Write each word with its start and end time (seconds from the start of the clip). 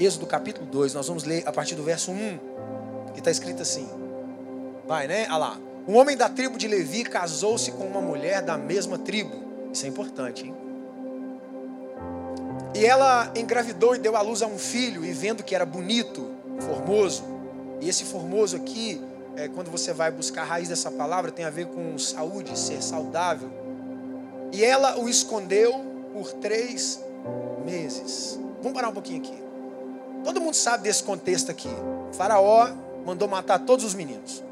Êxodo 0.00 0.26
capítulo 0.26 0.64
2, 0.64 0.94
nós 0.94 1.08
vamos 1.08 1.24
ler 1.24 1.42
a 1.46 1.52
partir 1.52 1.74
do 1.74 1.82
verso 1.82 2.10
1, 2.10 3.12
que 3.12 3.18
está 3.18 3.30
escrito 3.30 3.60
assim. 3.60 3.86
Vai, 4.86 5.06
né? 5.06 5.26
Olha 5.28 5.36
lá. 5.36 5.58
Um 5.86 5.98
homem 5.98 6.16
da 6.16 6.26
tribo 6.26 6.56
de 6.56 6.66
Levi 6.66 7.04
casou-se 7.04 7.70
com 7.72 7.84
uma 7.84 8.00
mulher 8.00 8.40
da 8.40 8.56
mesma 8.56 8.96
tribo. 8.96 9.36
Isso 9.70 9.84
é 9.84 9.90
importante, 9.90 10.46
hein? 10.46 10.54
E 12.74 12.86
ela 12.86 13.30
engravidou 13.36 13.94
e 13.94 13.98
deu 13.98 14.16
à 14.16 14.22
luz 14.22 14.40
a 14.40 14.46
um 14.46 14.56
filho, 14.56 15.04
e 15.04 15.12
vendo 15.12 15.44
que 15.44 15.54
era 15.54 15.66
bonito, 15.66 16.30
formoso, 16.60 17.22
e 17.78 17.86
esse 17.86 18.04
formoso 18.04 18.56
aqui, 18.56 19.02
é, 19.36 19.48
quando 19.48 19.70
você 19.70 19.92
vai 19.92 20.10
buscar 20.10 20.42
a 20.42 20.46
raiz 20.46 20.68
dessa 20.70 20.90
palavra, 20.90 21.30
tem 21.30 21.44
a 21.44 21.50
ver 21.50 21.66
com 21.66 21.98
saúde, 21.98 22.58
ser 22.58 22.82
saudável. 22.82 23.50
E 24.50 24.64
ela 24.64 24.98
o 24.98 25.10
escondeu 25.10 25.78
por 26.14 26.32
três 26.32 27.04
meses. 27.66 28.40
Vamos 28.62 28.72
parar 28.72 28.88
um 28.88 28.94
pouquinho 28.94 29.18
aqui. 29.18 29.49
Todo 30.24 30.40
mundo 30.40 30.54
sabe 30.54 30.84
desse 30.84 31.02
contexto 31.02 31.50
aqui. 31.50 31.68
O 32.10 32.12
faraó 32.12 32.70
mandou 33.04 33.28
matar 33.28 33.58
todos 33.60 33.84
os 33.84 33.94
meninos. 33.94 34.42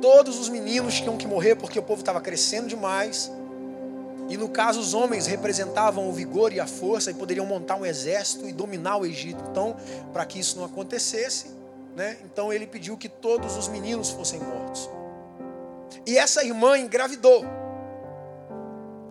Todos 0.00 0.38
os 0.38 0.48
meninos 0.48 0.94
tinham 1.00 1.16
que 1.16 1.26
morrer 1.26 1.54
porque 1.54 1.78
o 1.78 1.82
povo 1.82 2.00
estava 2.00 2.20
crescendo 2.20 2.66
demais. 2.66 3.30
E 4.28 4.36
no 4.36 4.48
caso, 4.48 4.80
os 4.80 4.94
homens 4.94 5.26
representavam 5.26 6.08
o 6.08 6.12
vigor 6.12 6.52
e 6.52 6.60
a 6.60 6.66
força 6.66 7.10
e 7.10 7.14
poderiam 7.14 7.46
montar 7.46 7.76
um 7.76 7.86
exército 7.86 8.48
e 8.48 8.52
dominar 8.52 8.96
o 8.96 9.06
Egito. 9.06 9.42
Então, 9.50 9.76
para 10.12 10.24
que 10.24 10.38
isso 10.38 10.56
não 10.56 10.64
acontecesse, 10.64 11.46
né, 11.94 12.16
então 12.24 12.52
ele 12.52 12.66
pediu 12.66 12.96
que 12.96 13.08
todos 13.08 13.56
os 13.56 13.68
meninos 13.68 14.10
fossem 14.10 14.40
mortos. 14.40 14.88
E 16.06 16.16
essa 16.16 16.42
irmã 16.42 16.78
engravidou. 16.78 17.44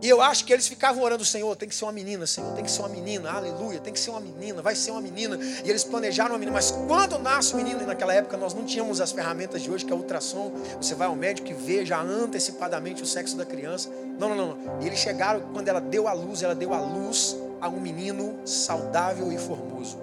E 0.02 0.10
eu 0.10 0.20
acho 0.20 0.46
que 0.46 0.52
eles 0.52 0.68
ficavam 0.68 1.04
orando, 1.04 1.24
Senhor, 1.24 1.56
tem 1.56 1.70
que 1.70 1.76
ser 1.76 1.86
uma 1.86 1.92
menina, 1.92 2.26
Senhor, 2.26 2.52
tem 2.54 2.64
que 2.64 2.72
ser 2.72 2.80
uma 2.82 2.90
menina, 2.90 3.32
aleluia, 3.32 3.80
tem 3.80 3.94
que 3.94 4.00
ser 4.00 4.10
uma 4.10 4.20
menina, 4.20 4.60
vai 4.60 4.74
ser 4.74 4.90
uma 4.90 5.02
menina. 5.02 5.38
E 5.64 5.70
eles 5.70 5.84
planejaram 5.84 6.32
uma 6.32 6.40
menina, 6.40 6.58
mas 6.58 6.72
quando 6.72 7.20
nasce 7.20 7.54
o 7.54 7.58
menino, 7.58 7.84
e 7.84 7.86
naquela 7.86 8.12
época 8.12 8.36
nós 8.36 8.56
não 8.56 8.66
tínhamos 8.66 9.00
as 9.00 9.12
ferramentas 9.12 9.62
de 9.62 9.70
hoje, 9.70 9.86
que 9.86 9.94
é 9.94 9.96
ultrassom, 9.96 10.54
você 10.82 10.96
vai 10.96 11.08
ao 11.08 11.16
médico 11.16 11.50
e 11.50 11.54
vê 11.54 11.86
já 11.86 12.02
antecipadamente 12.02 13.04
o 13.04 13.06
sexo 13.06 13.38
da 13.38 13.46
criança. 13.46 13.90
Não, 14.18 14.30
não, 14.30 14.36
não. 14.36 14.58
E 14.82 14.88
eles 14.88 14.98
chegaram, 14.98 15.42
quando 15.54 15.68
ela 15.68 15.80
deu 15.80 16.08
a 16.08 16.14
luz, 16.14 16.42
ela 16.42 16.56
deu 16.56 16.74
a 16.74 16.80
luz 16.80 17.38
a 17.62 17.70
um 17.70 17.80
menino 17.80 18.40
saudável 18.44 19.32
e 19.32 19.38
formoso. 19.38 20.00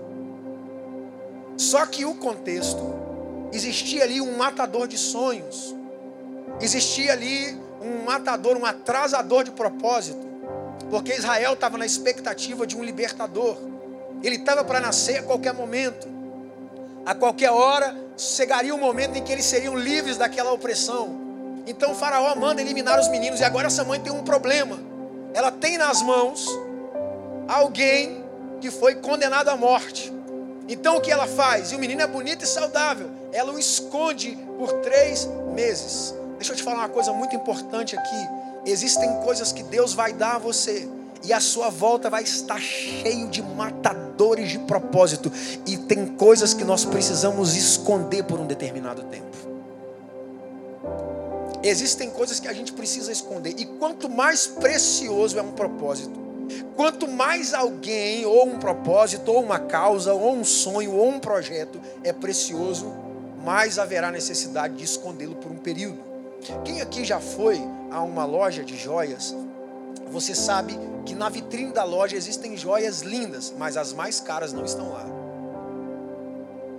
Só 1.56 1.84
que 1.86 2.04
o 2.04 2.14
contexto, 2.14 2.94
existia 3.52 4.04
ali 4.04 4.20
um 4.20 4.36
matador 4.36 4.86
de 4.86 4.96
sonhos, 4.96 5.74
existia 6.60 7.12
ali 7.12 7.58
matador, 8.08 8.56
um 8.56 8.64
atrasador 8.64 9.44
de 9.44 9.50
propósito, 9.50 10.26
porque 10.90 11.12
Israel 11.12 11.52
estava 11.52 11.76
na 11.76 11.84
expectativa 11.84 12.66
de 12.66 12.74
um 12.74 12.82
libertador. 12.82 13.58
Ele 14.22 14.36
estava 14.36 14.64
para 14.64 14.80
nascer 14.80 15.18
a 15.18 15.22
qualquer 15.22 15.52
momento, 15.52 16.08
a 17.04 17.14
qualquer 17.14 17.50
hora 17.50 17.94
chegaria 18.16 18.74
o 18.74 18.78
momento 18.78 19.18
em 19.18 19.22
que 19.22 19.30
eles 19.30 19.44
seriam 19.44 19.76
livres 19.76 20.16
daquela 20.16 20.50
opressão. 20.52 21.28
Então 21.66 21.94
Faraó 21.94 22.34
manda 22.34 22.62
eliminar 22.62 22.98
os 22.98 23.08
meninos, 23.08 23.40
e 23.40 23.44
agora 23.44 23.66
essa 23.66 23.84
mãe 23.84 24.00
tem 24.00 24.10
um 24.10 24.24
problema. 24.24 24.78
Ela 25.34 25.52
tem 25.52 25.76
nas 25.76 26.00
mãos 26.00 26.48
alguém 27.46 28.24
que 28.58 28.70
foi 28.70 28.94
condenado 28.94 29.50
à 29.50 29.56
morte. 29.56 30.10
Então 30.66 30.96
o 30.96 31.00
que 31.02 31.12
ela 31.12 31.26
faz? 31.26 31.72
E 31.72 31.76
o 31.76 31.78
menino 31.78 32.00
é 32.00 32.06
bonito 32.06 32.42
e 32.42 32.48
saudável. 32.48 33.10
Ela 33.34 33.52
o 33.52 33.58
esconde 33.58 34.38
por 34.58 34.72
três 34.80 35.28
meses. 35.54 36.14
Deixa 36.38 36.52
eu 36.52 36.56
te 36.56 36.62
falar 36.62 36.78
uma 36.78 36.88
coisa 36.88 37.12
muito 37.12 37.34
importante 37.34 37.98
aqui. 37.98 38.28
Existem 38.64 39.20
coisas 39.22 39.52
que 39.52 39.62
Deus 39.64 39.92
vai 39.92 40.12
dar 40.12 40.36
a 40.36 40.38
você. 40.38 40.88
E 41.24 41.32
a 41.32 41.40
sua 41.40 41.68
volta 41.68 42.08
vai 42.08 42.22
estar 42.22 42.60
cheio 42.60 43.28
de 43.28 43.42
matadores 43.42 44.50
de 44.50 44.58
propósito. 44.60 45.32
E 45.66 45.76
tem 45.76 46.06
coisas 46.06 46.54
que 46.54 46.64
nós 46.64 46.84
precisamos 46.84 47.56
esconder 47.56 48.22
por 48.22 48.38
um 48.38 48.46
determinado 48.46 49.02
tempo. 49.04 49.26
Existem 51.60 52.08
coisas 52.10 52.38
que 52.38 52.46
a 52.46 52.52
gente 52.52 52.72
precisa 52.72 53.10
esconder. 53.10 53.54
E 53.58 53.66
quanto 53.66 54.08
mais 54.08 54.46
precioso 54.46 55.36
é 55.38 55.42
um 55.42 55.50
propósito, 55.50 56.18
quanto 56.76 57.08
mais 57.08 57.52
alguém, 57.52 58.24
ou 58.24 58.46
um 58.46 58.58
propósito, 58.58 59.32
ou 59.32 59.42
uma 59.42 59.58
causa, 59.58 60.14
ou 60.14 60.32
um 60.32 60.44
sonho, 60.44 60.94
ou 60.94 61.08
um 61.08 61.18
projeto 61.18 61.80
é 62.04 62.12
precioso, 62.12 62.92
mais 63.44 63.76
haverá 63.78 64.12
necessidade 64.12 64.76
de 64.76 64.84
escondê-lo 64.84 65.34
por 65.34 65.50
um 65.50 65.56
período. 65.56 66.07
Quem 66.64 66.80
aqui 66.80 67.04
já 67.04 67.20
foi 67.20 67.60
a 67.90 68.02
uma 68.02 68.24
loja 68.24 68.64
de 68.64 68.76
joias, 68.76 69.34
você 70.10 70.34
sabe 70.34 70.78
que 71.04 71.14
na 71.14 71.28
vitrine 71.28 71.72
da 71.72 71.84
loja 71.84 72.16
existem 72.16 72.56
joias 72.56 73.02
lindas, 73.02 73.52
mas 73.56 73.76
as 73.76 73.92
mais 73.92 74.20
caras 74.20 74.52
não 74.52 74.64
estão 74.64 74.90
lá. 74.90 75.06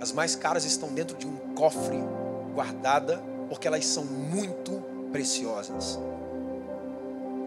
As 0.00 0.12
mais 0.12 0.34
caras 0.34 0.64
estão 0.64 0.88
dentro 0.88 1.16
de 1.16 1.26
um 1.26 1.36
cofre 1.54 1.98
guardada, 2.54 3.22
porque 3.48 3.68
elas 3.68 3.84
são 3.84 4.04
muito 4.04 4.82
preciosas. 5.12 5.98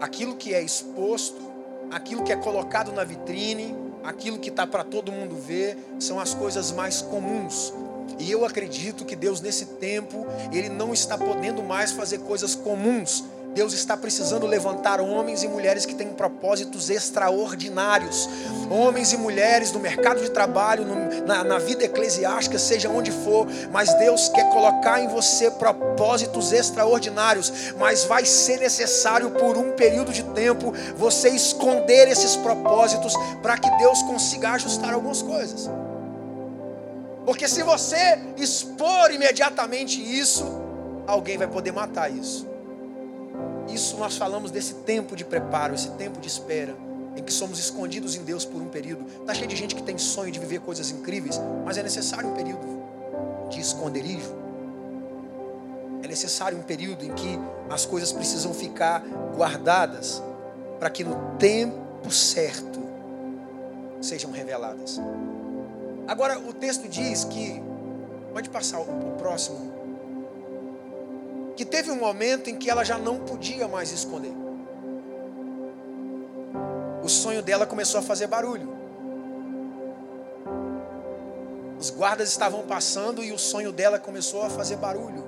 Aquilo 0.00 0.36
que 0.36 0.54
é 0.54 0.62
exposto, 0.62 1.40
aquilo 1.90 2.22
que 2.22 2.32
é 2.32 2.36
colocado 2.36 2.92
na 2.92 3.04
vitrine, 3.04 3.74
aquilo 4.02 4.38
que 4.38 4.50
está 4.50 4.66
para 4.66 4.84
todo 4.84 5.10
mundo 5.10 5.34
ver, 5.36 5.76
são 5.98 6.20
as 6.20 6.34
coisas 6.34 6.70
mais 6.70 7.02
comuns. 7.02 7.72
E 8.18 8.30
eu 8.30 8.44
acredito 8.44 9.04
que 9.04 9.16
Deus, 9.16 9.40
nesse 9.40 9.66
tempo, 9.66 10.26
Ele 10.52 10.68
não 10.68 10.92
está 10.92 11.18
podendo 11.18 11.62
mais 11.62 11.92
fazer 11.92 12.18
coisas 12.18 12.54
comuns. 12.54 13.24
Deus 13.54 13.72
está 13.72 13.96
precisando 13.96 14.46
levantar 14.46 15.00
homens 15.00 15.44
e 15.44 15.48
mulheres 15.48 15.86
que 15.86 15.94
têm 15.94 16.08
propósitos 16.08 16.90
extraordinários. 16.90 18.28
Homens 18.68 19.12
e 19.12 19.16
mulheres 19.16 19.70
no 19.70 19.78
mercado 19.78 20.20
de 20.20 20.30
trabalho, 20.30 20.84
no, 20.84 21.24
na, 21.24 21.44
na 21.44 21.58
vida 21.58 21.84
eclesiástica, 21.84 22.58
seja 22.58 22.88
onde 22.88 23.12
for. 23.12 23.46
Mas 23.70 23.94
Deus 23.94 24.28
quer 24.28 24.50
colocar 24.50 25.00
em 25.00 25.06
você 25.06 25.52
propósitos 25.52 26.52
extraordinários. 26.52 27.72
Mas 27.78 28.04
vai 28.04 28.24
ser 28.24 28.58
necessário, 28.58 29.30
por 29.30 29.56
um 29.56 29.70
período 29.72 30.12
de 30.12 30.24
tempo, 30.24 30.74
você 30.96 31.28
esconder 31.28 32.08
esses 32.08 32.34
propósitos 32.36 33.14
para 33.40 33.56
que 33.56 33.70
Deus 33.78 34.02
consiga 34.02 34.50
ajustar 34.50 34.92
algumas 34.92 35.22
coisas. 35.22 35.70
Porque 37.24 37.48
se 37.48 37.62
você 37.62 38.18
expor 38.36 39.10
imediatamente 39.10 40.00
isso, 40.00 40.44
alguém 41.06 41.38
vai 41.38 41.46
poder 41.46 41.72
matar 41.72 42.10
isso. 42.10 42.46
Isso 43.68 43.96
nós 43.96 44.16
falamos 44.16 44.50
desse 44.50 44.74
tempo 44.74 45.16
de 45.16 45.24
preparo, 45.24 45.74
esse 45.74 45.90
tempo 45.92 46.20
de 46.20 46.28
espera, 46.28 46.76
em 47.16 47.22
que 47.22 47.32
somos 47.32 47.58
escondidos 47.58 48.14
em 48.14 48.22
Deus 48.22 48.44
por 48.44 48.60
um 48.60 48.68
período. 48.68 49.06
Está 49.20 49.32
cheio 49.32 49.48
de 49.48 49.56
gente 49.56 49.74
que 49.74 49.82
tem 49.82 49.96
sonho 49.96 50.30
de 50.30 50.38
viver 50.38 50.60
coisas 50.60 50.90
incríveis, 50.90 51.40
mas 51.64 51.78
é 51.78 51.82
necessário 51.82 52.28
um 52.28 52.34
período 52.34 52.82
de 53.48 53.60
esconderijo. 53.60 54.44
É 56.02 56.06
necessário 56.06 56.58
um 56.58 56.62
período 56.62 57.04
em 57.04 57.12
que 57.14 57.38
as 57.70 57.86
coisas 57.86 58.12
precisam 58.12 58.52
ficar 58.52 59.02
guardadas, 59.34 60.22
para 60.78 60.90
que 60.90 61.02
no 61.02 61.36
tempo 61.38 62.10
certo 62.10 62.82
sejam 64.02 64.30
reveladas. 64.30 65.00
Agora, 66.06 66.38
o 66.38 66.52
texto 66.52 66.86
diz 66.86 67.24
que, 67.24 67.62
pode 68.32 68.50
passar 68.50 68.78
o, 68.80 69.12
próximo, 69.16 69.72
que 71.56 71.64
teve 71.64 71.90
um 71.90 71.96
momento 71.96 72.50
em 72.50 72.56
que 72.56 72.68
ela 72.68 72.84
já 72.84 72.98
não 72.98 73.20
podia 73.20 73.66
mais 73.66 73.90
esconder. 73.90 74.32
O 77.02 77.08
sonho 77.08 77.42
dela 77.42 77.66
começou 77.66 78.00
a 78.00 78.02
fazer 78.02 78.26
barulho. 78.26 78.68
Os 81.78 81.90
guardas 81.90 82.28
estavam 82.28 82.62
passando 82.62 83.22
e 83.22 83.32
o 83.32 83.38
sonho 83.38 83.72
dela 83.72 83.98
começou 83.98 84.42
a 84.42 84.50
fazer 84.50 84.76
barulho. 84.76 85.24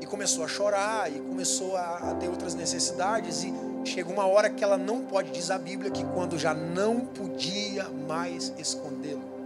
E 0.00 0.06
começou 0.06 0.44
a 0.44 0.48
chorar, 0.48 1.10
e 1.10 1.18
começou 1.20 1.76
a, 1.76 2.10
a 2.10 2.14
ter 2.14 2.28
outras 2.28 2.54
necessidades. 2.54 3.44
E 3.44 3.52
chega 3.84 4.10
uma 4.10 4.26
hora 4.26 4.50
que 4.50 4.62
ela 4.62 4.76
não 4.76 5.02
pode, 5.02 5.30
diz 5.30 5.50
a 5.50 5.58
Bíblia, 5.58 5.90
que 5.90 6.04
quando 6.04 6.38
já 6.38 6.54
não 6.54 7.00
podia 7.00 7.88
mais 7.88 8.52
escondê-lo. 8.56 9.37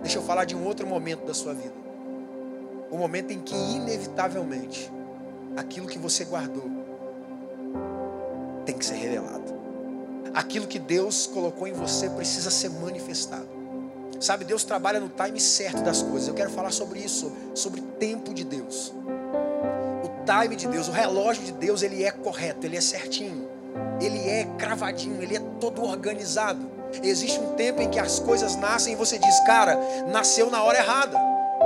Deixa 0.00 0.18
eu 0.18 0.22
falar 0.22 0.44
de 0.44 0.56
um 0.56 0.64
outro 0.64 0.86
momento 0.86 1.24
da 1.26 1.34
sua 1.34 1.54
vida. 1.54 1.74
O 2.90 2.96
momento 2.96 3.32
em 3.32 3.40
que, 3.40 3.54
inevitavelmente, 3.54 4.90
aquilo 5.56 5.86
que 5.86 5.98
você 5.98 6.24
guardou 6.24 6.70
tem 8.64 8.76
que 8.76 8.84
ser 8.84 8.94
revelado. 8.94 9.60
Aquilo 10.34 10.66
que 10.66 10.78
Deus 10.78 11.26
colocou 11.26 11.66
em 11.66 11.72
você 11.72 12.08
precisa 12.10 12.50
ser 12.50 12.70
manifestado. 12.70 13.48
Sabe, 14.20 14.44
Deus 14.44 14.64
trabalha 14.64 15.00
no 15.00 15.08
time 15.08 15.40
certo 15.40 15.82
das 15.82 16.02
coisas. 16.02 16.28
Eu 16.28 16.34
quero 16.34 16.50
falar 16.50 16.70
sobre 16.70 16.98
isso, 17.00 17.32
sobre, 17.54 17.80
tempo 17.80 18.34
de 18.34 18.44
Deus. 18.44 18.92
O 20.04 20.10
time 20.24 20.56
de 20.56 20.68
Deus, 20.68 20.88
o 20.88 20.92
relógio 20.92 21.42
de 21.44 21.52
Deus, 21.52 21.82
ele 21.82 22.04
é 22.04 22.10
correto, 22.10 22.66
ele 22.66 22.76
é 22.76 22.80
certinho. 22.80 23.48
Ele 24.00 24.18
é 24.28 24.44
cravadinho, 24.58 25.22
ele 25.22 25.36
é 25.36 25.40
todo 25.58 25.82
organizado. 25.82 26.79
Existe 27.02 27.38
um 27.38 27.54
tempo 27.54 27.80
em 27.80 27.88
que 27.88 27.98
as 27.98 28.18
coisas 28.18 28.56
nascem 28.56 28.92
e 28.92 28.96
você 28.96 29.18
diz, 29.18 29.40
cara, 29.40 29.78
nasceu 30.08 30.50
na 30.50 30.62
hora 30.62 30.78
errada. 30.78 31.18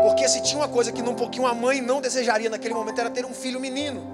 Porque 0.03 0.29
se 0.29 0.43
tinha 0.43 0.61
uma 0.61 0.69
coisa 0.69 0.93
que 0.93 1.03
num 1.03 1.15
pouquinho 1.15 1.47
a 1.47 1.55
mãe 1.55 1.81
não 1.81 2.01
desejaria 2.01 2.51
naquele 2.51 2.75
momento 2.75 3.01
era 3.01 3.11
ter 3.11 3.25
um 3.25 3.33
filho 3.33 3.61
menino. 3.61 4.14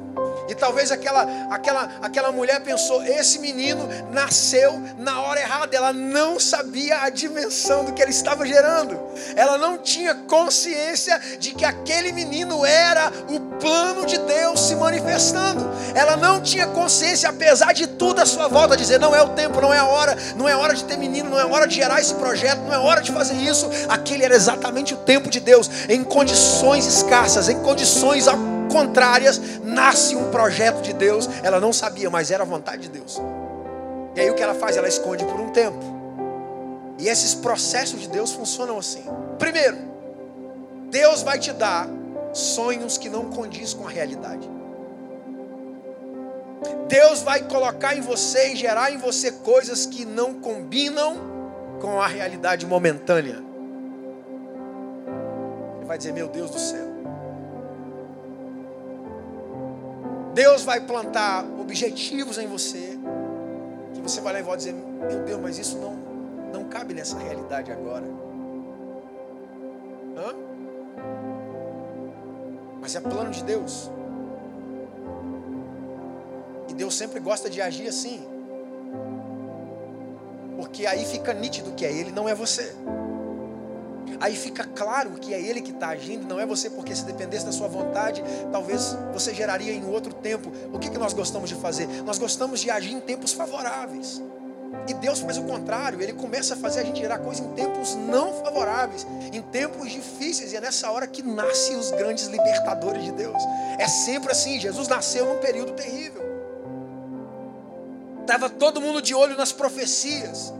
E 0.50 0.54
talvez 0.54 0.90
aquela, 0.90 1.22
aquela, 1.48 1.88
aquela 2.02 2.32
mulher 2.32 2.60
pensou: 2.60 3.02
esse 3.04 3.38
menino 3.38 3.88
nasceu 4.10 4.82
na 4.98 5.20
hora 5.22 5.40
errada. 5.40 5.76
Ela 5.76 5.92
não 5.92 6.40
sabia 6.40 7.02
a 7.02 7.08
dimensão 7.08 7.84
do 7.84 7.92
que 7.92 8.02
ele 8.02 8.10
estava 8.10 8.44
gerando. 8.44 8.98
Ela 9.36 9.56
não 9.56 9.78
tinha 9.78 10.12
consciência 10.14 11.20
de 11.38 11.54
que 11.54 11.64
aquele 11.64 12.10
menino 12.10 12.66
era 12.66 13.12
o 13.28 13.40
plano 13.60 14.04
de 14.04 14.18
Deus 14.18 14.60
se 14.60 14.74
manifestando. 14.74 15.70
Ela 15.94 16.16
não 16.16 16.40
tinha 16.40 16.66
consciência, 16.66 17.28
apesar 17.28 17.72
de 17.72 17.86
tudo 17.86 18.20
à 18.20 18.26
sua 18.26 18.48
volta, 18.48 18.76
dizer: 18.76 18.98
não 18.98 19.14
é 19.14 19.22
o 19.22 19.28
tempo, 19.28 19.60
não 19.60 19.72
é 19.72 19.78
a 19.78 19.86
hora, 19.86 20.16
não 20.36 20.48
é 20.48 20.56
hora 20.56 20.74
de 20.74 20.82
ter 20.82 20.96
menino, 20.96 21.30
não 21.30 21.38
é 21.38 21.44
hora 21.44 21.68
de 21.68 21.76
gerar 21.76 22.00
esse 22.00 22.14
projeto, 22.14 22.60
não 22.62 22.74
é 22.74 22.78
hora 22.78 23.00
de 23.00 23.12
fazer 23.12 23.34
isso. 23.34 23.70
Aquele 23.88 24.24
era 24.24 24.34
exatamente 24.34 24.94
o 24.94 24.96
tempo 24.96 25.30
de 25.30 25.38
Deus, 25.38 25.70
em 25.88 26.02
condições 26.02 26.86
escassas, 26.86 27.48
em 27.48 27.60
condições 27.62 28.26
contrárias, 28.70 29.40
nasce 29.62 30.16
um 30.16 30.30
projeto 30.30 30.80
de 30.80 30.92
Deus. 30.92 31.28
Ela 31.42 31.60
não 31.60 31.72
sabia, 31.72 32.08
mas 32.08 32.30
era 32.30 32.42
a 32.42 32.46
vontade 32.46 32.82
de 32.82 32.88
Deus. 32.88 33.20
E 34.14 34.20
aí 34.20 34.30
o 34.30 34.34
que 34.34 34.42
ela 34.42 34.54
faz? 34.54 34.76
Ela 34.76 34.88
esconde 34.88 35.24
por 35.24 35.38
um 35.40 35.50
tempo. 35.50 35.78
E 36.98 37.08
esses 37.08 37.34
processos 37.34 38.00
de 38.00 38.08
Deus 38.08 38.32
funcionam 38.32 38.78
assim. 38.78 39.04
Primeiro, 39.38 39.76
Deus 40.90 41.22
vai 41.22 41.38
te 41.38 41.52
dar 41.52 41.88
sonhos 42.32 42.98
que 42.98 43.08
não 43.08 43.30
condiz 43.30 43.72
com 43.72 43.86
a 43.86 43.90
realidade. 43.90 44.48
Deus 46.88 47.22
vai 47.22 47.42
colocar 47.44 47.96
em 47.96 48.00
você 48.00 48.52
e 48.52 48.56
gerar 48.56 48.92
em 48.92 48.98
você 48.98 49.32
coisas 49.32 49.86
que 49.86 50.04
não 50.04 50.34
combinam 50.34 51.16
com 51.80 52.00
a 52.00 52.06
realidade 52.06 52.66
momentânea. 52.66 53.42
Ele 55.76 55.86
vai 55.86 55.96
dizer: 55.96 56.12
Meu 56.12 56.28
Deus 56.28 56.50
do 56.50 56.58
céu, 56.58 56.89
Deus 60.34 60.62
vai 60.62 60.80
plantar 60.80 61.44
objetivos 61.60 62.38
em 62.38 62.46
você, 62.46 62.98
que 63.94 64.00
você 64.00 64.20
vai 64.20 64.32
levar 64.32 64.54
e 64.54 64.56
dizer: 64.58 64.74
Meu 64.74 65.24
Deus, 65.24 65.40
mas 65.40 65.58
isso 65.58 65.78
não, 65.78 65.94
não 66.52 66.64
cabe 66.68 66.94
nessa 66.94 67.18
realidade 67.18 67.72
agora. 67.72 68.04
Hã? 70.16 70.34
Mas 72.80 72.94
é 72.94 73.00
plano 73.00 73.30
de 73.30 73.42
Deus. 73.42 73.90
E 76.68 76.74
Deus 76.74 76.94
sempre 76.94 77.18
gosta 77.20 77.50
de 77.50 77.60
agir 77.60 77.88
assim. 77.88 78.24
Porque 80.56 80.86
aí 80.86 81.04
fica 81.04 81.32
nítido 81.34 81.72
que 81.72 81.84
é 81.84 81.92
Ele, 81.92 82.12
não 82.12 82.28
é 82.28 82.34
você. 82.34 82.74
Aí 84.20 84.34
fica 84.34 84.64
claro 84.64 85.12
que 85.12 85.32
é 85.32 85.40
Ele 85.40 85.60
que 85.60 85.70
está 85.70 85.88
agindo, 85.88 86.26
não 86.26 86.40
é 86.40 86.46
você, 86.46 86.70
porque 86.70 86.94
se 86.94 87.04
dependesse 87.04 87.44
da 87.44 87.52
sua 87.52 87.68
vontade, 87.68 88.22
talvez 88.50 88.96
você 89.12 89.34
geraria 89.34 89.72
em 89.72 89.86
outro 89.86 90.12
tempo. 90.12 90.50
O 90.72 90.78
que, 90.78 90.90
que 90.90 90.98
nós 90.98 91.12
gostamos 91.12 91.48
de 91.48 91.54
fazer? 91.56 91.86
Nós 92.02 92.18
gostamos 92.18 92.60
de 92.60 92.70
agir 92.70 92.92
em 92.92 93.00
tempos 93.00 93.32
favoráveis. 93.32 94.22
E 94.86 94.94
Deus 94.94 95.20
faz 95.20 95.36
o 95.36 95.42
contrário, 95.42 96.00
Ele 96.00 96.12
começa 96.12 96.54
a 96.54 96.56
fazer 96.56 96.80
a 96.80 96.84
gente 96.84 97.00
gerar 97.00 97.18
coisas 97.18 97.44
em 97.44 97.50
tempos 97.54 97.96
não 97.96 98.32
favoráveis, 98.32 99.06
em 99.32 99.42
tempos 99.42 99.90
difíceis, 99.90 100.52
e 100.52 100.56
é 100.56 100.60
nessa 100.60 100.90
hora 100.90 101.06
que 101.06 101.22
nascem 101.22 101.76
os 101.76 101.90
grandes 101.90 102.26
libertadores 102.26 103.04
de 103.04 103.12
Deus. 103.12 103.42
É 103.78 103.88
sempre 103.88 104.30
assim, 104.30 104.60
Jesus 104.60 104.86
nasceu 104.88 105.26
num 105.26 105.38
período 105.38 105.72
terrível. 105.72 106.22
Estava 108.20 108.48
todo 108.48 108.80
mundo 108.80 109.02
de 109.02 109.12
olho 109.12 109.36
nas 109.36 109.50
profecias. 109.50 110.52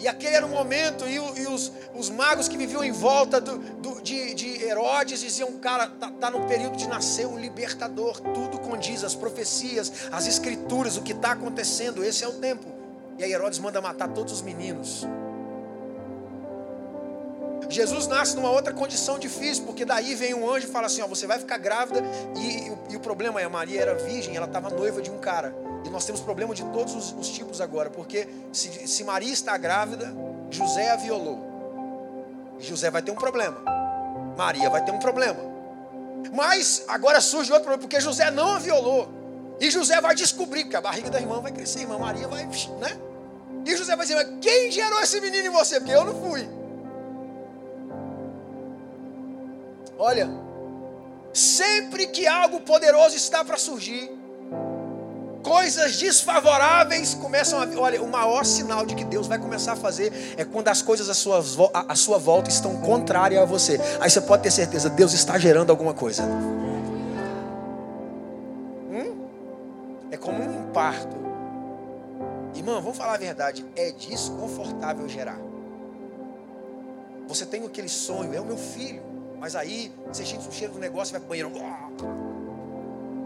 E 0.00 0.08
aquele 0.08 0.34
era 0.34 0.46
o 0.46 0.48
momento, 0.48 1.06
e, 1.06 1.14
e 1.14 1.46
os, 1.46 1.70
os, 1.94 2.08
magos 2.08 2.48
que 2.48 2.56
viviam 2.56 2.82
em 2.82 2.90
volta 2.90 3.38
do, 3.38 3.58
do, 3.58 4.00
de, 4.00 4.32
de, 4.32 4.64
Herodes 4.64 5.20
diziam: 5.20 5.52
Cara, 5.58 5.84
está 5.84 6.10
tá 6.10 6.30
no 6.30 6.46
período 6.46 6.76
de 6.76 6.88
nascer 6.88 7.26
um 7.26 7.38
libertador. 7.38 8.18
Tudo 8.18 8.58
condiz, 8.58 9.04
as 9.04 9.14
profecias, 9.14 9.92
as 10.10 10.26
escrituras, 10.26 10.96
o 10.96 11.02
que 11.02 11.12
está 11.12 11.32
acontecendo. 11.32 12.02
Esse 12.02 12.24
é 12.24 12.28
o 12.28 12.32
tempo. 12.32 12.66
E 13.18 13.24
aí 13.24 13.32
Herodes 13.32 13.58
manda 13.58 13.78
matar 13.82 14.08
todos 14.08 14.32
os 14.32 14.40
meninos. 14.40 15.06
Jesus 17.68 18.06
nasce 18.06 18.34
numa 18.34 18.50
outra 18.50 18.72
condição 18.72 19.18
difícil, 19.18 19.64
porque 19.64 19.84
daí 19.84 20.14
vem 20.14 20.34
um 20.34 20.48
anjo 20.50 20.66
e 20.66 20.70
fala 20.70 20.86
assim: 20.86 21.02
ó, 21.02 21.06
você 21.06 21.26
vai 21.26 21.38
ficar 21.38 21.58
grávida, 21.58 22.02
e, 22.36 22.68
e, 22.68 22.78
e 22.90 22.96
o 22.96 23.00
problema 23.00 23.40
é: 23.40 23.48
Maria 23.48 23.80
era 23.80 23.94
virgem, 23.94 24.36
ela 24.36 24.46
estava 24.46 24.70
noiva 24.70 25.00
de 25.00 25.10
um 25.10 25.18
cara. 25.18 25.54
E 25.84 25.88
nós 25.88 26.04
temos 26.04 26.20
problema 26.20 26.54
de 26.54 26.64
todos 26.66 26.94
os, 26.94 27.12
os 27.12 27.28
tipos 27.28 27.60
agora, 27.60 27.90
porque 27.90 28.28
se, 28.52 28.86
se, 28.86 29.04
Maria 29.04 29.32
está 29.32 29.56
grávida, 29.56 30.12
José 30.50 30.90
a 30.90 30.96
violou. 30.96 31.38
José 32.58 32.90
vai 32.90 33.02
ter 33.02 33.10
um 33.10 33.16
problema. 33.16 33.62
Maria 34.36 34.68
vai 34.68 34.84
ter 34.84 34.92
um 34.92 34.98
problema. 34.98 35.40
Mas 36.32 36.84
agora 36.86 37.20
surge 37.20 37.50
outro 37.50 37.64
problema, 37.64 37.80
porque 37.80 38.00
José 38.00 38.30
não 38.30 38.56
a 38.56 38.58
violou. 38.58 39.08
E 39.58 39.70
José 39.70 40.00
vai 40.00 40.14
descobrir 40.14 40.64
que 40.64 40.76
a 40.76 40.80
barriga 40.80 41.10
da 41.10 41.20
irmã 41.20 41.40
vai 41.40 41.52
crescer, 41.52 41.80
a 41.80 41.82
irmã 41.82 41.98
Maria 41.98 42.28
vai, 42.28 42.44
né? 42.44 43.00
E 43.64 43.76
José 43.76 43.96
vai 43.96 44.06
dizer: 44.06 44.16
Mas 44.16 44.38
quem 44.40 44.70
gerou 44.70 45.00
esse 45.00 45.20
menino 45.20 45.46
em 45.46 45.50
você? 45.50 45.80
Porque 45.80 45.94
eu 45.94 46.04
não 46.04 46.20
fui. 46.20 46.59
Olha, 50.02 50.30
sempre 51.30 52.06
que 52.06 52.26
algo 52.26 52.60
poderoso 52.60 53.14
está 53.14 53.44
para 53.44 53.58
surgir, 53.58 54.10
coisas 55.42 55.98
desfavoráveis 55.98 57.12
começam 57.12 57.60
a. 57.60 57.66
Olha, 57.78 58.02
o 58.02 58.08
maior 58.08 58.42
sinal 58.46 58.86
de 58.86 58.94
que 58.94 59.04
Deus 59.04 59.26
vai 59.26 59.38
começar 59.38 59.74
a 59.74 59.76
fazer 59.76 60.10
é 60.38 60.44
quando 60.44 60.68
as 60.68 60.80
coisas 60.80 61.10
à 61.10 61.12
sua, 61.12 61.44
à 61.74 61.94
sua 61.94 62.16
volta 62.16 62.48
estão 62.48 62.80
contrárias 62.80 63.42
a 63.42 63.44
você. 63.44 63.78
Aí 64.00 64.08
você 64.08 64.22
pode 64.22 64.42
ter 64.42 64.50
certeza, 64.50 64.88
Deus 64.88 65.12
está 65.12 65.38
gerando 65.38 65.68
alguma 65.68 65.92
coisa. 65.92 66.22
Hum? 68.90 69.28
É 70.10 70.16
como 70.16 70.42
um 70.42 70.72
parto. 70.72 71.14
Irmão, 72.54 72.80
vamos 72.80 72.96
falar 72.96 73.16
a 73.16 73.18
verdade, 73.18 73.66
é 73.76 73.92
desconfortável 73.92 75.06
gerar. 75.10 75.38
Você 77.28 77.44
tem 77.44 77.66
aquele 77.66 77.90
sonho, 77.90 78.34
é 78.34 78.40
o 78.40 78.46
meu 78.46 78.56
filho, 78.56 79.09
mas 79.40 79.56
aí 79.56 79.92
você 80.06 80.24
sente 80.24 80.46
o 80.46 80.52
cheiro 80.52 80.74
do 80.74 80.78
negócio 80.78 81.12
e 81.12 81.18
vai 81.18 81.20
para 81.20 81.26
o 81.26 81.50
banheiro. 81.50 81.50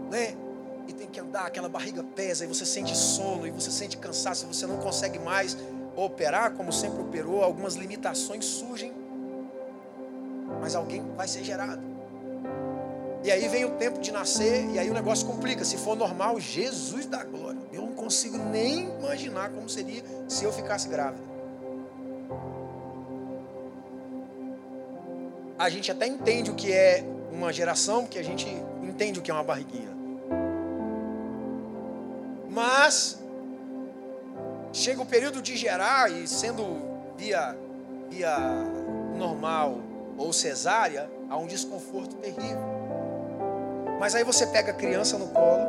Né? 0.09 0.35
e 0.87 0.93
tem 0.93 1.07
que 1.07 1.19
andar, 1.19 1.45
aquela 1.45 1.67
barriga 1.67 2.03
pesa, 2.03 2.45
e 2.45 2.47
você 2.47 2.65
sente 2.65 2.95
sono, 2.95 3.47
e 3.47 3.51
você 3.51 3.71
sente 3.71 3.97
cansaço, 3.97 4.45
você 4.45 4.65
não 4.65 4.77
consegue 4.77 5.19
mais 5.19 5.57
operar 5.95 6.51
como 6.53 6.71
sempre 6.71 7.01
operou, 7.01 7.43
algumas 7.43 7.75
limitações 7.75 8.45
surgem, 8.45 8.93
mas 10.61 10.75
alguém 10.75 11.03
vai 11.15 11.27
ser 11.27 11.43
gerado. 11.43 11.81
E 13.23 13.31
aí 13.31 13.47
vem 13.47 13.65
o 13.65 13.71
tempo 13.71 13.99
de 13.99 14.11
nascer, 14.11 14.69
e 14.69 14.77
aí 14.77 14.87
o 14.89 14.93
negócio 14.93 15.25
complica. 15.25 15.65
Se 15.65 15.77
for 15.77 15.95
normal, 15.95 16.39
Jesus 16.39 17.07
da 17.07 17.23
glória. 17.23 17.59
Eu 17.73 17.81
não 17.81 17.93
consigo 17.93 18.37
nem 18.37 18.87
imaginar 18.99 19.49
como 19.49 19.67
seria 19.67 20.03
se 20.27 20.43
eu 20.45 20.53
ficasse 20.53 20.87
grávida. 20.87 21.34
A 25.57 25.69
gente 25.69 25.91
até 25.91 26.05
entende 26.05 26.51
o 26.51 26.55
que 26.55 26.71
é 26.71 27.03
uma 27.31 27.53
geração, 27.53 28.03
porque 28.03 28.19
a 28.19 28.23
gente 28.23 28.47
entende 28.83 29.19
o 29.19 29.21
que 29.21 29.31
é 29.31 29.33
uma 29.33 29.43
barriguinha. 29.43 29.95
Mas 32.49 33.19
chega 34.73 35.01
o 35.01 35.05
período 35.05 35.41
de 35.41 35.55
gerar 35.55 36.11
e 36.11 36.27
sendo 36.27 36.63
via, 37.17 37.57
via 38.09 38.37
normal 39.17 39.79
ou 40.17 40.31
cesárea, 40.33 41.09
há 41.29 41.37
um 41.37 41.47
desconforto 41.47 42.15
terrível. 42.17 42.75
Mas 43.99 44.13
aí 44.13 44.23
você 44.23 44.47
pega 44.47 44.71
a 44.71 44.75
criança 44.75 45.17
no 45.17 45.27
colo 45.27 45.65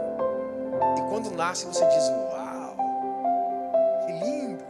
e 0.99 1.01
quando 1.09 1.31
nasce 1.31 1.65
você 1.65 1.85
diz: 1.87 2.09
Uau, 2.09 2.77
que 4.05 4.13
lindo, 4.13 4.65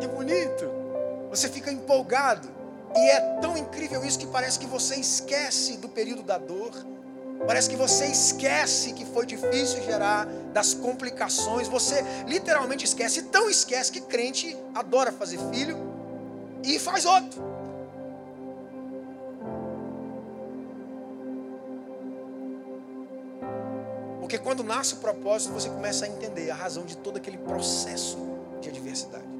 que 0.00 0.06
bonito. 0.06 0.70
Você 1.30 1.48
fica 1.48 1.72
empolgado. 1.72 2.48
E 2.96 3.10
é 3.10 3.20
tão 3.40 3.56
incrível 3.56 4.04
isso 4.04 4.18
que 4.18 4.26
parece 4.26 4.58
que 4.58 4.66
você 4.66 4.96
esquece 4.96 5.76
do 5.76 5.88
período 5.88 6.22
da 6.22 6.38
dor 6.38 6.72
Parece 7.46 7.68
que 7.68 7.76
você 7.76 8.06
esquece 8.06 8.92
que 8.92 9.04
foi 9.04 9.26
difícil 9.26 9.82
gerar, 9.82 10.26
das 10.52 10.72
complicações. 10.72 11.68
Você 11.68 12.02
literalmente 12.26 12.84
esquece, 12.84 13.22
tão 13.24 13.50
esquece 13.50 13.92
que 13.92 14.00
crente 14.00 14.56
adora 14.74 15.12
fazer 15.12 15.38
filho 15.52 15.76
e 16.62 16.78
faz 16.78 17.04
outro. 17.04 17.42
Porque 24.20 24.38
quando 24.38 24.64
nasce 24.64 24.94
o 24.94 24.96
propósito, 24.98 25.52
você 25.52 25.68
começa 25.68 26.06
a 26.06 26.08
entender 26.08 26.50
a 26.50 26.54
razão 26.54 26.84
de 26.84 26.96
todo 26.96 27.18
aquele 27.18 27.36
processo 27.36 28.16
de 28.62 28.70
adversidade. 28.70 29.33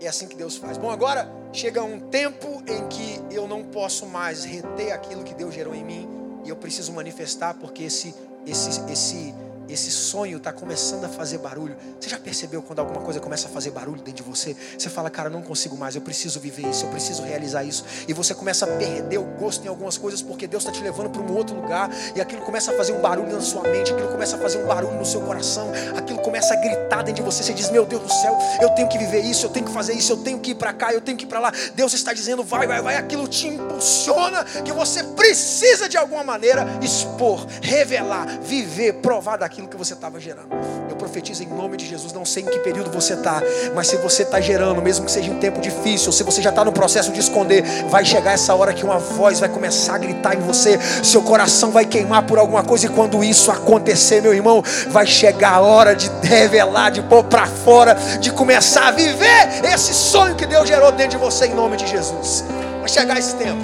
É 0.00 0.06
assim 0.06 0.28
que 0.28 0.36
Deus 0.36 0.56
faz. 0.56 0.78
Bom, 0.78 0.90
agora 0.90 1.28
chega 1.52 1.82
um 1.82 1.98
tempo 1.98 2.62
em 2.66 2.86
que 2.88 3.20
eu 3.34 3.48
não 3.48 3.64
posso 3.64 4.06
mais 4.06 4.44
reter 4.44 4.92
aquilo 4.92 5.24
que 5.24 5.34
Deus 5.34 5.54
gerou 5.54 5.74
em 5.74 5.84
mim 5.84 6.08
e 6.44 6.48
eu 6.48 6.56
preciso 6.56 6.92
manifestar 6.92 7.54
porque 7.54 7.82
esse 7.84 8.14
esse 8.46 8.80
esse 8.90 9.34
esse 9.68 9.90
sonho 9.90 10.38
está 10.38 10.52
começando 10.52 11.04
a 11.04 11.08
fazer 11.08 11.38
barulho. 11.38 11.76
Você 12.00 12.08
já 12.08 12.18
percebeu 12.18 12.62
quando 12.62 12.78
alguma 12.78 13.00
coisa 13.00 13.20
começa 13.20 13.48
a 13.48 13.50
fazer 13.50 13.70
barulho 13.70 14.00
dentro 14.00 14.22
de 14.24 14.30
você? 14.30 14.56
Você 14.76 14.88
fala, 14.88 15.10
cara, 15.10 15.28
não 15.28 15.42
consigo 15.42 15.76
mais, 15.76 15.94
eu 15.94 16.00
preciso 16.00 16.40
viver 16.40 16.66
isso, 16.68 16.86
eu 16.86 16.90
preciso 16.90 17.22
realizar 17.22 17.64
isso. 17.64 17.84
E 18.06 18.12
você 18.12 18.34
começa 18.34 18.64
a 18.64 18.68
perder 18.68 19.18
o 19.18 19.24
gosto 19.24 19.64
em 19.64 19.68
algumas 19.68 19.98
coisas 19.98 20.22
porque 20.22 20.46
Deus 20.46 20.62
está 20.62 20.72
te 20.72 20.82
levando 20.82 21.10
para 21.10 21.20
um 21.20 21.36
outro 21.36 21.54
lugar. 21.54 21.90
E 22.14 22.20
aquilo 22.20 22.42
começa 22.42 22.72
a 22.72 22.76
fazer 22.76 22.92
um 22.92 23.00
barulho 23.00 23.32
na 23.32 23.40
sua 23.40 23.62
mente, 23.62 23.92
aquilo 23.92 24.08
começa 24.08 24.36
a 24.36 24.38
fazer 24.38 24.62
um 24.62 24.66
barulho 24.66 24.96
no 24.96 25.04
seu 25.04 25.20
coração, 25.20 25.70
aquilo 25.96 26.18
começa 26.20 26.54
a 26.54 26.56
gritar 26.56 27.02
dentro 27.02 27.22
de 27.22 27.22
você. 27.22 27.42
Você 27.42 27.52
diz, 27.52 27.70
meu 27.70 27.84
Deus 27.84 28.02
do 28.02 28.12
céu, 28.12 28.38
eu 28.60 28.70
tenho 28.70 28.88
que 28.88 28.98
viver 28.98 29.20
isso, 29.20 29.46
eu 29.46 29.50
tenho 29.50 29.66
que 29.66 29.72
fazer 29.72 29.92
isso, 29.92 30.12
eu 30.12 30.16
tenho 30.16 30.38
que 30.38 30.52
ir 30.52 30.54
para 30.54 30.72
cá, 30.72 30.92
eu 30.92 31.00
tenho 31.00 31.16
que 31.16 31.24
ir 31.24 31.28
para 31.28 31.40
lá. 31.40 31.52
Deus 31.74 31.92
está 31.92 32.12
dizendo, 32.12 32.42
vai, 32.42 32.66
vai, 32.66 32.80
vai. 32.80 32.96
Aquilo 32.96 33.28
te 33.28 33.48
impulsiona 33.48 34.44
que 34.64 34.72
você 34.72 35.02
precisa 35.02 35.88
de 35.88 35.96
alguma 35.96 36.24
maneira 36.24 36.66
expor, 36.82 37.46
revelar, 37.62 38.40
viver, 38.40 38.94
provar 38.94 39.36
daquilo 39.36 39.57
que 39.66 39.76
você 39.76 39.94
estava 39.94 40.20
gerando. 40.20 40.48
Eu 40.88 40.96
profetizo 40.96 41.42
em 41.42 41.46
nome 41.46 41.76
de 41.76 41.86
Jesus, 41.86 42.12
não 42.12 42.24
sei 42.24 42.42
em 42.42 42.46
que 42.46 42.58
período 42.60 42.90
você 42.90 43.14
está, 43.14 43.42
mas 43.74 43.88
se 43.88 43.96
você 43.96 44.22
está 44.22 44.40
gerando, 44.40 44.82
mesmo 44.82 45.04
que 45.06 45.10
seja 45.10 45.30
em 45.30 45.38
tempo 45.38 45.60
difícil, 45.60 46.12
se 46.12 46.22
você 46.22 46.42
já 46.42 46.50
está 46.50 46.64
no 46.64 46.72
processo 46.72 47.12
de 47.12 47.20
esconder, 47.20 47.64
vai 47.88 48.04
chegar 48.04 48.32
essa 48.32 48.54
hora 48.54 48.72
que 48.72 48.84
uma 48.84 48.98
voz 48.98 49.40
vai 49.40 49.48
começar 49.48 49.94
a 49.94 49.98
gritar 49.98 50.34
em 50.36 50.40
você, 50.40 50.78
seu 51.02 51.22
coração 51.22 51.70
vai 51.70 51.86
queimar 51.86 52.24
por 52.24 52.38
alguma 52.38 52.62
coisa, 52.62 52.86
e 52.86 52.88
quando 52.88 53.22
isso 53.24 53.50
acontecer, 53.50 54.20
meu 54.20 54.34
irmão, 54.34 54.62
vai 54.88 55.06
chegar 55.06 55.54
a 55.54 55.60
hora 55.60 55.94
de 55.94 56.10
revelar, 56.26 56.90
de 56.90 57.02
pôr 57.02 57.24
para 57.24 57.46
fora, 57.46 57.94
de 58.20 58.30
começar 58.30 58.88
a 58.88 58.90
viver 58.90 59.64
esse 59.64 59.94
sonho 59.94 60.34
que 60.34 60.46
Deus 60.46 60.68
gerou 60.68 60.92
dentro 60.92 61.18
de 61.18 61.24
você, 61.24 61.46
em 61.46 61.54
nome 61.54 61.76
de 61.76 61.86
Jesus. 61.86 62.44
Vai 62.80 62.88
chegar 62.88 63.18
esse 63.18 63.34
tempo, 63.36 63.60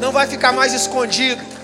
não 0.00 0.12
vai 0.12 0.26
ficar 0.26 0.52
mais 0.52 0.72
escondido. 0.72 1.57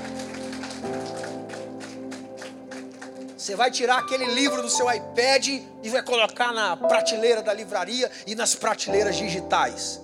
Você 3.44 3.54
vai 3.54 3.70
tirar 3.70 3.98
aquele 3.98 4.24
livro 4.24 4.62
do 4.62 4.70
seu 4.70 4.90
iPad 4.90 5.48
e 5.82 5.90
vai 5.90 6.02
colocar 6.02 6.50
na 6.50 6.78
prateleira 6.78 7.42
da 7.42 7.52
livraria 7.52 8.10
e 8.26 8.34
nas 8.34 8.54
prateleiras 8.54 9.16
digitais. 9.16 10.00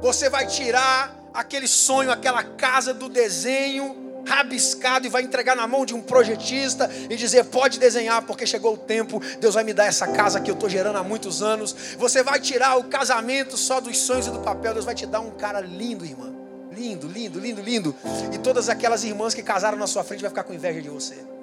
Você 0.00 0.30
vai 0.30 0.46
tirar 0.46 1.14
aquele 1.34 1.68
sonho, 1.68 2.10
aquela 2.10 2.42
casa 2.42 2.94
do 2.94 3.10
desenho 3.10 4.22
rabiscado 4.26 5.06
e 5.06 5.10
vai 5.10 5.20
entregar 5.20 5.54
na 5.54 5.66
mão 5.66 5.84
de 5.84 5.94
um 5.94 6.00
projetista 6.00 6.90
e 7.10 7.14
dizer: 7.14 7.44
pode 7.44 7.78
desenhar, 7.78 8.22
porque 8.22 8.46
chegou 8.46 8.72
o 8.72 8.78
tempo, 8.78 9.20
Deus 9.38 9.54
vai 9.54 9.62
me 9.62 9.74
dar 9.74 9.84
essa 9.84 10.08
casa 10.08 10.40
que 10.40 10.50
eu 10.50 10.54
estou 10.54 10.70
gerando 10.70 10.96
há 10.96 11.04
muitos 11.04 11.42
anos. 11.42 11.76
Você 11.98 12.22
vai 12.22 12.40
tirar 12.40 12.78
o 12.78 12.84
casamento 12.84 13.54
só 13.58 13.82
dos 13.82 13.98
sonhos 13.98 14.28
e 14.28 14.30
do 14.30 14.38
papel, 14.38 14.72
Deus 14.72 14.86
vai 14.86 14.94
te 14.94 15.04
dar 15.04 15.20
um 15.20 15.32
cara 15.32 15.60
lindo, 15.60 16.06
irmã. 16.06 16.34
Lindo, 16.72 17.06
lindo, 17.06 17.38
lindo, 17.38 17.60
lindo. 17.60 17.94
E 18.32 18.38
todas 18.38 18.70
aquelas 18.70 19.04
irmãs 19.04 19.34
que 19.34 19.42
casaram 19.42 19.76
na 19.76 19.86
sua 19.86 20.02
frente 20.02 20.22
vai 20.22 20.30
ficar 20.30 20.44
com 20.44 20.54
inveja 20.54 20.80
de 20.80 20.88
você. 20.88 21.35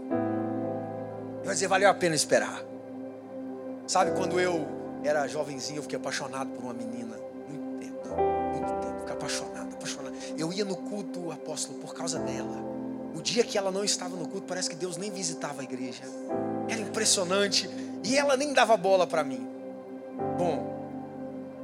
Vai 1.43 1.53
dizer, 1.53 1.67
valeu 1.67 1.89
a 1.89 1.93
pena 1.93 2.15
esperar. 2.15 2.63
Sabe, 3.87 4.11
quando 4.11 4.39
eu 4.39 4.65
era 5.03 5.27
jovenzinho, 5.27 5.79
eu 5.79 5.83
fiquei 5.83 5.97
apaixonado 5.97 6.49
por 6.51 6.63
uma 6.63 6.73
menina. 6.73 7.17
Muito 7.49 7.79
tempo, 7.79 8.07
muito 8.53 8.73
tempo. 8.81 8.99
Fiquei 8.99 9.13
apaixonado, 9.13 9.73
apaixonado. 9.73 10.15
Eu 10.37 10.53
ia 10.53 10.63
no 10.63 10.77
culto, 10.77 11.31
apóstolo, 11.31 11.79
por 11.79 11.93
causa 11.93 12.19
dela. 12.19 12.63
O 13.13 13.21
dia 13.21 13.43
que 13.43 13.57
ela 13.57 13.71
não 13.71 13.83
estava 13.83 14.15
no 14.15 14.27
culto, 14.27 14.47
parece 14.47 14.69
que 14.69 14.75
Deus 14.75 14.95
nem 14.97 15.11
visitava 15.11 15.61
a 15.61 15.63
igreja. 15.63 16.03
Era 16.69 16.79
impressionante. 16.79 17.69
E 18.03 18.17
ela 18.17 18.37
nem 18.37 18.53
dava 18.53 18.75
bola 18.77 19.05
para 19.05 19.23
mim. 19.23 19.47
Bom, 20.37 20.73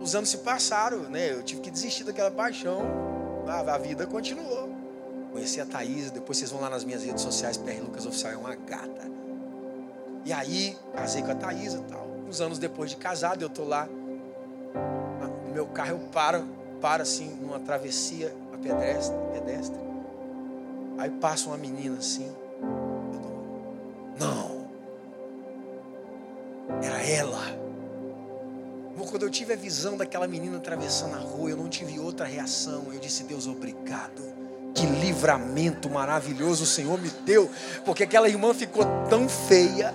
os 0.02 0.14
anos 0.14 0.30
se 0.30 0.40
passaram, 0.40 1.04
né? 1.04 1.32
Eu 1.32 1.44
tive 1.44 1.62
que 1.62 1.72
desistir 1.72 2.04
daquela 2.04 2.32
paixão. 2.32 2.82
A, 3.48 3.76
a 3.76 3.78
vida 3.78 4.06
continuou. 4.06 4.70
Conheci 5.32 5.62
a 5.62 5.66
Thaís, 5.66 6.12
depois 6.12 6.38
vocês 6.38 6.52
vão 6.52 6.62
lá 6.62 6.70
nas 6.70 6.84
minhas 6.84 7.04
redes 7.04 7.22
sociais, 7.22 7.56
PR 7.56 7.82
Lucas 7.82 8.06
Oficial, 8.06 8.34
é 8.34 8.38
uma 8.38 8.56
gata. 8.56 9.10
E 10.26 10.34
aí, 10.34 10.78
casei 10.94 11.22
com 11.22 11.32
a 11.32 11.36
Thaisa 11.36 11.78
e 11.80 11.92
tal. 11.92 12.08
Uns 12.28 12.42
anos 12.42 12.60
depois 12.60 12.90
de 12.90 12.98
casado, 12.98 13.42
eu 13.42 13.50
tô 13.50 13.64
lá. 13.64 13.88
No 15.46 15.54
meu 15.54 15.66
carro 15.68 15.92
eu 15.92 16.00
paro, 16.12 16.46
paro 16.80 17.02
assim, 17.02 17.30
numa 17.42 17.60
travessia 17.60 18.34
a 18.54 18.58
pedestre, 18.58 19.18
pedestre. 19.34 19.80
Aí 20.98 21.10
passa 21.10 21.48
uma 21.48 21.58
menina 21.58 21.98
assim. 21.98 22.30
Não. 24.20 24.68
Era 26.84 27.02
ela. 27.02 27.60
Quando 29.10 29.24
eu 29.24 29.30
tive 29.30 29.54
a 29.54 29.56
visão 29.56 29.98
daquela 29.98 30.28
menina 30.28 30.58
atravessando 30.58 31.16
a 31.16 31.20
rua, 31.20 31.50
eu 31.50 31.58
não 31.58 31.68
tive 31.68 32.00
outra 32.00 32.26
reação. 32.26 32.86
Eu 32.94 33.00
disse, 33.00 33.24
Deus, 33.24 33.48
obrigado. 33.48 34.22
Que 34.76 34.86
livramento 34.86 35.90
maravilhoso 35.90 36.64
o 36.64 36.68
Senhor 36.68 37.00
me 37.02 37.10
deu. 37.26 37.50
Porque 37.84 38.04
aquela 38.04 38.30
irmã 38.30 38.54
ficou 38.54 38.86
tão 39.10 39.28
feia 39.28 39.94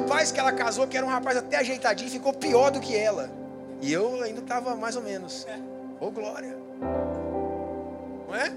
rapaz 0.00 0.32
que 0.32 0.40
ela 0.40 0.52
casou, 0.52 0.86
que 0.86 0.96
era 0.96 1.06
um 1.06 1.08
rapaz 1.08 1.36
até 1.36 1.56
ajeitadinho, 1.58 2.10
ficou 2.10 2.32
pior 2.32 2.70
do 2.70 2.80
que 2.80 2.96
ela. 2.96 3.30
E 3.80 3.92
eu 3.92 4.22
ainda 4.22 4.40
estava 4.40 4.74
mais 4.74 4.96
ou 4.96 5.02
menos. 5.02 5.46
Ô 6.00 6.06
oh, 6.06 6.10
glória. 6.10 6.56
Não 8.28 8.34
é? 8.34 8.52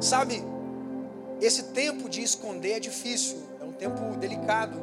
Sabe, 0.00 0.44
esse 1.40 1.64
tempo 1.64 2.08
de 2.08 2.22
esconder 2.22 2.72
é 2.72 2.80
difícil, 2.80 3.38
é 3.60 3.64
um 3.64 3.72
tempo 3.72 4.16
delicado. 4.16 4.78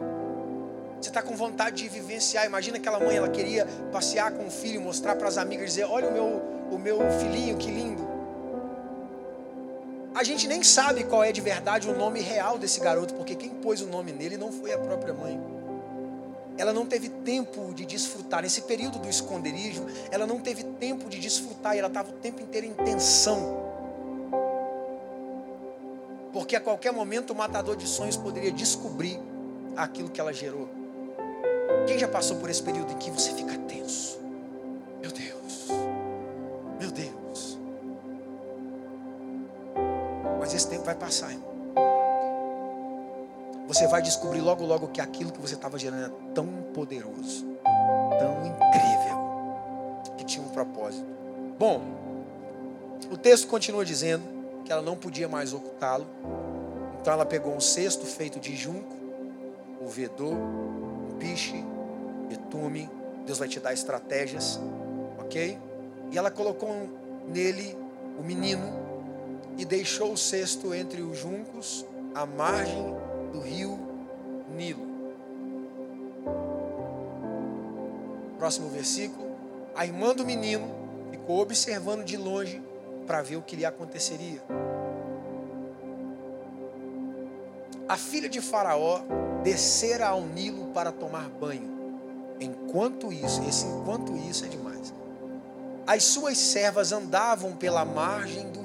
Você 0.99 1.09
está 1.09 1.21
com 1.21 1.35
vontade 1.35 1.83
de 1.83 1.89
vivenciar. 1.89 2.45
Imagina 2.45 2.77
aquela 2.77 2.99
mãe, 2.99 3.17
ela 3.17 3.29
queria 3.29 3.65
passear 3.91 4.31
com 4.31 4.47
o 4.47 4.51
filho, 4.51 4.79
mostrar 4.79 5.15
para 5.15 5.27
as 5.27 5.37
amigas, 5.37 5.71
dizer: 5.71 5.85
Olha 5.85 6.07
o 6.09 6.13
meu, 6.13 6.41
o 6.71 6.77
meu 6.77 6.99
filhinho, 7.19 7.57
que 7.57 7.69
lindo. 7.69 8.12
A 10.15 10.23
gente 10.23 10.47
nem 10.47 10.61
sabe 10.61 11.03
qual 11.03 11.23
é 11.23 11.31
de 11.31 11.41
verdade 11.41 11.89
o 11.89 11.97
nome 11.97 12.21
real 12.21 12.57
desse 12.57 12.79
garoto, 12.79 13.15
porque 13.15 13.35
quem 13.35 13.49
pôs 13.49 13.81
o 13.81 13.87
nome 13.87 14.11
nele 14.11 14.37
não 14.37 14.51
foi 14.51 14.71
a 14.71 14.77
própria 14.77 15.13
mãe. 15.13 15.39
Ela 16.55 16.71
não 16.71 16.85
teve 16.85 17.09
tempo 17.09 17.73
de 17.73 17.83
desfrutar. 17.83 18.43
Nesse 18.43 18.61
período 18.61 18.99
do 18.99 19.09
esconderijo, 19.09 19.85
ela 20.11 20.27
não 20.27 20.39
teve 20.39 20.63
tempo 20.63 21.09
de 21.09 21.19
desfrutar, 21.19 21.75
e 21.75 21.79
ela 21.79 21.87
estava 21.87 22.11
o 22.11 22.13
tempo 22.13 22.41
inteiro 22.41 22.67
em 22.67 22.73
tensão. 22.73 23.63
Porque 26.31 26.55
a 26.55 26.61
qualquer 26.61 26.93
momento 26.93 27.31
o 27.31 27.35
matador 27.35 27.75
de 27.75 27.87
sonhos 27.87 28.15
poderia 28.15 28.51
descobrir 28.51 29.19
aquilo 29.75 30.09
que 30.09 30.21
ela 30.21 30.31
gerou. 30.31 30.69
Quem 31.87 31.97
já 31.97 32.07
passou 32.07 32.37
por 32.37 32.51
esse 32.51 32.61
período 32.61 32.91
em 32.91 32.97
que 32.97 33.09
você 33.09 33.33
fica 33.33 33.57
tenso? 33.57 34.19
Meu 35.01 35.11
Deus, 35.11 35.42
vai 40.83 40.95
passar, 40.95 41.31
irmão. 41.31 41.53
Você 43.67 43.87
vai 43.87 44.01
descobrir 44.01 44.41
logo, 44.41 44.65
logo 44.65 44.89
que 44.89 45.01
aquilo 45.01 45.31
que 45.31 45.39
você 45.39 45.55
estava 45.55 45.79
gerando 45.79 46.05
é 46.05 46.33
tão 46.33 46.45
poderoso, 46.73 47.45
tão 48.19 48.45
incrível, 48.45 50.13
que 50.17 50.25
tinha 50.25 50.45
um 50.45 50.49
propósito. 50.49 51.05
Bom, 51.57 51.81
o 53.09 53.17
texto 53.17 53.47
continua 53.47 53.85
dizendo 53.85 54.23
que 54.65 54.71
ela 54.71 54.81
não 54.81 54.95
podia 54.95 55.27
mais 55.27 55.53
ocultá-lo. 55.53 56.05
Então 57.01 57.13
ela 57.13 57.25
pegou 57.25 57.55
um 57.55 57.59
cesto 57.59 58.05
feito 58.05 58.39
de 58.39 58.55
junco, 58.55 58.95
o 59.81 59.87
vedor, 59.87 60.33
um 60.33 61.17
piche, 61.17 61.63
betume. 62.27 62.89
Deus 63.25 63.39
vai 63.39 63.47
te 63.47 63.59
dar 63.59 63.73
estratégias, 63.73 64.59
ok? 65.19 65.57
E 66.11 66.17
ela 66.17 66.29
colocou 66.29 66.69
nele 67.27 67.77
o 68.19 68.23
menino 68.23 68.82
e 69.57 69.65
deixou 69.65 70.13
o 70.13 70.17
cesto 70.17 70.73
entre 70.73 71.01
os 71.01 71.17
juncos, 71.17 71.85
à 72.13 72.25
margem 72.25 72.95
do 73.31 73.39
rio 73.39 73.79
Nilo. 74.55 74.87
Próximo 78.37 78.69
versículo. 78.69 79.31
A 79.75 79.85
irmã 79.85 80.13
do 80.13 80.25
menino 80.25 80.69
ficou 81.09 81.39
observando 81.39 82.03
de 82.03 82.17
longe 82.17 82.61
para 83.07 83.21
ver 83.21 83.37
o 83.37 83.41
que 83.41 83.55
lhe 83.55 83.65
aconteceria. 83.65 84.41
A 87.87 87.97
filha 87.97 88.29
de 88.29 88.41
Faraó 88.41 89.01
descera 89.43 90.07
ao 90.07 90.21
Nilo 90.21 90.67
para 90.67 90.91
tomar 90.91 91.29
banho. 91.29 91.73
Enquanto 92.39 93.11
isso, 93.11 93.41
esse 93.47 93.65
enquanto 93.65 94.15
isso 94.15 94.45
é 94.45 94.47
demais. 94.47 94.93
As 95.85 96.03
suas 96.03 96.37
servas 96.37 96.91
andavam 96.91 97.55
pela 97.55 97.83
margem 97.83 98.49
do 98.51 98.62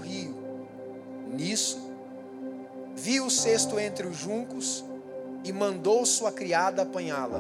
Nisso, 1.39 1.79
viu 2.97 3.27
o 3.27 3.31
cesto 3.31 3.79
entre 3.79 4.09
os 4.09 4.17
juncos 4.17 4.85
e 5.45 5.53
mandou 5.53 6.05
sua 6.05 6.33
criada 6.33 6.83
apanhá-la. 6.83 7.39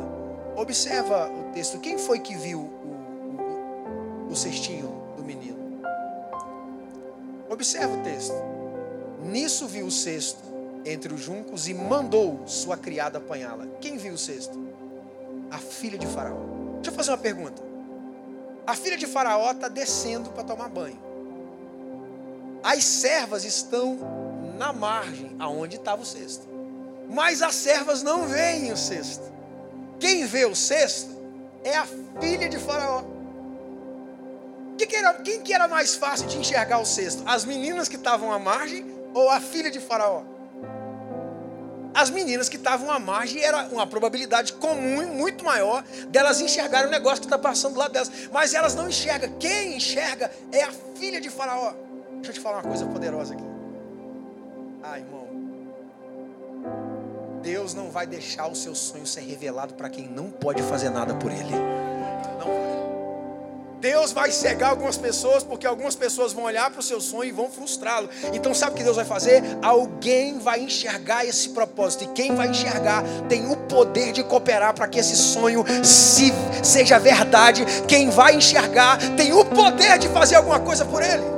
Observa 0.57 1.29
o 1.29 1.53
texto. 1.53 1.81
Quem 1.81 1.99
foi 1.99 2.21
que 2.21 2.37
viu 2.37 2.61
o, 2.61 4.29
o, 4.29 4.33
o 4.33 4.37
cestinho 4.37 4.89
do 5.17 5.25
menino? 5.25 5.59
Observa 7.51 7.99
o 7.99 8.03
texto. 8.05 8.37
Nisso 9.25 9.67
viu 9.67 9.87
o 9.87 9.91
cesto 9.91 10.45
entre 10.85 11.13
os 11.13 11.21
juncos 11.21 11.67
e 11.67 11.75
mandou 11.75 12.47
sua 12.47 12.77
criada 12.77 13.19
apanhá-la. 13.19 13.67
Quem 13.81 13.97
viu 13.97 14.15
o 14.15 14.19
cesto? 14.19 14.57
A 15.51 15.59
filha 15.59 15.99
de 15.99 16.07
Faraó. 16.07 16.39
Deixa 16.75 16.91
eu 16.91 16.95
fazer 16.95 17.11
uma 17.11 17.19
pergunta. 17.19 17.61
A 18.65 18.77
filha 18.77 18.97
de 18.97 19.09
Faraó 19.09 19.51
está 19.51 19.67
descendo 19.67 20.31
para 20.31 20.45
tomar 20.45 20.69
banho. 20.69 21.08
As 22.63 22.85
servas 22.85 23.45
estão 23.45 23.99
na 24.59 24.73
margem, 24.73 25.37
aonde 25.39 25.77
estava 25.77 26.03
o 26.03 26.07
cesto. 26.07 26.47
Mas 27.09 27.41
as 27.41 27.55
servas 27.55 28.03
não 28.03 28.27
veem 28.27 28.73
o 28.73 28.77
cesto. 28.77 29.25
Quem 29.99 30.27
vê 30.27 30.45
o 30.45 30.55
cesto 30.55 31.11
é 31.65 31.77
a 31.77 31.87
filha 32.21 32.49
de 32.49 32.59
Faraó. 32.59 33.03
Quem 34.77 34.87
que, 34.87 34.97
era, 34.97 35.15
quem 35.15 35.41
que 35.41 35.53
era 35.53 35.67
mais 35.67 35.95
fácil 35.97 36.29
de 36.29 36.39
enxergar 36.39 36.79
o 36.79 36.85
cesto? 36.85 37.23
As 37.27 37.45
meninas 37.45 37.89
que 37.89 37.97
estavam 37.97 38.33
à 38.33 38.39
margem 38.39 38.87
ou 39.13 39.29
a 39.29 39.41
filha 39.41 39.71
de 39.71 39.81
Faraó? 39.81 40.23
As 41.95 42.11
meninas 42.11 42.49
que 42.49 42.57
estavam 42.57 42.91
à 42.91 42.99
margem 43.01 43.43
era 43.43 43.67
uma 43.73 43.87
probabilidade 43.87 44.53
comum 44.53 45.07
muito 45.15 45.45
maior 45.45 45.83
delas 46.11 46.41
enxergarem 46.41 46.87
o 46.87 46.91
negócio 46.91 47.19
que 47.19 47.27
está 47.27 47.39
passando 47.39 47.77
lá 47.77 47.89
delas. 47.89 48.11
Mas 48.31 48.55
elas 48.55 48.75
não 48.77 48.89
enxergam. 48.89 49.33
Quem 49.39 49.77
enxerga 49.77 50.31
é 50.53 50.63
a 50.63 50.71
filha 50.97 51.21
de 51.21 51.29
Faraó. 51.29 51.75
Deixa 52.19 52.31
eu 52.31 52.35
te 52.35 52.41
falar 52.41 52.59
uma 52.59 52.65
coisa 52.65 52.87
poderosa 52.87 53.35
aqui. 53.35 53.45
Ah, 54.83 54.99
irmão. 54.99 55.27
Deus 57.43 57.75
não 57.75 57.91
vai 57.91 58.07
deixar 58.07 58.47
o 58.49 58.55
seu 58.55 58.75
sonho 58.75 59.07
ser 59.07 59.21
revelado 59.21 59.75
para 59.75 59.89
quem 59.89 60.09
não 60.09 60.31
pode 60.31 60.63
fazer 60.63 60.91
nada 60.91 61.15
por 61.15 61.31
ele. 61.31 61.51
Não 62.39 62.47
vai. 62.47 62.69
Deus 63.81 64.13
vai 64.13 64.33
cegar 64.33 64.71
algumas 64.71 64.97
pessoas, 64.97 65.45
porque 65.45 65.65
algumas 65.65 65.95
pessoas 65.95 66.33
vão 66.33 66.45
olhar 66.45 66.69
para 66.69 66.81
o 66.81 66.83
seu 66.83 67.01
sonho 67.01 67.29
e 67.29 67.33
vão 67.33 67.49
frustrá-lo. 67.49 68.09
Então, 68.33 68.53
sabe 68.53 68.73
o 68.73 68.75
que 68.75 68.83
Deus 68.83 68.97
vai 68.97 69.05
fazer? 69.05 69.41
Alguém 69.63 70.39
vai 70.41 70.61
enxergar 70.61 71.25
esse 71.25 71.51
propósito, 71.51 72.05
e 72.05 72.09
quem 72.09 72.35
vai 72.35 72.49
enxergar 72.49 73.05
tem 73.29 73.49
o 73.49 73.57
poder 73.57 74.11
de 74.13 74.25
cooperar 74.25 74.75
para 74.75 74.89
que 74.89 74.99
esse 74.99 75.15
sonho 75.15 75.65
se, 75.85 76.33
seja 76.63 76.99
verdade. 76.99 77.65
Quem 77.87 78.11
vai 78.11 78.35
enxergar 78.35 78.99
tem 79.17 79.33
o 79.33 79.45
poder 79.45 79.97
de 79.99 80.09
fazer 80.09 80.35
alguma 80.35 80.59
coisa 80.59 80.85
por 80.85 81.01
ele. 81.01 81.38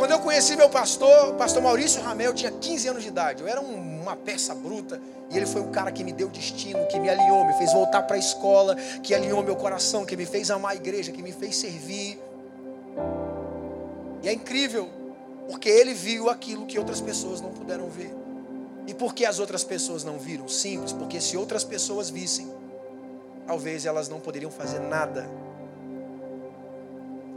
Quando 0.00 0.12
eu 0.12 0.18
conheci 0.20 0.56
meu 0.56 0.70
pastor, 0.70 1.34
pastor 1.34 1.62
Maurício 1.62 2.00
Ramel, 2.00 2.28
eu 2.28 2.34
tinha 2.34 2.50
15 2.50 2.88
anos 2.88 3.02
de 3.02 3.08
idade. 3.10 3.42
Eu 3.42 3.46
era 3.46 3.60
um, 3.60 4.00
uma 4.00 4.16
peça 4.16 4.54
bruta. 4.54 4.98
E 5.30 5.36
ele 5.36 5.44
foi 5.44 5.60
o 5.60 5.66
cara 5.66 5.92
que 5.92 6.02
me 6.02 6.10
deu 6.10 6.30
destino, 6.30 6.86
que 6.86 6.98
me 6.98 7.10
alinhou, 7.10 7.44
me 7.44 7.52
fez 7.58 7.70
voltar 7.74 8.04
para 8.04 8.16
a 8.16 8.18
escola, 8.18 8.74
que 9.02 9.14
alinhou 9.14 9.42
meu 9.42 9.56
coração, 9.56 10.06
que 10.06 10.16
me 10.16 10.24
fez 10.24 10.50
amar 10.50 10.72
a 10.72 10.74
igreja, 10.74 11.12
que 11.12 11.22
me 11.22 11.32
fez 11.32 11.54
servir. 11.54 12.18
E 14.22 14.28
é 14.30 14.32
incrível, 14.32 14.88
porque 15.46 15.68
ele 15.68 15.92
viu 15.92 16.30
aquilo 16.30 16.64
que 16.64 16.78
outras 16.78 17.02
pessoas 17.02 17.42
não 17.42 17.50
puderam 17.50 17.90
ver. 17.90 18.10
E 18.86 18.94
por 18.94 19.12
que 19.12 19.26
as 19.26 19.38
outras 19.38 19.62
pessoas 19.62 20.02
não 20.02 20.18
viram? 20.18 20.48
Simples, 20.48 20.94
porque 20.94 21.20
se 21.20 21.36
outras 21.36 21.62
pessoas 21.62 22.08
vissem, 22.08 22.50
talvez 23.46 23.84
elas 23.84 24.08
não 24.08 24.18
poderiam 24.18 24.50
fazer 24.50 24.78
nada. 24.78 25.28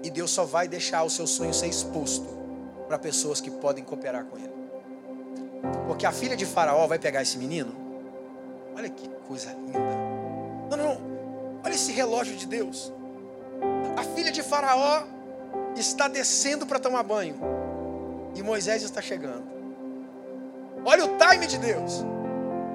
E 0.02 0.10
Deus 0.10 0.32
só 0.32 0.46
vai 0.46 0.66
deixar 0.66 1.04
o 1.04 1.10
seu 1.10 1.28
sonho 1.28 1.54
ser 1.54 1.68
exposto 1.68 2.42
para 2.94 3.00
pessoas 3.00 3.42
que 3.42 3.50
podem 3.50 3.84
cooperar 3.84 4.24
com 4.26 4.38
ele. 4.38 4.54
Porque 5.88 6.06
a 6.06 6.12
filha 6.12 6.36
de 6.36 6.46
Faraó 6.46 6.86
vai 6.86 7.00
pegar 7.00 7.24
esse 7.24 7.38
menino 7.40 7.84
Olha 8.76 8.90
que 8.90 9.08
coisa 9.28 9.52
linda. 9.54 9.80
Não, 10.70 10.78
não, 10.78 10.84
não. 10.96 11.62
Olha 11.64 11.74
esse 11.74 11.92
relógio 11.92 12.36
de 12.36 12.48
Deus. 12.48 12.92
A 13.96 14.04
filha 14.04 14.32
de 14.32 14.42
Faraó 14.42 15.04
está 15.76 16.08
descendo 16.08 16.66
para 16.66 16.80
tomar 16.80 17.04
banho. 17.04 17.36
E 18.36 18.42
Moisés 18.42 18.82
está 18.82 19.02
chegando. 19.02 19.44
Olha 20.84 21.06
o 21.06 21.18
time 21.18 21.46
de 21.46 21.58
Deus. 21.58 22.04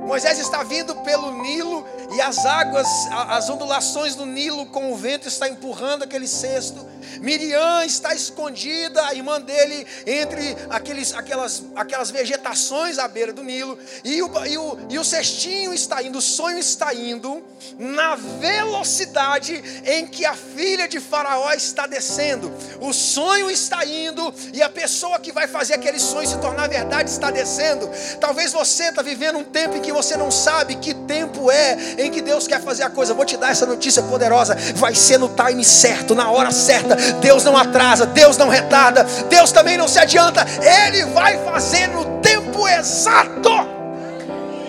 Moisés 0.09 0.39
está 0.39 0.63
vindo 0.63 0.97
pelo 1.03 1.31
Nilo 1.43 1.87
e 2.17 2.21
as 2.23 2.47
águas, 2.47 2.89
as 3.29 3.51
ondulações 3.51 4.15
do 4.15 4.25
Nilo 4.25 4.65
com 4.65 4.91
o 4.91 4.97
vento 4.97 5.29
está 5.29 5.51
empurrando 5.51 6.03
aquele 6.03 6.27
cesto. 6.27 6.89
Miriam 7.21 7.85
está 7.85 8.15
escondida, 8.15 9.05
a 9.07 9.15
irmã 9.15 9.39
dele, 9.39 9.87
entre 10.07 10.57
aqueles, 10.71 11.13
aquelas, 11.13 11.63
aquelas 11.77 12.11
vegetações 12.11 12.99
à 12.99 13.07
beira 13.07 13.35
do 13.35 13.43
Nilo. 13.43 13.79
E 14.03 14.23
o, 14.23 14.47
e, 14.47 14.57
o, 14.57 14.79
e 14.89 14.99
o 14.99 15.05
cestinho 15.05 15.75
está 15.75 16.03
indo, 16.03 16.19
o 16.19 16.23
sonho 16.23 16.59
está 16.59 16.95
indo 16.95 17.45
na 17.79 18.15
velocidade 18.15 19.63
em 19.85 20.07
que 20.07 20.25
a 20.25 20.35
filha 20.35 20.89
de 20.89 21.01
Faraó 21.01 21.53
está 21.53 21.87
descendo. 21.87 22.51
O 22.81 22.95
sonho 22.95 23.51
está 23.51 23.85
indo 23.85 24.33
e 24.55 24.63
a 24.63 24.71
pessoa 24.71 25.19
que 25.19 25.33
vai 25.33 25.47
fazer 25.47 25.75
aquele 25.75 25.99
sonho 25.99 26.27
se 26.27 26.39
tornar 26.39 26.67
verdade 26.67 27.11
está 27.11 27.31
descendo. 27.31 27.91
Talvez 28.19 28.53
você 28.53 28.85
está 28.85 29.03
vivendo 29.03 29.39
um 29.39 29.45
tempo 29.45 29.77
em 29.77 29.83
que 29.83 29.93
você 30.03 30.17
não 30.17 30.31
sabe 30.31 30.77
que 30.77 30.95
tempo 30.95 31.51
é 31.51 31.77
em 31.99 32.11
que 32.11 32.21
Deus 32.21 32.47
quer 32.47 32.61
fazer 32.61 32.85
a 32.85 32.91
coisa. 32.91 33.15
Vou 33.15 33.25
te 33.25 33.37
dar 33.37 33.51
essa 33.51 33.67
notícia 33.67 34.01
poderosa. 34.01 34.57
Vai 34.77 34.95
ser 34.95 35.19
no 35.19 35.29
time 35.29 35.65
certo, 35.65 36.15
na 36.15 36.31
hora 36.31 36.53
certa. 36.53 36.95
Deus 36.95 37.43
não 37.43 37.57
atrasa, 37.57 38.07
Deus 38.07 38.37
não 38.37 38.49
retarda, 38.49 39.03
Deus 39.29 39.51
também 39.51 39.77
não 39.77 39.89
se 39.89 39.99
adianta. 39.99 40.47
Ele 40.63 41.05
vai 41.07 41.43
fazer 41.45 41.89
no 41.89 42.21
tempo 42.21 42.69
exato. 42.69 43.51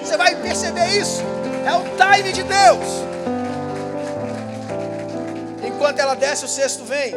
Você 0.03 0.17
vai 0.17 0.35
perceber 0.35 0.87
isso. 0.99 1.21
É 1.63 1.73
o 1.75 1.83
time 1.83 2.33
de 2.33 2.41
Deus. 2.41 2.87
Enquanto 5.63 5.99
ela 5.99 6.15
desce, 6.15 6.43
o 6.43 6.47
cesto 6.47 6.83
vem. 6.85 7.13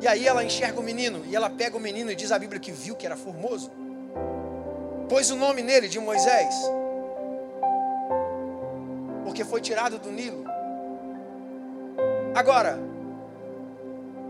E 0.00 0.08
aí 0.08 0.26
ela 0.26 0.42
enxerga 0.42 0.80
o 0.80 0.82
menino. 0.82 1.22
E 1.28 1.36
ela 1.36 1.48
pega 1.48 1.76
o 1.76 1.80
menino 1.80 2.10
e 2.10 2.16
diz 2.16 2.32
a 2.32 2.38
Bíblia 2.40 2.58
que 2.58 2.72
viu 2.72 2.96
que 2.96 3.06
era 3.06 3.16
formoso. 3.16 3.70
Pôs 5.08 5.30
o 5.30 5.36
nome 5.36 5.62
nele 5.62 5.88
de 5.88 6.00
Moisés 6.00 6.52
porque 9.26 9.44
foi 9.44 9.60
tirado 9.60 9.98
do 9.98 10.08
Nilo. 10.12 10.44
Agora, 12.32 12.78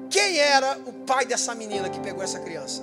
quem 0.09 0.39
era 0.39 0.79
o 0.87 0.93
pai 1.05 1.27
dessa 1.27 1.55
menina 1.55 1.91
que 1.91 2.01
pegou 2.01 2.25
essa 2.25 2.41
criança? 2.41 2.83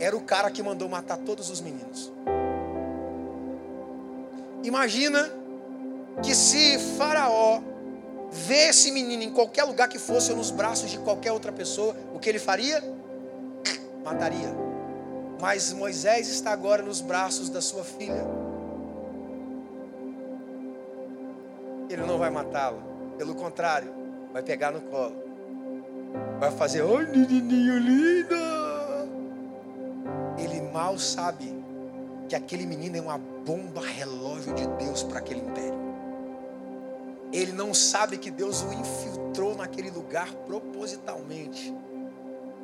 Era 0.00 0.16
o 0.16 0.22
cara 0.22 0.50
que 0.50 0.60
mandou 0.60 0.88
matar 0.88 1.16
todos 1.18 1.48
os 1.48 1.60
meninos. 1.60 2.12
Imagina 4.64 5.30
que 6.20 6.34
se 6.34 6.80
Faraó 6.98 7.60
vê 8.32 8.70
esse 8.70 8.90
menino 8.90 9.22
em 9.22 9.30
qualquer 9.30 9.62
lugar 9.62 9.88
que 9.88 10.00
fosse 10.00 10.32
ou 10.32 10.36
nos 10.36 10.50
braços 10.50 10.90
de 10.90 10.98
qualquer 10.98 11.30
outra 11.30 11.52
pessoa, 11.52 11.94
o 12.12 12.18
que 12.18 12.28
ele 12.28 12.40
faria? 12.40 12.82
Mataria. 14.04 14.52
Mas 15.40 15.72
Moisés 15.72 16.26
está 16.28 16.50
agora 16.50 16.82
nos 16.82 17.00
braços 17.00 17.48
da 17.48 17.60
sua 17.60 17.84
filha. 17.84 18.26
Ele 21.96 22.06
não 22.06 22.18
vai 22.18 22.30
matá-lo. 22.30 22.82
Pelo 23.16 23.34
contrário, 23.34 23.92
vai 24.32 24.42
pegar 24.42 24.70
no 24.70 24.82
colo. 24.82 25.16
Vai 26.38 26.50
fazer, 26.50 26.82
oi, 26.82 27.06
menininho 27.06 27.78
linda. 27.78 29.08
Ele 30.38 30.60
mal 30.70 30.98
sabe 30.98 31.54
que 32.28 32.36
aquele 32.36 32.66
menino 32.66 32.98
é 32.98 33.00
uma 33.00 33.18
bomba 33.18 33.80
relógio 33.80 34.54
de 34.54 34.66
Deus 34.84 35.02
para 35.02 35.18
aquele 35.18 35.40
império. 35.40 35.86
Ele 37.32 37.52
não 37.52 37.72
sabe 37.72 38.18
que 38.18 38.30
Deus 38.30 38.62
o 38.62 38.72
infiltrou 38.72 39.56
naquele 39.56 39.90
lugar 39.90 40.30
propositalmente 40.46 41.74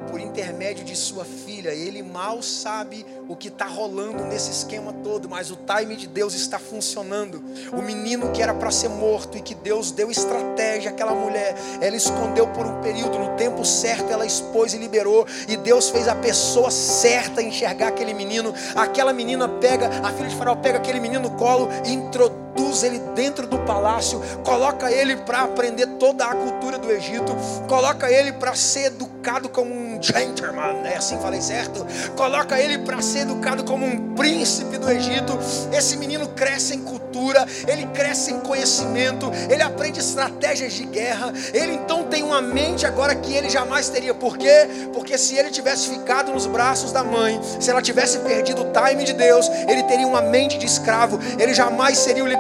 por 0.02 0.20
intermédio 0.20 0.84
de 0.84 0.96
sua 0.96 1.24
filha. 1.24 1.70
Ele 1.70 2.02
mal 2.02 2.42
sabe 2.42 3.04
o 3.28 3.36
que 3.36 3.48
está 3.48 3.66
rolando 3.66 4.24
nesse 4.24 4.50
esquema 4.50 4.92
todo, 4.92 5.28
mas 5.28 5.50
o 5.50 5.56
time 5.56 5.96
de 5.96 6.06
Deus 6.06 6.34
está 6.34 6.58
funcionando. 6.58 7.42
O 7.72 7.82
menino 7.82 8.30
que 8.32 8.42
era 8.42 8.54
para 8.54 8.70
ser 8.70 8.88
morto 8.88 9.38
e 9.38 9.40
que 9.40 9.54
Deus 9.54 9.90
deu 9.90 10.10
estratégia 10.10 10.90
àquela 10.90 11.14
mulher, 11.14 11.54
ela 11.80 11.96
escondeu 11.96 12.46
por 12.48 12.66
um 12.66 12.80
período, 12.80 13.18
no 13.18 13.36
tempo 13.36 13.64
certo 13.64 14.10
ela 14.10 14.26
expôs 14.26 14.74
e 14.74 14.78
liberou, 14.78 15.26
e 15.48 15.56
Deus 15.56 15.90
fez 15.90 16.08
a 16.08 16.14
pessoa 16.14 16.70
certa 16.70 17.42
enxergar 17.42 17.88
aquele 17.88 18.14
menino. 18.14 18.52
Aquela 18.74 19.12
menina 19.12 19.48
pega, 19.48 19.88
a 20.02 20.12
filha 20.12 20.28
de 20.28 20.36
Faraó 20.36 20.56
pega 20.56 20.78
aquele 20.78 21.00
menino 21.00 21.28
no 21.28 21.30
colo 21.36 21.68
e 21.84 21.92
introduz 21.92 22.41
ele 22.82 22.98
dentro 23.14 23.46
do 23.46 23.58
palácio, 23.58 24.20
coloca 24.44 24.90
ele 24.90 25.16
para 25.16 25.42
aprender 25.42 25.86
toda 25.98 26.24
a 26.24 26.34
cultura 26.34 26.78
do 26.78 26.90
Egito, 26.90 27.34
coloca 27.68 28.10
ele 28.10 28.32
para 28.32 28.54
ser 28.54 28.86
educado 28.86 29.48
como 29.48 29.72
um 29.72 30.02
gentleman, 30.02 30.82
né? 30.82 30.96
Assim 30.96 31.18
falei 31.18 31.40
certo? 31.40 31.86
Coloca 32.16 32.58
ele 32.58 32.78
para 32.78 33.00
ser 33.02 33.20
educado 33.20 33.64
como 33.64 33.86
um 33.86 34.14
príncipe 34.14 34.78
do 34.78 34.90
Egito. 34.90 35.38
Esse 35.72 35.96
menino 35.96 36.28
cresce 36.28 36.74
em 36.74 36.82
cultura, 36.82 37.46
ele 37.68 37.86
cresce 37.86 38.32
em 38.32 38.40
conhecimento, 38.40 39.30
ele 39.48 39.62
aprende 39.62 40.00
estratégias 40.00 40.72
de 40.72 40.84
guerra. 40.84 41.32
Ele 41.52 41.74
então 41.74 42.04
tem 42.04 42.22
uma 42.22 42.40
mente 42.40 42.86
agora 42.86 43.14
que 43.14 43.32
ele 43.34 43.48
jamais 43.48 43.88
teria. 43.88 44.14
Por 44.14 44.36
quê? 44.36 44.88
Porque 44.92 45.16
se 45.16 45.36
ele 45.36 45.50
tivesse 45.50 45.88
ficado 45.88 46.32
nos 46.32 46.46
braços 46.46 46.90
da 46.92 47.04
mãe, 47.04 47.40
se 47.60 47.70
ela 47.70 47.82
tivesse 47.82 48.18
perdido 48.20 48.62
o 48.62 48.72
time 48.72 49.04
de 49.04 49.12
Deus, 49.12 49.48
ele 49.68 49.82
teria 49.84 50.06
uma 50.06 50.20
mente 50.20 50.58
de 50.58 50.66
escravo. 50.66 51.18
Ele 51.38 51.54
jamais 51.54 51.98
seria 51.98 52.24
o. 52.24 52.32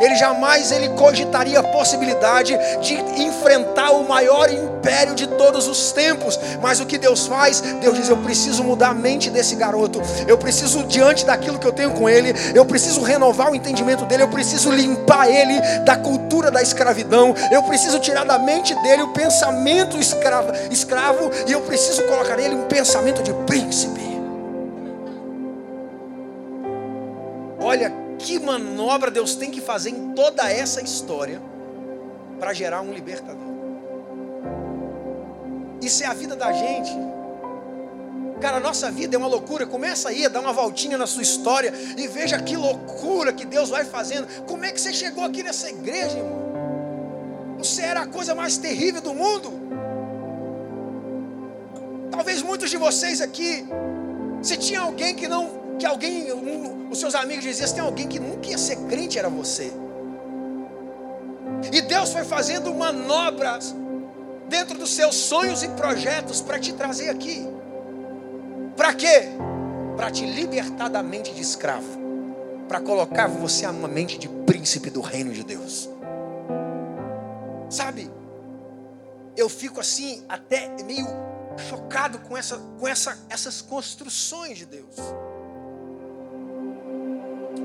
Ele 0.00 0.16
jamais 0.16 0.70
ele 0.70 0.90
cogitaria 0.90 1.60
a 1.60 1.62
possibilidade 1.62 2.56
de 2.80 2.94
enfrentar 3.22 3.92
o 3.92 4.06
maior 4.08 4.50
império 4.50 5.14
de 5.14 5.26
todos 5.26 5.66
os 5.66 5.78
os 5.78 5.92
tempos. 5.92 6.38
Mas 6.60 6.80
o 6.80 6.86
que 6.86 6.98
Deus 6.98 7.26
faz? 7.26 7.60
Deus 7.60 7.96
diz: 7.96 8.08
Eu 8.08 8.16
preciso 8.18 8.62
mudar 8.64 8.90
a 8.90 8.94
mente 8.94 9.30
desse 9.30 9.54
garoto. 9.54 10.02
Eu 10.26 10.36
preciso, 10.36 10.84
diante 10.84 11.24
daquilo 11.24 11.58
que 11.58 11.66
eu 11.66 11.72
tenho 11.72 11.92
com 11.92 12.08
ele, 12.08 12.34
eu 12.54 12.64
preciso 12.64 13.00
renovar 13.02 13.50
o 13.50 13.54
entendimento 13.54 14.04
dele. 14.04 14.24
Eu 14.24 14.28
preciso 14.28 14.70
limpar 14.70 15.28
ele 15.28 15.60
da 15.84 15.96
cultura 15.96 16.50
da 16.50 16.60
escravidão. 16.60 17.34
Eu 17.50 17.62
preciso 17.62 17.98
tirar 18.00 18.24
da 18.24 18.38
mente 18.38 18.74
dele 18.82 19.02
o 19.02 19.08
pensamento 19.08 19.96
escravo, 19.98 20.52
escravo 20.70 21.30
e 21.46 21.52
eu 21.52 21.60
preciso 21.62 22.02
colocar 22.04 22.36
nele 22.36 22.54
um 22.54 22.64
pensamento 22.64 23.22
de 23.22 23.32
príncipe. 23.32 24.08
Olha 27.60 28.07
que 28.18 28.38
manobra 28.38 29.10
Deus 29.10 29.34
tem 29.34 29.50
que 29.50 29.60
fazer 29.60 29.90
em 29.90 30.12
toda 30.12 30.50
essa 30.50 30.82
história 30.82 31.40
para 32.38 32.52
gerar 32.52 32.82
um 32.82 32.92
libertador. 32.92 33.48
Isso 35.80 36.02
é 36.02 36.06
a 36.06 36.14
vida 36.14 36.34
da 36.34 36.52
gente. 36.52 36.90
Cara, 38.40 38.58
a 38.58 38.60
nossa 38.60 38.90
vida 38.90 39.16
é 39.16 39.18
uma 39.18 39.26
loucura. 39.26 39.66
Começa 39.66 40.08
aí 40.08 40.24
a 40.24 40.28
dar 40.28 40.40
uma 40.40 40.52
voltinha 40.52 40.96
na 40.96 41.06
sua 41.06 41.22
história 41.22 41.72
e 41.96 42.06
veja 42.06 42.40
que 42.40 42.56
loucura 42.56 43.32
que 43.32 43.44
Deus 43.44 43.68
vai 43.68 43.84
fazendo. 43.84 44.44
Como 44.44 44.64
é 44.64 44.70
que 44.70 44.80
você 44.80 44.92
chegou 44.92 45.24
aqui 45.24 45.42
nessa 45.42 45.68
igreja, 45.68 46.18
irmão? 46.18 46.48
Você 47.58 47.82
era 47.82 48.02
a 48.02 48.06
coisa 48.06 48.34
mais 48.34 48.56
terrível 48.56 49.00
do 49.00 49.12
mundo. 49.12 49.50
Talvez 52.10 52.42
muitos 52.42 52.70
de 52.70 52.76
vocês 52.76 53.20
aqui, 53.20 53.66
se 54.42 54.56
tinha 54.56 54.80
alguém 54.80 55.14
que 55.14 55.26
não 55.26 55.67
que 55.78 55.86
alguém, 55.86 56.32
um, 56.32 56.90
os 56.90 56.98
seus 56.98 57.14
amigos 57.14 57.44
diziam, 57.44 57.68
se 57.68 57.74
tem 57.74 57.82
alguém 57.82 58.08
que 58.08 58.18
nunca 58.18 58.48
ia 58.48 58.58
ser 58.58 58.76
crente, 58.88 59.18
era 59.18 59.28
você. 59.28 59.72
E 61.72 61.80
Deus 61.80 62.12
foi 62.12 62.24
fazendo 62.24 62.74
manobras 62.74 63.74
dentro 64.48 64.78
dos 64.78 64.90
seus 64.90 65.14
sonhos 65.14 65.62
e 65.62 65.68
projetos 65.68 66.40
para 66.40 66.58
te 66.58 66.72
trazer 66.72 67.10
aqui. 67.10 67.46
Para 68.76 68.94
quê? 68.94 69.28
Para 69.96 70.10
te 70.10 70.24
libertar 70.24 70.88
da 70.88 71.02
mente 71.02 71.34
de 71.34 71.42
escravo, 71.42 71.98
para 72.68 72.80
colocar 72.80 73.26
você 73.26 73.66
numa 73.66 73.88
mente 73.88 74.18
de 74.18 74.28
príncipe 74.28 74.90
do 74.90 75.00
reino 75.00 75.32
de 75.32 75.44
Deus. 75.44 75.88
Sabe? 77.68 78.10
Eu 79.36 79.48
fico 79.48 79.80
assim 79.80 80.24
até 80.28 80.68
meio 80.84 81.06
chocado 81.68 82.20
com 82.20 82.36
essa 82.36 82.56
com 82.78 82.86
essa 82.86 83.18
essas 83.28 83.60
construções 83.60 84.58
de 84.58 84.64
Deus. 84.64 84.96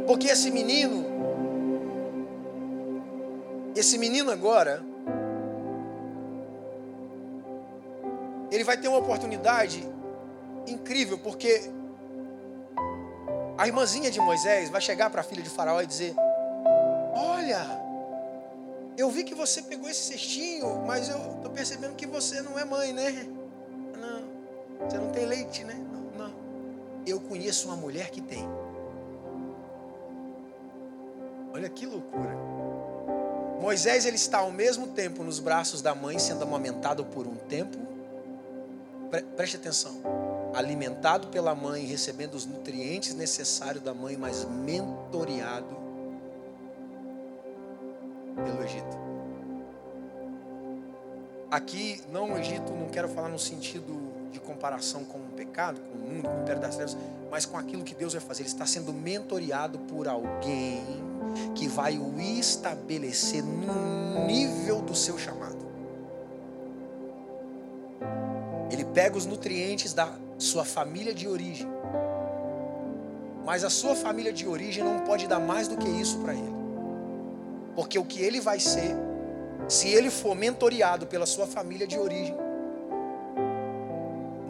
Porque 0.05 0.27
esse 0.27 0.51
menino, 0.51 1.05
esse 3.75 3.97
menino 3.97 4.31
agora, 4.31 4.83
ele 8.51 8.63
vai 8.63 8.77
ter 8.77 8.87
uma 8.87 8.99
oportunidade 8.99 9.87
incrível, 10.67 11.17
porque 11.17 11.71
a 13.57 13.67
irmãzinha 13.67 14.11
de 14.11 14.19
Moisés 14.19 14.69
vai 14.69 14.81
chegar 14.81 15.09
para 15.09 15.21
a 15.21 15.23
filha 15.23 15.41
de 15.41 15.49
Faraó 15.49 15.81
e 15.81 15.87
dizer: 15.87 16.13
Olha, 17.15 17.65
eu 18.97 19.09
vi 19.09 19.23
que 19.23 19.33
você 19.33 19.61
pegou 19.61 19.89
esse 19.89 20.03
cestinho, 20.03 20.83
mas 20.85 21.09
eu 21.09 21.17
estou 21.35 21.51
percebendo 21.51 21.95
que 21.95 22.05
você 22.05 22.41
não 22.41 22.59
é 22.59 22.65
mãe, 22.65 22.93
né? 22.93 23.25
Não, 23.99 24.87
você 24.87 24.97
não 24.97 25.09
tem 25.11 25.25
leite, 25.25 25.63
né? 25.63 25.75
Não, 25.91 26.27
não. 26.27 26.33
Eu 27.07 27.19
conheço 27.21 27.67
uma 27.67 27.75
mulher 27.75 28.11
que 28.11 28.21
tem. 28.21 28.47
Olha 31.53 31.69
que 31.69 31.85
loucura. 31.85 32.35
Moisés 33.61 34.07
ele 34.07 34.15
está 34.15 34.39
ao 34.39 34.51
mesmo 34.51 34.87
tempo 34.87 35.23
nos 35.23 35.39
braços 35.39 35.83
da 35.83 35.93
mãe, 35.93 36.17
sendo 36.17 36.43
amamentado 36.43 37.05
por 37.05 37.27
um 37.27 37.35
tempo. 37.35 37.77
Pre 39.11 39.21
preste 39.21 39.57
atenção. 39.57 40.01
Alimentado 40.55 41.27
pela 41.27 41.53
mãe, 41.53 41.85
recebendo 41.85 42.33
os 42.33 42.45
nutrientes 42.45 43.13
necessários 43.13 43.83
da 43.83 43.93
mãe, 43.93 44.17
mas 44.17 44.45
mentoreado 44.45 45.77
pelo 48.43 48.63
Egito. 48.63 48.97
Aqui, 51.51 52.01
não 52.11 52.33
o 52.33 52.37
Egito, 52.37 52.73
não 52.73 52.89
quero 52.89 53.07
falar 53.07 53.29
no 53.29 53.37
sentido 53.37 53.95
de 54.31 54.39
comparação 54.39 55.05
com 55.05 55.19
o 55.19 55.31
pecado, 55.35 55.79
com 55.81 55.97
o 55.99 56.01
mundo, 56.01 56.27
com 56.27 56.35
o 56.35 56.41
império 56.41 56.61
das 56.61 56.75
trevas, 56.75 56.97
mas 57.29 57.45
com 57.45 57.57
aquilo 57.57 57.83
que 57.83 57.93
Deus 57.93 58.13
vai 58.13 58.21
fazer. 58.21 58.41
Ele 58.41 58.49
está 58.49 58.65
sendo 58.65 58.91
mentoreado 58.91 59.77
por 59.79 60.07
alguém 60.07 61.12
que 61.55 61.67
vai 61.67 61.97
o 61.97 62.19
estabelecer 62.19 63.43
no 63.43 64.25
nível 64.25 64.81
do 64.81 64.95
seu 64.95 65.17
chamado. 65.17 65.63
Ele 68.71 68.85
pega 68.85 69.17
os 69.17 69.25
nutrientes 69.25 69.93
da 69.93 70.11
sua 70.37 70.65
família 70.65 71.13
de 71.13 71.27
origem, 71.27 71.67
mas 73.45 73.63
a 73.63 73.69
sua 73.69 73.95
família 73.95 74.33
de 74.33 74.47
origem 74.47 74.83
não 74.83 74.99
pode 74.99 75.27
dar 75.27 75.39
mais 75.39 75.67
do 75.67 75.77
que 75.77 75.87
isso 75.87 76.17
para 76.19 76.33
ele, 76.33 76.53
porque 77.75 77.99
o 77.99 78.05
que 78.05 78.21
ele 78.21 78.39
vai 78.39 78.59
ser, 78.59 78.95
se 79.67 79.89
ele 79.89 80.09
for 80.09 80.35
mentoreado 80.35 81.05
pela 81.05 81.25
sua 81.25 81.45
família 81.45 81.85
de 81.85 81.99
origem, 81.99 82.35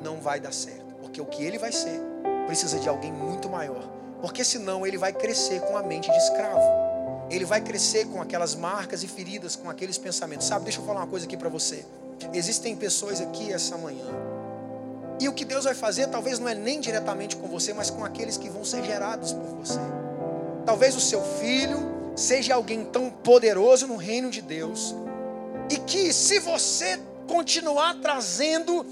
não 0.04 0.18
vai 0.18 0.40
dar 0.40 0.54
certo, 0.54 0.96
porque 1.02 1.20
o 1.20 1.26
que 1.26 1.44
ele 1.44 1.58
vai 1.58 1.72
ser 1.72 2.00
precisa 2.46 2.80
de 2.80 2.88
alguém 2.88 3.12
muito 3.12 3.50
maior, 3.50 3.84
porque 4.24 4.44
senão 4.44 4.88
ele 4.88 4.98
vai 4.98 5.12
crescer 5.12 5.60
com 5.60 5.76
a 5.76 5.84
mente 5.84 6.10
de 6.10 6.18
escravo 6.18 6.84
ele 7.30 7.46
vai 7.46 7.62
crescer 7.62 8.06
com 8.06 8.22
aquelas 8.22 8.56
marcas 8.56 9.04
e 9.04 9.08
feridas, 9.08 9.56
com 9.56 9.70
aqueles 9.70 9.98
pensamentos. 9.98 10.46
Sabe, 10.46 10.66
deixa 10.66 10.80
eu 10.80 10.86
falar 10.86 11.00
uma 11.00 11.08
coisa 11.08 11.26
aqui 11.26 11.36
para 11.36 11.50
você. 11.50 11.84
Existem 12.32 12.76
pessoas 12.76 13.20
aqui 13.20 13.52
essa 13.52 13.78
manhã. 13.78 14.06
E 15.20 15.28
o 15.28 15.34
que 15.34 15.44
Deus 15.46 15.64
vai 15.64 15.74
fazer 15.74 16.08
talvez 16.08 16.38
não 16.40 16.48
é 16.48 16.56
nem 16.56 16.80
diretamente 16.80 17.36
com 17.36 17.48
você, 17.48 17.74
mas 17.74 17.90
com 17.90 18.04
aqueles 18.04 18.38
que 18.38 18.50
vão 18.50 18.64
ser 18.64 18.84
gerados 18.84 19.32
por 19.34 19.56
você. 19.56 19.80
Talvez 20.66 20.96
o 20.96 21.00
seu 21.00 21.22
filho 21.40 21.80
seja 22.16 22.56
alguém 22.56 22.86
tão 22.86 23.10
poderoso 23.10 23.88
no 23.88 23.96
reino 23.96 24.30
de 24.30 24.42
Deus, 24.42 24.96
e 25.70 25.78
que 25.78 26.14
se 26.14 26.40
você 26.40 27.00
continuar 27.28 27.96
trazendo 27.96 28.86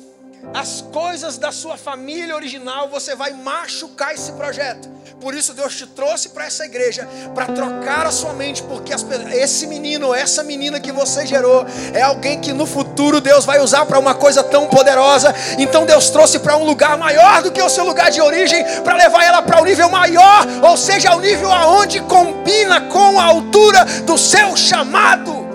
as 0.54 0.82
coisas 0.82 1.38
da 1.38 1.52
sua 1.52 1.78
família 1.78 2.36
original, 2.36 2.90
você 2.90 3.16
vai 3.16 3.32
machucar 3.32 4.14
esse 4.14 4.32
projeto. 4.34 4.90
Por 5.20 5.36
isso 5.36 5.54
Deus 5.54 5.76
te 5.76 5.86
trouxe 5.86 6.30
para 6.30 6.46
essa 6.46 6.66
igreja 6.66 7.08
para 7.36 7.46
trocar 7.46 8.08
a 8.08 8.12
sua 8.12 8.34
mente, 8.34 8.64
porque 8.64 8.92
as, 8.92 9.06
esse 9.32 9.68
menino, 9.68 10.16
essa 10.16 10.44
menina 10.44 10.80
que 10.80 10.92
você 10.92 11.28
gerou 11.28 11.64
é 11.94 12.02
alguém 12.02 12.42
que 12.42 12.52
no 12.52 12.66
futuro 12.66 13.22
Deus 13.22 13.46
vai 13.46 13.60
usar 13.60 13.86
para 13.86 14.00
uma 14.00 14.16
coisa 14.16 14.44
tão 14.44 14.68
poderosa. 14.68 15.34
Então 15.60 15.86
Deus 15.86 16.10
trouxe 16.10 16.40
para 16.40 16.58
um 16.58 16.64
lugar 16.64 16.98
maior 16.98 17.44
do 17.44 17.52
que 17.52 17.62
o 17.62 17.70
seu 17.70 17.86
lugar 17.86 18.10
de 18.10 18.20
origem, 18.20 18.64
para 18.84 18.96
levar 18.96 19.24
ela 19.24 19.42
para 19.44 19.62
um 19.62 19.66
nível 19.66 19.90
maior, 19.90 20.46
ou 20.64 20.76
seja, 20.76 21.16
o 21.16 21.20
nível 21.20 21.52
aonde 21.52 22.02
combina 22.02 22.82
com 22.82 23.20
a 23.20 23.26
altura 23.26 23.86
do 24.06 24.18
seu 24.18 24.58
chamado. 24.58 25.48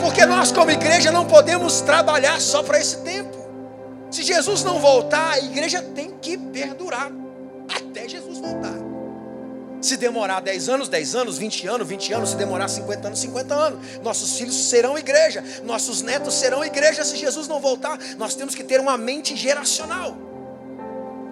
Porque 0.00 0.24
nós 0.24 0.50
como 0.50 0.70
igreja 0.70 1.12
não 1.12 1.26
podemos 1.26 1.82
trabalhar 1.82 2.40
só 2.40 2.62
para 2.62 2.80
esse 2.80 2.96
tempo. 2.98 3.35
Se 4.16 4.22
Jesus 4.22 4.64
não 4.64 4.80
voltar, 4.80 5.32
a 5.32 5.38
igreja 5.40 5.82
tem 5.82 6.12
que 6.12 6.38
perdurar 6.38 7.12
até 7.68 8.08
Jesus 8.08 8.38
voltar. 8.38 8.72
Se 9.82 9.98
demorar 9.98 10.40
10 10.40 10.70
anos, 10.70 10.88
10 10.88 11.14
anos, 11.14 11.36
20 11.36 11.66
anos, 11.66 11.86
20 11.86 12.12
anos, 12.14 12.30
se 12.30 12.36
demorar 12.36 12.66
50 12.66 13.08
anos, 13.08 13.18
50 13.18 13.54
anos, 13.54 13.78
nossos 14.02 14.38
filhos 14.38 14.54
serão 14.70 14.96
igreja, 14.96 15.44
nossos 15.64 16.00
netos 16.00 16.32
serão 16.32 16.64
igreja 16.64 17.04
se 17.04 17.14
Jesus 17.18 17.46
não 17.46 17.60
voltar. 17.60 17.98
Nós 18.16 18.34
temos 18.34 18.54
que 18.54 18.64
ter 18.64 18.80
uma 18.80 18.96
mente 18.96 19.36
geracional. 19.36 20.16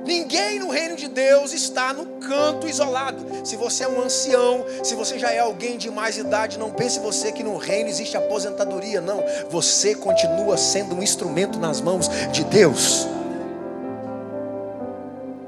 Ninguém 0.05 0.59
no 0.59 0.71
reino 0.71 0.97
de 0.97 1.09
Deus 1.09 1.53
está 1.53 1.93
no 1.95 2.05
canto 2.21 2.69
isolado. 2.69 3.25
Se 3.45 3.57
você 3.57 3.85
é 3.85 3.89
um 3.89 4.03
ancião, 4.03 4.65
se 4.83 4.95
você 4.95 5.19
já 5.19 5.31
é 5.31 5.39
alguém 5.39 5.79
de 5.79 5.91
mais 5.91 6.19
idade, 6.19 6.59
não 6.59 6.71
pense 6.71 6.99
você 6.99 7.33
que 7.33 7.43
no 7.43 7.57
reino 7.57 7.89
existe 7.89 8.17
aposentadoria. 8.17 9.01
Não, 9.01 9.25
você 9.49 9.95
continua 9.95 10.59
sendo 10.59 10.95
um 10.95 11.03
instrumento 11.03 11.59
nas 11.59 11.81
mãos 11.81 12.09
de 12.31 12.45
Deus 12.45 13.07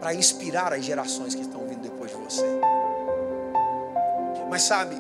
para 0.01 0.15
inspirar 0.15 0.73
as 0.73 0.85
gerações 0.85 1.35
que 1.35 1.43
estão 1.43 1.67
vindo 1.67 1.83
depois 1.83 2.11
de 2.11 2.17
você. 2.17 2.47
Mas 4.49 4.63
sabe, 4.63 4.97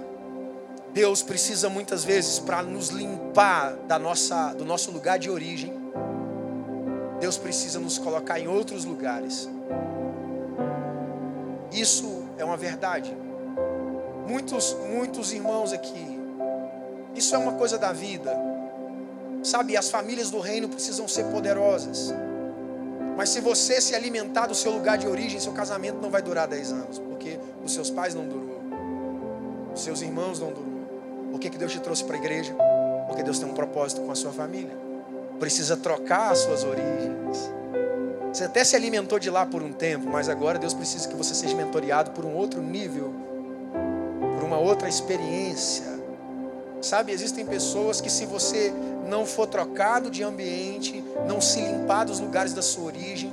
Deus 0.93 1.23
precisa 1.23 1.69
muitas 1.69 2.05
vezes 2.05 2.39
para 2.39 2.63
nos 2.63 2.89
limpar 2.89 3.75
da 3.87 3.99
nossa, 3.99 4.53
do 4.55 4.65
nosso 4.65 4.91
lugar 4.91 5.19
de 5.19 5.31
origem 5.31 5.76
Deus 7.21 7.39
precisa 7.39 7.79
nos 7.79 7.99
colocar 7.99 8.39
em 8.39 8.47
outros 8.47 8.85
lugares. 8.85 9.49
Isso 11.73 12.25
é 12.39 12.45
uma 12.45 12.57
verdade. 12.57 13.17
Muitos, 14.29 14.77
muitos 14.89 15.33
irmãos 15.33 15.73
aqui, 15.73 16.19
isso 17.15 17.35
é 17.35 17.39
uma 17.39 17.53
coisa 17.53 17.79
da 17.79 17.93
vida. 17.93 18.37
Sabe, 19.43 19.77
as 19.77 19.91
famílias 19.91 20.31
do 20.31 20.41
reino 20.41 20.69
precisam 20.69 21.07
ser 21.07 21.25
poderosas. 21.27 22.13
Mas 23.17 23.31
se 23.31 23.41
você 23.41 23.81
se 23.81 23.95
alimentar 23.95 24.47
do 24.47 24.55
seu 24.55 24.73
lugar 24.73 24.99
de 24.99 25.07
origem, 25.07 25.41
seu 25.41 25.53
casamento 25.53 25.99
não 26.03 26.11
vai 26.11 26.21
durar 26.21 26.47
10 26.47 26.73
anos, 26.73 26.99
porque 26.99 27.39
os 27.65 27.73
seus 27.73 27.89
pais 27.89 28.15
não 28.15 28.27
durou, 28.27 28.61
os 29.75 29.81
seus 29.81 30.03
irmãos 30.03 30.39
não 30.39 30.49
durou. 30.49 30.77
Por 31.31 31.41
que, 31.41 31.49
que 31.49 31.57
Deus 31.57 31.73
te 31.73 31.81
trouxe 31.81 32.05
para 32.05 32.17
a 32.17 32.19
igreja? 32.19 32.55
Porque 33.07 33.23
Deus 33.23 33.39
tem 33.39 33.49
um 33.49 33.55
propósito 33.55 34.03
com 34.03 34.11
a 34.11 34.15
sua 34.15 34.33
família. 34.33 34.86
Precisa 35.39 35.77
trocar 35.77 36.33
as 36.33 36.39
suas 36.39 36.65
origens. 36.65 37.51
Você 38.33 38.45
até 38.45 38.65
se 38.65 38.77
alimentou 38.77 39.19
de 39.19 39.31
lá 39.31 39.47
por 39.47 39.63
um 39.63 39.73
tempo, 39.73 40.07
mas 40.09 40.29
agora 40.29 40.59
Deus 40.59 40.75
precisa 40.75 41.09
que 41.09 41.17
você 41.17 41.35
seja 41.35 41.57
mentoreado 41.57 42.11
por 42.11 42.25
um 42.25 42.35
outro 42.35 42.61
nível, 42.61 43.15
por 44.35 44.45
uma 44.45 44.59
outra 44.59 44.89
experiência. 44.89 45.97
Sabe, 46.83 47.13
existem 47.13 47.47
pessoas 47.47 48.01
que 48.01 48.11
se 48.11 48.27
você 48.27 48.73
não 49.09 49.25
for 49.25 49.47
trocado 49.47 50.11
de 50.11 50.23
ambiente, 50.23 51.03
não 51.27 51.41
se 51.41 51.61
limpar 51.61 52.05
dos 52.05 52.21
lugares 52.21 52.53
da 52.53 52.61
sua 52.61 52.85
origem, 52.85 53.33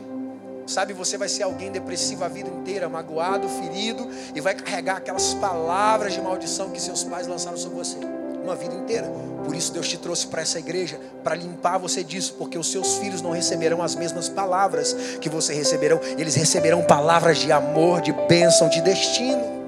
sabe, 0.65 0.93
você 0.93 1.17
vai 1.17 1.27
ser 1.27 1.43
alguém 1.43 1.69
depressivo 1.69 2.23
a 2.23 2.29
vida 2.29 2.49
inteira, 2.49 2.87
magoado, 2.87 3.49
ferido 3.49 4.07
e 4.33 4.39
vai 4.39 4.55
carregar 4.55 4.97
aquelas 4.97 5.33
palavras 5.33 6.13
de 6.13 6.21
maldição 6.21 6.69
que 6.69 6.81
seus 6.81 7.03
pais 7.03 7.27
lançaram 7.27 7.57
sobre 7.57 7.77
você 7.77 7.97
uma 8.43 8.55
vida 8.55 8.75
inteira. 8.75 9.09
Por 9.43 9.55
isso 9.55 9.71
Deus 9.73 9.87
te 9.87 9.97
trouxe 9.97 10.27
para 10.27 10.41
essa 10.41 10.59
igreja, 10.59 10.99
para 11.23 11.35
limpar 11.35 11.77
você 11.77 12.03
disso, 12.03 12.35
porque 12.37 12.57
os 12.57 12.71
seus 12.71 12.97
filhos 12.97 13.21
não 13.21 13.31
receberão 13.31 13.81
as 13.81 13.95
mesmas 13.95 14.29
palavras 14.29 14.93
que 15.19 15.29
você 15.29 15.53
receberão, 15.53 15.99
eles 16.17 16.35
receberão 16.35 16.83
palavras 16.83 17.39
de 17.39 17.51
amor, 17.51 18.01
de 18.01 18.11
bênção, 18.27 18.69
de 18.69 18.81
destino. 18.81 19.63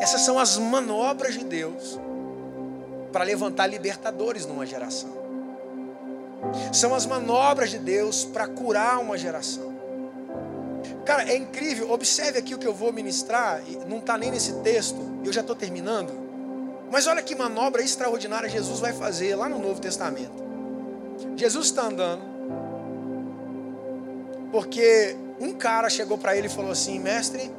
Essas 0.00 0.20
são 0.20 0.38
as 0.38 0.58
manobras 0.58 1.34
de 1.34 1.44
Deus 1.44 1.98
para 3.12 3.24
levantar 3.24 3.66
libertadores 3.66 4.44
numa 4.44 4.66
geração. 4.66 5.24
São 6.72 6.94
as 6.94 7.06
manobras 7.06 7.70
de 7.70 7.78
Deus 7.78 8.24
para 8.24 8.46
curar 8.46 9.00
uma 9.00 9.16
geração. 9.16 9.72
Cara, 11.04 11.30
é 11.30 11.36
incrível. 11.36 11.90
Observe 11.90 12.38
aqui 12.38 12.54
o 12.54 12.58
que 12.58 12.66
eu 12.66 12.74
vou 12.74 12.92
ministrar. 12.92 13.62
Não 13.86 13.98
está 13.98 14.18
nem 14.18 14.30
nesse 14.30 14.54
texto. 14.60 14.98
Eu 15.24 15.32
já 15.32 15.40
estou 15.40 15.54
terminando. 15.54 16.23
Mas 16.90 17.06
olha 17.06 17.22
que 17.22 17.34
manobra 17.34 17.82
extraordinária 17.82 18.48
Jesus 18.48 18.80
vai 18.80 18.92
fazer 18.92 19.34
lá 19.34 19.48
no 19.48 19.58
Novo 19.58 19.80
Testamento. 19.80 20.44
Jesus 21.36 21.66
está 21.66 21.86
andando, 21.86 22.22
porque 24.52 25.16
um 25.40 25.52
cara 25.52 25.88
chegou 25.90 26.16
para 26.16 26.36
ele 26.36 26.46
e 26.46 26.50
falou 26.50 26.70
assim: 26.70 26.98
Mestre, 26.98 27.50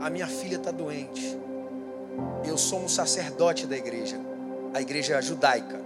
a 0.00 0.10
minha 0.10 0.26
filha 0.26 0.56
está 0.56 0.70
doente. 0.70 1.38
Eu 2.44 2.56
sou 2.56 2.80
um 2.80 2.88
sacerdote 2.88 3.66
da 3.66 3.76
igreja, 3.76 4.18
a 4.74 4.80
igreja 4.80 5.20
judaica. 5.20 5.80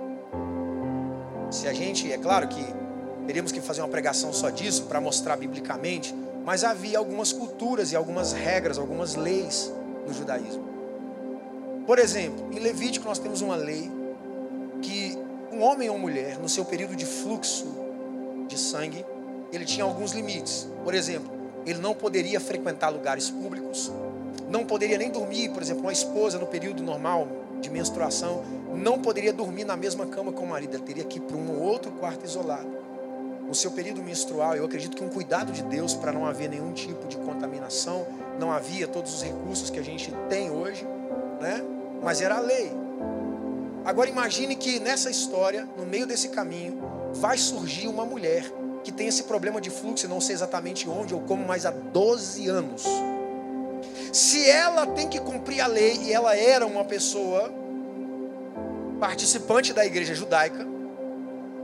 Se 1.51 1.67
a 1.67 1.73
gente, 1.73 2.11
é 2.11 2.19
claro 2.19 2.49
que 2.49 2.65
teríamos 3.27 3.53
que 3.53 3.61
fazer 3.61 3.81
uma 3.81 3.89
pregação 3.89 4.33
só 4.33 4.51
disso 4.51 4.85
para 4.85 5.01
mostrar 5.01 5.37
biblicamente, 5.37 6.15
mas 6.45 6.65
havia 6.65 6.99
algumas 6.99 7.33
culturas 7.33 7.93
e 7.93 7.97
algumas 7.97 8.33
regras, 8.33 8.79
algumas 8.79 9.15
leis 9.15 9.73
no 10.07 10.13
judaísmo. 10.13 10.70
Por 11.87 11.99
exemplo, 11.99 12.49
em 12.53 12.59
Levítico 12.59 13.07
nós 13.07 13.19
temos 13.19 13.41
uma 13.41 13.57
lei 13.57 13.91
que 14.83 15.19
um 15.53 15.63
homem 15.63 15.91
ou 15.91 15.99
mulher, 15.99 16.39
no 16.39 16.49
seu 16.49 16.65
período 16.65 16.95
de 16.95 17.05
fluxo 17.05 17.67
de 18.47 18.59
sangue, 18.59 19.05
ele 19.53 19.65
tinha 19.65 19.85
alguns 19.85 20.13
limites. 20.13 20.69
Por 20.85 20.95
exemplo, 20.95 21.31
ele 21.67 21.79
não 21.79 21.95
poderia 21.95 22.41
frequentar 22.41 22.89
lugares 22.89 23.31
públicos, 23.31 23.93
não 24.49 24.65
poderia 24.65 24.99
nem 24.99 25.11
dormir, 25.11 25.51
por 25.51 25.63
exemplo, 25.63 25.83
uma 25.83 25.93
esposa 25.93 26.39
no 26.39 26.47
período 26.47 26.83
normal 26.83 27.29
de 27.61 27.71
menstruação, 27.71 28.43
não 28.75 28.99
poderia 28.99 29.33
dormir 29.33 29.65
na 29.65 29.77
mesma 29.77 30.07
cama 30.07 30.33
com 30.33 30.45
o 30.45 30.49
marido, 30.49 30.77
ela 30.77 30.85
teria 30.85 31.05
que 31.05 31.19
ir 31.19 31.23
para 31.23 31.37
um 31.37 31.61
outro 31.61 31.93
quarto 31.93 32.25
isolado. 32.25 32.69
No 33.47 33.55
seu 33.55 33.73
período 33.73 34.03
menstrual, 34.03 34.55
eu 34.55 34.65
acredito 34.65 34.97
que 34.97 35.03
um 35.03 35.09
cuidado 35.09 35.53
de 35.53 35.63
Deus 35.63 35.93
para 35.93 36.13
não 36.13 36.25
haver 36.25 36.49
nenhum 36.49 36.73
tipo 36.73 37.09
de 37.09 37.17
contaminação, 37.17 38.07
não 38.39 38.51
havia 38.53 38.87
todos 38.87 39.13
os 39.13 39.23
recursos 39.23 39.71
que 39.71 39.79
a 39.79 39.83
gente 39.83 40.13
tem 40.29 40.51
hoje, 40.51 40.87
né? 41.41 41.65
mas 42.03 42.21
era 42.21 42.37
a 42.37 42.41
lei. 42.41 42.71
Agora 43.85 44.09
imagine 44.09 44.55
que 44.57 44.79
nessa 44.79 45.11
história, 45.11 45.69
no 45.77 45.85
meio 45.85 46.07
desse 46.07 46.29
caminho, 46.29 46.81
vai 47.15 47.39
surgir 47.39 47.89
uma 47.89 48.05
mulher 48.05 48.45
que 48.85 48.93
tem 48.93 49.09
esse 49.09 49.25
problema 49.25 49.61
de 49.61 49.71
fluxo, 49.71 50.09
não 50.09 50.21
sei 50.21 50.35
exatamente 50.35 50.89
onde 50.89 51.15
ou 51.15 51.21
como, 51.21 51.47
mas 51.47 51.67
há 51.67 51.71
12 51.71 52.49
anos. 52.49 52.85
Se 54.13 54.49
ela 54.49 54.87
tem 54.87 55.09
que 55.09 55.21
cumprir 55.21 55.61
a 55.61 55.67
lei 55.67 55.97
e 56.03 56.13
ela 56.13 56.37
era 56.37 56.67
uma 56.67 56.85
pessoa 56.85 57.53
participante 58.99 59.73
da 59.73 59.85
igreja 59.85 60.15
judaica, 60.15 60.67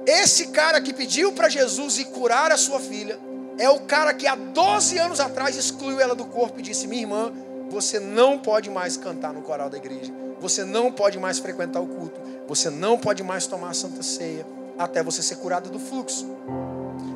esse 0.06 0.48
cara 0.48 0.80
que 0.80 0.94
pediu 0.94 1.32
para 1.32 1.48
Jesus 1.48 1.98
ir 1.98 2.06
curar 2.06 2.52
a 2.52 2.56
sua 2.56 2.78
filha, 2.78 3.18
é 3.58 3.68
o 3.68 3.80
cara 3.80 4.14
que 4.14 4.26
há 4.26 4.34
12 4.34 4.98
anos 4.98 5.18
atrás 5.18 5.56
excluiu 5.56 6.00
ela 6.00 6.14
do 6.14 6.24
corpo 6.26 6.60
e 6.60 6.62
disse: 6.62 6.86
Minha 6.86 7.02
irmã, 7.02 7.32
você 7.70 7.98
não 7.98 8.38
pode 8.38 8.70
mais 8.70 8.96
cantar 8.96 9.32
no 9.32 9.42
coral 9.42 9.68
da 9.68 9.76
igreja 9.76 10.12
você 10.40 10.64
não 10.64 10.92
pode 10.92 11.18
mais 11.18 11.38
frequentar 11.38 11.80
o 11.80 11.86
culto. 11.86 12.20
Você 12.46 12.70
não 12.70 12.98
pode 12.98 13.22
mais 13.22 13.46
tomar 13.46 13.70
a 13.70 13.74
santa 13.74 14.02
ceia 14.02 14.46
até 14.78 15.02
você 15.02 15.22
ser 15.22 15.36
curado 15.36 15.70
do 15.70 15.78
fluxo. 15.78 16.26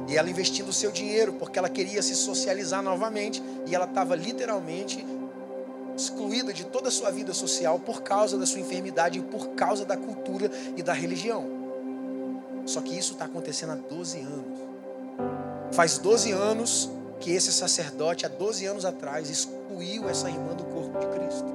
E 0.08 0.16
ela 0.16 0.28
investindo 0.28 0.68
o 0.68 0.72
seu 0.72 0.90
dinheiro 0.90 1.34
porque 1.34 1.58
ela 1.58 1.68
queria 1.68 2.02
se 2.02 2.14
socializar 2.14 2.82
novamente 2.82 3.42
e 3.66 3.74
ela 3.74 3.84
estava 3.84 4.16
literalmente 4.16 5.06
excluída 5.94 6.52
de 6.52 6.64
toda 6.64 6.88
a 6.88 6.90
sua 6.90 7.10
vida 7.10 7.34
social 7.34 7.78
por 7.78 8.02
causa 8.02 8.38
da 8.38 8.46
sua 8.46 8.60
enfermidade 8.60 9.18
e 9.18 9.22
por 9.22 9.50
causa 9.50 9.84
da 9.84 9.96
cultura 9.96 10.50
e 10.76 10.82
da 10.82 10.94
religião. 10.94 11.44
Só 12.64 12.80
que 12.80 12.96
isso 12.96 13.12
está 13.12 13.26
acontecendo 13.26 13.72
há 13.72 13.74
12 13.74 14.18
anos. 14.20 14.60
Faz 15.72 15.98
12 15.98 16.32
anos 16.32 16.90
que 17.20 17.30
esse 17.33 17.52
sacerdote, 17.52 18.24
há 18.24 18.28
12 18.28 18.66
anos 18.66 18.85
atrás, 18.85 19.28
excluiu 19.28 20.09
essa 20.09 20.28
irmã 20.28 20.54
do 20.54 20.64
corpo 20.64 20.98
de 20.98 21.06
Cristo. 21.06 21.54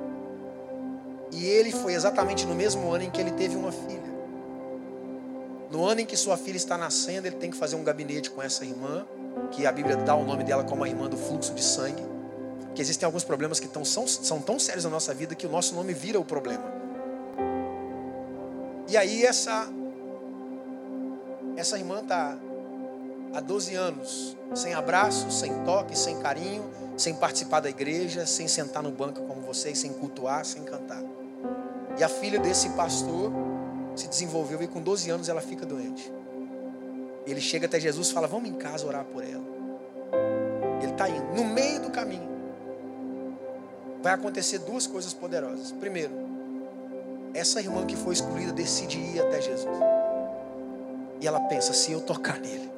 E 1.31 1.45
ele 1.45 1.71
foi 1.71 1.93
exatamente 1.93 2.45
no 2.45 2.55
mesmo 2.55 2.91
ano 2.91 3.03
em 3.03 3.09
que 3.09 3.19
ele 3.19 3.31
teve 3.31 3.55
uma 3.55 3.71
filha. 3.71 4.15
No 5.71 5.83
ano 5.83 6.01
em 6.01 6.05
que 6.05 6.15
sua 6.15 6.37
filha 6.37 6.55
está 6.55 6.77
nascendo, 6.77 7.27
ele 7.27 7.35
tem 7.35 7.49
que 7.49 7.57
fazer 7.57 7.75
um 7.75 7.83
gabinete 7.83 8.29
com 8.29 8.41
essa 8.41 8.63
irmã, 8.63 9.05
que 9.51 9.65
a 9.65 9.71
Bíblia 9.71 9.97
dá 9.97 10.15
o 10.15 10.23
nome 10.23 10.43
dela 10.43 10.63
como 10.63 10.83
a 10.83 10.87
irmã 10.87 11.09
do 11.09 11.17
fluxo 11.17 11.53
de 11.53 11.63
sangue. 11.63 12.03
Porque 12.61 12.81
existem 12.81 13.05
alguns 13.05 13.23
problemas 13.23 13.59
que 13.59 13.67
tão, 13.67 13.83
são, 13.83 14.07
são 14.07 14.39
tão 14.39 14.59
sérios 14.59 14.85
na 14.85 14.91
nossa 14.91 15.13
vida 15.13 15.33
que 15.33 15.47
o 15.47 15.49
nosso 15.49 15.73
nome 15.73 15.93
vira 15.93 16.19
o 16.19 16.23
problema. 16.23 16.63
E 18.87 18.95
aí 18.95 19.25
essa 19.25 19.67
essa 21.57 21.77
irmã 21.77 22.01
está 22.01 22.37
há 23.35 23.41
12 23.41 23.75
anos 23.75 24.37
sem 24.53 24.73
abraço, 24.73 25.29
sem 25.29 25.53
toque, 25.65 25.97
sem 25.97 26.17
carinho, 26.19 26.63
sem 26.95 27.13
participar 27.13 27.59
da 27.59 27.69
igreja, 27.69 28.25
sem 28.25 28.47
sentar 28.47 28.81
no 28.81 28.91
banco 28.91 29.21
como 29.23 29.41
vocês, 29.41 29.77
sem 29.77 29.91
cultuar, 29.91 30.45
sem 30.45 30.63
cantar. 30.63 31.03
E 31.99 32.03
a 32.03 32.07
filha 32.07 32.39
desse 32.39 32.69
pastor 32.69 33.31
se 33.95 34.07
desenvolveu 34.07 34.61
e 34.63 34.67
com 34.67 34.81
12 34.81 35.09
anos 35.09 35.27
ela 35.27 35.41
fica 35.41 35.65
doente. 35.65 36.11
Ele 37.27 37.41
chega 37.41 37.65
até 37.65 37.79
Jesus 37.79 38.09
e 38.09 38.13
fala: 38.13 38.27
Vamos 38.27 38.49
em 38.49 38.53
casa 38.53 38.85
orar 38.85 39.03
por 39.03 39.23
ela. 39.23 39.43
Ele 40.81 40.91
está 40.91 41.09
indo. 41.09 41.33
No 41.33 41.43
meio 41.43 41.81
do 41.81 41.89
caminho, 41.89 42.29
vai 44.01 44.13
acontecer 44.13 44.59
duas 44.59 44.87
coisas 44.87 45.13
poderosas. 45.13 45.71
Primeiro, 45.73 46.13
essa 47.33 47.59
irmã 47.59 47.85
que 47.85 47.97
foi 47.97 48.13
excluída 48.13 48.53
decide 48.53 48.97
ir 48.97 49.19
até 49.19 49.41
Jesus. 49.41 49.77
E 51.19 51.27
ela 51.27 51.39
pensa: 51.41 51.73
se 51.73 51.91
eu 51.91 52.01
tocar 52.01 52.39
nele, 52.39 52.74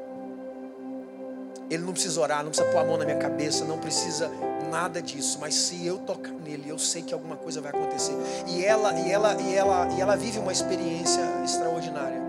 ele 1.69 1.84
não 1.84 1.93
precisa 1.93 2.19
orar, 2.19 2.43
não 2.43 2.49
precisa 2.49 2.69
pôr 2.71 2.80
a 2.80 2.86
mão 2.86 2.97
na 2.97 3.06
minha 3.06 3.17
cabeça, 3.17 3.65
não 3.65 3.77
precisa 3.77 4.32
nada 4.69 5.01
disso, 5.01 5.38
mas 5.39 5.56
se 5.56 5.86
eu 5.86 5.97
tocar 5.97 6.32
nele, 6.32 6.69
eu 6.69 6.77
sei 6.77 7.01
que 7.01 7.13
alguma 7.13 7.36
coisa 7.36 7.62
vai 7.62 7.71
acontecer. 7.71 8.13
E 8.47 8.63
ela, 8.63 8.93
e 8.99 9.12
ela, 9.12 9.41
e 9.41 9.56
ela, 9.56 9.88
e 9.93 10.01
ela 10.01 10.15
vive 10.15 10.39
uma 10.39 10.51
experiência 10.51 11.21
extraordinária. 11.43 12.21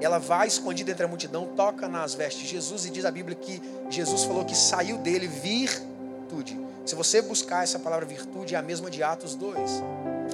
Ela 0.00 0.18
vai 0.18 0.46
escondida 0.46 0.92
entre 0.92 1.04
a 1.04 1.08
multidão, 1.08 1.46
toca 1.56 1.88
nas 1.88 2.14
vestes 2.14 2.42
de 2.42 2.48
Jesus 2.48 2.86
e 2.86 2.90
diz 2.90 3.04
a 3.04 3.10
Bíblia 3.10 3.36
que 3.36 3.60
Jesus 3.90 4.24
falou 4.24 4.44
que 4.44 4.56
saiu 4.56 4.98
dele 4.98 5.26
virtude. 5.26 6.58
Se 6.84 6.94
você 6.94 7.20
buscar 7.20 7.64
essa 7.64 7.78
palavra 7.78 8.06
virtude, 8.06 8.54
é 8.54 8.58
a 8.58 8.62
mesma 8.62 8.90
de 8.90 9.02
Atos 9.02 9.34
2. 9.34 9.58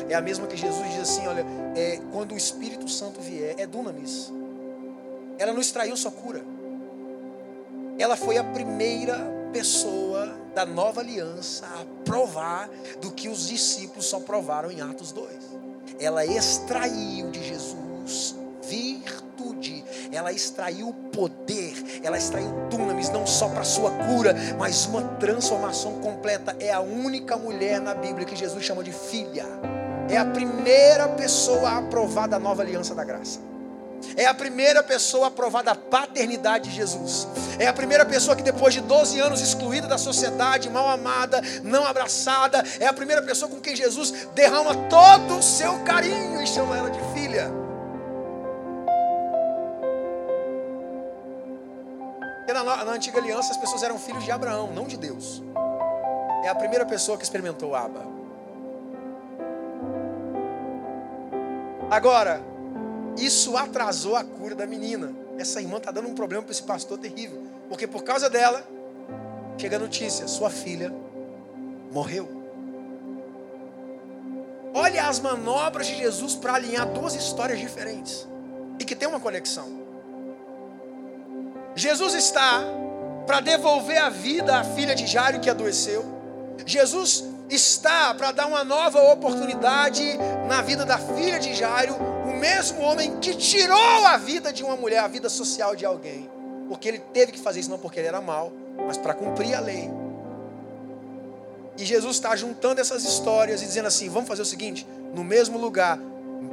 É 0.08 0.14
a 0.14 0.20
mesma 0.20 0.46
que 0.46 0.56
Jesus 0.56 0.88
diz 0.90 1.00
assim: 1.00 1.26
olha, 1.26 1.44
é, 1.74 1.98
quando 2.12 2.32
o 2.32 2.36
Espírito 2.36 2.88
Santo 2.88 3.20
vier, 3.20 3.54
é 3.58 3.66
dunamis. 3.66 4.32
Ela 5.38 5.52
não 5.52 5.60
extraiu 5.60 5.96
sua 5.96 6.10
cura. 6.10 6.44
Ela 7.98 8.16
foi 8.16 8.36
a 8.36 8.44
primeira 8.44 9.18
pessoa 9.52 10.36
da 10.54 10.66
nova 10.66 11.00
aliança 11.00 11.66
a 11.66 11.84
provar 12.04 12.68
do 13.00 13.12
que 13.12 13.28
os 13.28 13.48
discípulos 13.48 14.06
só 14.06 14.20
provaram 14.20 14.70
em 14.70 14.80
Atos 14.80 15.12
2. 15.12 15.28
Ela 15.98 16.24
extraiu 16.26 17.30
de 17.30 17.42
Jesus 17.42 18.36
virtude, 18.68 19.84
ela 20.10 20.32
extraiu 20.32 20.92
poder, 21.12 22.00
ela 22.02 22.16
extraiu 22.16 22.50
dunamis, 22.70 23.10
não 23.10 23.26
só 23.26 23.48
para 23.48 23.62
sua 23.62 23.90
cura, 23.90 24.34
mas 24.58 24.86
uma 24.86 25.02
transformação 25.02 26.00
completa. 26.00 26.56
É 26.58 26.72
a 26.72 26.80
única 26.80 27.36
mulher 27.36 27.80
na 27.80 27.94
Bíblia 27.94 28.26
que 28.26 28.34
Jesus 28.34 28.64
chama 28.64 28.82
de 28.82 28.92
filha. 28.92 29.44
É 30.08 30.16
a 30.16 30.24
primeira 30.24 31.08
pessoa 31.08 31.68
a 31.68 31.78
aprovar 31.78 32.26
da 32.26 32.38
nova 32.38 32.62
aliança 32.62 32.94
da 32.94 33.04
graça 33.04 33.53
é 34.16 34.26
a 34.26 34.34
primeira 34.34 34.82
pessoa 34.82 35.28
a 35.28 35.30
provar 35.30 35.62
da 35.62 35.74
paternidade 35.74 36.70
de 36.70 36.76
Jesus. 36.76 37.26
É 37.58 37.66
a 37.66 37.72
primeira 37.72 38.04
pessoa 38.04 38.36
que, 38.36 38.42
depois 38.42 38.74
de 38.74 38.80
12 38.80 39.18
anos 39.20 39.40
excluída 39.40 39.86
da 39.86 39.98
sociedade, 39.98 40.70
mal 40.70 40.88
amada, 40.88 41.40
não 41.62 41.84
abraçada, 41.84 42.62
é 42.80 42.86
a 42.86 42.92
primeira 42.92 43.22
pessoa 43.22 43.50
com 43.50 43.60
quem 43.60 43.76
Jesus 43.76 44.28
derrama 44.34 44.74
todo 44.88 45.38
o 45.38 45.42
seu 45.42 45.80
carinho 45.80 46.42
e 46.42 46.46
chama 46.46 46.76
ela 46.76 46.90
de 46.90 47.00
filha. 47.12 47.64
Na, 52.64 52.84
na 52.84 52.92
antiga 52.92 53.18
aliança 53.18 53.50
as 53.50 53.58
pessoas 53.58 53.82
eram 53.82 53.98
filhos 53.98 54.24
de 54.24 54.30
Abraão, 54.30 54.72
não 54.72 54.86
de 54.86 54.96
Deus. 54.96 55.42
É 56.44 56.48
a 56.48 56.54
primeira 56.54 56.86
pessoa 56.86 57.18
que 57.18 57.24
experimentou 57.24 57.74
Abba. 57.74 58.06
Agora, 61.90 62.40
isso 63.16 63.56
atrasou 63.56 64.16
a 64.16 64.24
cura 64.24 64.54
da 64.54 64.66
menina. 64.66 65.12
Essa 65.38 65.60
irmã 65.60 65.78
está 65.78 65.90
dando 65.90 66.08
um 66.08 66.14
problema 66.14 66.42
para 66.42 66.52
esse 66.52 66.62
pastor 66.62 66.98
terrível. 66.98 67.42
Porque 67.68 67.86
por 67.86 68.02
causa 68.02 68.28
dela, 68.28 68.66
chega 69.58 69.76
a 69.76 69.78
notícia: 69.78 70.26
sua 70.28 70.50
filha 70.50 70.92
morreu. 71.90 72.28
Olha 74.74 75.06
as 75.08 75.20
manobras 75.20 75.86
de 75.86 75.94
Jesus 75.94 76.34
para 76.34 76.54
alinhar 76.54 76.86
duas 76.88 77.14
histórias 77.14 77.60
diferentes 77.60 78.26
e 78.78 78.84
que 78.84 78.96
tem 78.96 79.08
uma 79.08 79.20
conexão. 79.20 79.84
Jesus 81.76 82.14
está 82.14 82.62
para 83.26 83.40
devolver 83.40 83.98
a 83.98 84.08
vida 84.08 84.58
à 84.58 84.64
filha 84.64 84.94
de 84.94 85.06
Jairo 85.06 85.40
que 85.40 85.48
adoeceu. 85.48 86.04
Jesus 86.66 87.24
está 87.48 88.14
para 88.14 88.32
dar 88.32 88.46
uma 88.46 88.64
nova 88.64 89.00
oportunidade 89.12 90.02
na 90.48 90.62
vida 90.62 90.84
da 90.84 90.98
filha 90.98 91.38
de 91.38 91.54
Jairo, 91.54 91.96
mesmo 92.44 92.82
homem 92.82 93.18
que 93.20 93.34
tirou 93.34 94.06
a 94.06 94.18
vida 94.18 94.52
de 94.52 94.62
uma 94.62 94.76
mulher, 94.76 94.98
a 94.98 95.08
vida 95.08 95.30
social 95.30 95.74
de 95.74 95.86
alguém. 95.86 96.28
Porque 96.68 96.86
ele 96.86 96.98
teve 96.98 97.32
que 97.32 97.40
fazer 97.40 97.60
isso 97.60 97.70
não 97.70 97.78
porque 97.78 97.98
ele 97.98 98.08
era 98.08 98.20
mal, 98.20 98.52
mas 98.86 98.98
para 98.98 99.14
cumprir 99.14 99.54
a 99.54 99.60
lei. 99.60 99.90
E 101.78 101.84
Jesus 101.84 102.16
está 102.16 102.36
juntando 102.36 102.80
essas 102.80 103.02
histórias 103.04 103.62
e 103.62 103.66
dizendo 103.66 103.88
assim: 103.88 104.10
vamos 104.10 104.28
fazer 104.28 104.42
o 104.42 104.44
seguinte, 104.44 104.86
no 105.14 105.24
mesmo 105.24 105.58
lugar, 105.58 105.98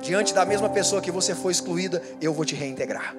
diante 0.02 0.34
da 0.34 0.46
mesma 0.46 0.70
pessoa 0.70 1.02
que 1.02 1.12
você 1.12 1.36
foi 1.36 1.52
excluída, 1.52 2.02
eu 2.22 2.34
vou 2.34 2.46
te 2.46 2.56
reintegrar. 2.56 3.14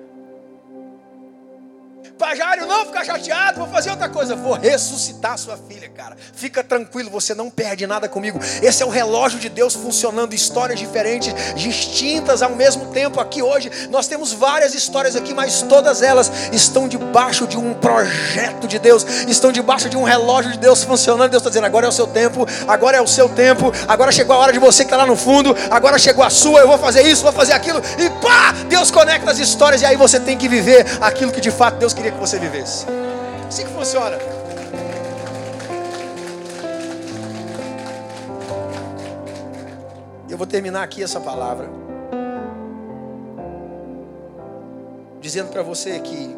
Pajário, 2.18 2.66
não 2.66 2.86
fica 2.86 3.04
chateado, 3.04 3.58
vou 3.60 3.68
fazer 3.68 3.90
outra 3.90 4.08
coisa. 4.08 4.34
Vou 4.34 4.54
ressuscitar 4.54 5.36
sua 5.38 5.56
filha, 5.56 5.88
cara. 5.88 6.16
Fica 6.34 6.62
tranquilo, 6.62 7.10
você 7.10 7.34
não 7.34 7.50
perde 7.50 7.86
nada 7.86 8.08
comigo. 8.08 8.38
Esse 8.62 8.82
é 8.82 8.86
o 8.86 8.88
relógio 8.88 9.38
de 9.38 9.48
Deus 9.48 9.74
funcionando, 9.74 10.34
histórias 10.34 10.78
diferentes, 10.78 11.34
distintas 11.54 12.42
ao 12.42 12.50
mesmo 12.50 12.86
tempo. 12.86 13.20
Aqui 13.20 13.42
hoje 13.42 13.70
nós 13.90 14.06
temos 14.06 14.32
várias 14.32 14.74
histórias 14.74 15.16
aqui, 15.16 15.34
mas 15.34 15.62
todas 15.62 16.02
elas 16.02 16.30
estão 16.52 16.88
debaixo 16.88 17.46
de 17.46 17.56
um 17.56 17.74
projeto 17.74 18.66
de 18.66 18.78
Deus, 18.78 19.04
estão 19.28 19.50
debaixo 19.50 19.88
de 19.88 19.96
um 19.96 20.02
relógio 20.02 20.52
de 20.52 20.58
Deus 20.58 20.84
funcionando. 20.84 21.30
Deus 21.30 21.40
está 21.40 21.50
dizendo: 21.50 21.66
agora 21.66 21.86
é 21.86 21.88
o 21.88 21.92
seu 21.92 22.06
tempo, 22.06 22.46
agora 22.68 22.96
é 22.96 23.00
o 23.00 23.06
seu 23.06 23.28
tempo, 23.28 23.72
agora 23.88 24.12
chegou 24.12 24.36
a 24.36 24.38
hora 24.38 24.52
de 24.52 24.58
você 24.58 24.84
que 24.84 24.88
está 24.88 24.96
lá 24.96 25.06
no 25.06 25.16
fundo, 25.16 25.56
agora 25.70 25.98
chegou 25.98 26.24
a 26.24 26.30
sua, 26.30 26.60
eu 26.60 26.68
vou 26.68 26.78
fazer 26.78 27.02
isso, 27.02 27.22
vou 27.22 27.32
fazer 27.32 27.52
aquilo, 27.52 27.82
e 27.98 28.10
pá! 28.20 28.52
Deus 28.68 28.90
conecta 28.90 29.30
as 29.30 29.38
histórias, 29.38 29.82
e 29.82 29.86
aí 29.86 29.96
você 29.96 30.18
tem 30.20 30.36
que 30.36 30.48
viver 30.48 30.86
aquilo 31.00 31.32
que 31.32 31.40
de 31.40 31.50
fato 31.50 31.78
Deus 31.78 31.91
queria 31.94 32.12
que 32.12 32.18
você 32.18 32.38
vivesse. 32.38 32.86
Assim 33.48 33.64
que 33.64 33.72
funciona. 33.72 34.16
Eu 40.28 40.38
vou 40.38 40.46
terminar 40.46 40.82
aqui 40.82 41.02
essa 41.02 41.20
palavra 41.20 41.68
dizendo 45.20 45.50
para 45.50 45.62
você 45.62 46.00
que 46.00 46.36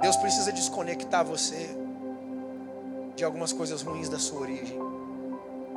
Deus 0.00 0.16
precisa 0.16 0.52
desconectar 0.52 1.24
você 1.24 1.76
de 3.16 3.24
algumas 3.24 3.52
coisas 3.52 3.82
ruins 3.82 4.08
da 4.08 4.18
sua 4.18 4.40
origem 4.40 4.91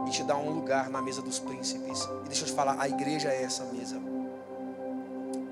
e 0.08 0.10
te 0.10 0.23
dá 0.23 0.36
um 0.38 0.49
lugar 0.49 0.89
na 0.89 1.01
mesa 1.01 1.21
dos 1.21 1.39
príncipes. 1.39 2.01
E 2.25 2.27
deixa 2.27 2.43
eu 2.43 2.47
te 2.47 2.53
falar, 2.53 2.75
a 2.79 2.88
igreja 2.88 3.29
é 3.29 3.43
essa 3.43 3.63
mesa. 3.65 3.99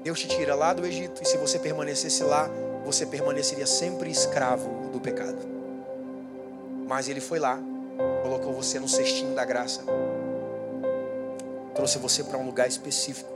Deus 0.04 0.20
te 0.20 0.28
tira 0.28 0.54
lá 0.54 0.74
do 0.74 0.86
Egito 0.86 1.24
e 1.24 1.26
se 1.26 1.38
você 1.38 1.58
permanecesse 1.58 2.24
lá, 2.24 2.50
você 2.86 3.06
permaneceria 3.06 3.66
sempre 3.66 4.12
escravo 4.12 4.90
do 4.92 5.00
pecado. 5.00 5.40
Mas 6.88 7.08
ele 7.08 7.22
foi 7.22 7.40
lá, 7.40 7.58
colocou 8.22 8.54
você 8.54 8.80
no 8.80 8.88
cestinho 8.88 9.34
da 9.34 9.46
graça, 9.46 9.82
trouxe 11.74 11.98
você 11.98 12.24
para 12.24 12.38
um 12.38 12.46
lugar 12.46 12.68
específico. 12.68 13.32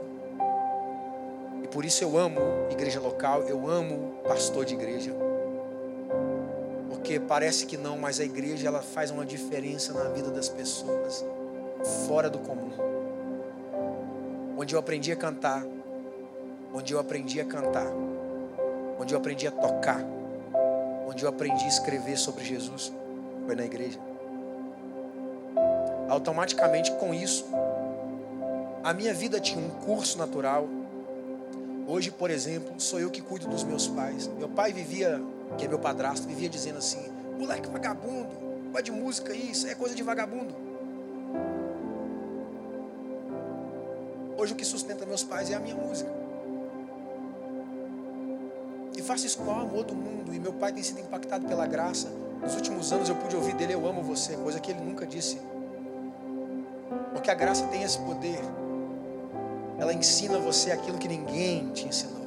E 1.62 1.68
por 1.68 1.84
isso 1.84 2.04
eu 2.04 2.18
amo 2.18 2.40
igreja 2.70 3.00
local, 3.00 3.42
eu 3.44 3.68
amo 3.68 4.20
pastor 4.24 4.64
de 4.64 4.74
igreja 4.74 5.27
porque 6.98 7.20
parece 7.20 7.64
que 7.64 7.76
não, 7.76 7.96
mas 7.96 8.18
a 8.18 8.24
igreja 8.24 8.66
ela 8.66 8.82
faz 8.82 9.10
uma 9.10 9.24
diferença 9.24 9.92
na 9.92 10.10
vida 10.10 10.30
das 10.30 10.48
pessoas, 10.48 11.24
fora 12.06 12.28
do 12.28 12.38
comum. 12.40 12.70
Onde 14.58 14.74
eu 14.74 14.80
aprendi 14.80 15.12
a 15.12 15.16
cantar, 15.16 15.64
onde 16.74 16.92
eu 16.92 16.98
aprendi 16.98 17.40
a 17.40 17.44
cantar, 17.44 17.86
onde 18.98 19.14
eu 19.14 19.18
aprendi 19.18 19.46
a 19.46 19.50
tocar, 19.52 20.04
onde 21.06 21.24
eu 21.24 21.28
aprendi 21.28 21.64
a 21.64 21.68
escrever 21.68 22.18
sobre 22.18 22.44
Jesus, 22.44 22.92
foi 23.46 23.54
na 23.54 23.64
igreja. 23.64 23.98
Automaticamente 26.08 26.90
com 26.92 27.14
isso, 27.14 27.46
a 28.82 28.92
minha 28.92 29.14
vida 29.14 29.38
tinha 29.40 29.64
um 29.64 29.70
curso 29.70 30.18
natural. 30.18 30.68
Hoje, 31.86 32.10
por 32.10 32.28
exemplo, 32.28 32.74
sou 32.78 32.98
eu 32.98 33.08
que 33.08 33.22
cuido 33.22 33.46
dos 33.46 33.62
meus 33.62 33.86
pais. 33.86 34.28
Meu 34.36 34.48
pai 34.48 34.72
vivia 34.72 35.22
que 35.56 35.64
é 35.64 35.68
meu 35.68 35.78
padrasto, 35.78 36.26
vivia 36.26 36.48
dizendo 36.48 36.78
assim: 36.78 37.10
moleque 37.38 37.68
vagabundo, 37.68 38.30
vai 38.72 38.82
de 38.82 38.92
música 38.92 39.34
isso, 39.34 39.66
é 39.66 39.74
coisa 39.74 39.94
de 39.94 40.02
vagabundo. 40.02 40.54
Hoje 44.36 44.52
o 44.52 44.56
que 44.56 44.64
sustenta 44.64 45.04
meus 45.04 45.24
pais 45.24 45.50
é 45.50 45.54
a 45.54 45.60
minha 45.60 45.74
música. 45.74 46.10
E 48.96 49.02
faço 49.02 49.26
isso 49.26 49.38
com 49.38 49.50
o 49.50 49.50
amor 49.50 49.84
do 49.84 49.94
mundo. 49.94 50.32
E 50.34 50.38
meu 50.38 50.52
pai 50.52 50.72
tem 50.72 50.82
sido 50.82 51.00
impactado 51.00 51.46
pela 51.46 51.66
graça. 51.66 52.08
Nos 52.42 52.54
últimos 52.54 52.92
anos 52.92 53.08
eu 53.08 53.16
pude 53.16 53.34
ouvir 53.34 53.54
dele: 53.54 53.74
Eu 53.74 53.86
amo 53.86 54.02
você, 54.02 54.36
coisa 54.36 54.60
que 54.60 54.70
ele 54.70 54.80
nunca 54.80 55.06
disse. 55.06 55.40
Porque 57.12 57.30
a 57.30 57.34
graça 57.34 57.66
tem 57.66 57.82
esse 57.82 57.98
poder. 57.98 58.40
Ela 59.78 59.92
ensina 59.92 60.38
você 60.38 60.72
aquilo 60.72 60.98
que 60.98 61.08
ninguém 61.08 61.70
te 61.70 61.86
ensinou. 61.86 62.17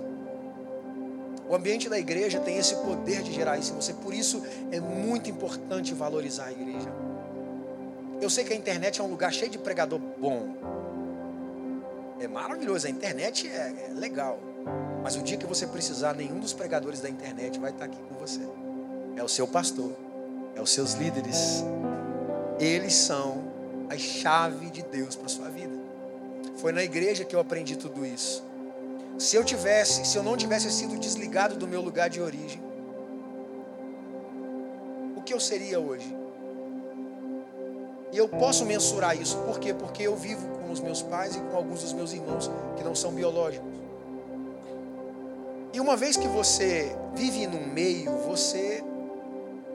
O 1.51 1.55
ambiente 1.55 1.89
da 1.89 1.99
igreja 1.99 2.39
tem 2.39 2.55
esse 2.55 2.77
poder 2.77 3.21
de 3.23 3.33
gerar 3.33 3.57
isso 3.57 3.73
em 3.73 3.75
você. 3.75 3.91
Por 3.91 4.13
isso 4.13 4.41
é 4.71 4.79
muito 4.79 5.29
importante 5.29 5.93
valorizar 5.93 6.45
a 6.45 6.51
igreja. 6.53 6.87
Eu 8.21 8.29
sei 8.29 8.45
que 8.45 8.53
a 8.53 8.55
internet 8.55 9.01
é 9.01 9.03
um 9.03 9.07
lugar 9.07 9.33
cheio 9.33 9.51
de 9.51 9.57
pregador 9.57 9.99
bom. 9.99 10.55
É 12.21 12.27
maravilhoso, 12.29 12.87
a 12.87 12.89
internet 12.89 13.49
é, 13.49 13.89
é 13.89 13.93
legal. 13.93 14.39
Mas 15.03 15.17
o 15.17 15.21
dia 15.21 15.35
que 15.35 15.45
você 15.45 15.67
precisar, 15.67 16.15
nenhum 16.15 16.39
dos 16.39 16.53
pregadores 16.53 17.01
da 17.01 17.09
internet 17.09 17.59
vai 17.59 17.71
estar 17.71 17.83
aqui 17.83 17.99
com 18.01 18.15
você. 18.15 18.47
É 19.17 19.23
o 19.23 19.27
seu 19.27 19.45
pastor, 19.45 19.91
é 20.55 20.61
os 20.61 20.69
seus 20.69 20.93
líderes. 20.93 21.65
Eles 22.61 22.93
são 22.93 23.43
a 23.89 23.97
chave 23.97 24.69
de 24.69 24.83
Deus 24.83 25.17
para 25.17 25.25
a 25.25 25.29
sua 25.29 25.49
vida. 25.49 25.77
Foi 26.55 26.71
na 26.71 26.81
igreja 26.81 27.25
que 27.25 27.35
eu 27.35 27.41
aprendi 27.41 27.75
tudo 27.75 28.05
isso. 28.05 28.50
Se 29.21 29.35
eu 29.35 29.43
tivesse, 29.43 30.03
se 30.03 30.17
eu 30.17 30.23
não 30.23 30.35
tivesse 30.35 30.71
sido 30.71 30.97
desligado 30.97 31.55
do 31.55 31.67
meu 31.67 31.79
lugar 31.79 32.09
de 32.09 32.19
origem, 32.19 32.59
o 35.15 35.21
que 35.21 35.31
eu 35.31 35.39
seria 35.39 35.79
hoje? 35.79 36.17
E 38.11 38.17
eu 38.17 38.27
posso 38.27 38.65
mensurar 38.65 39.15
isso, 39.15 39.37
por 39.37 39.59
quê? 39.59 39.75
Porque 39.75 40.01
eu 40.01 40.15
vivo 40.15 40.47
com 40.57 40.71
os 40.71 40.79
meus 40.79 41.03
pais 41.03 41.35
e 41.35 41.39
com 41.39 41.55
alguns 41.55 41.81
dos 41.81 41.93
meus 41.93 42.13
irmãos 42.13 42.49
que 42.75 42.83
não 42.83 42.95
são 42.95 43.11
biológicos. 43.11 43.69
E 45.71 45.79
uma 45.79 45.95
vez 45.95 46.17
que 46.17 46.27
você 46.27 46.95
vive 47.13 47.45
num 47.45 47.67
meio, 47.67 48.11
você 48.27 48.83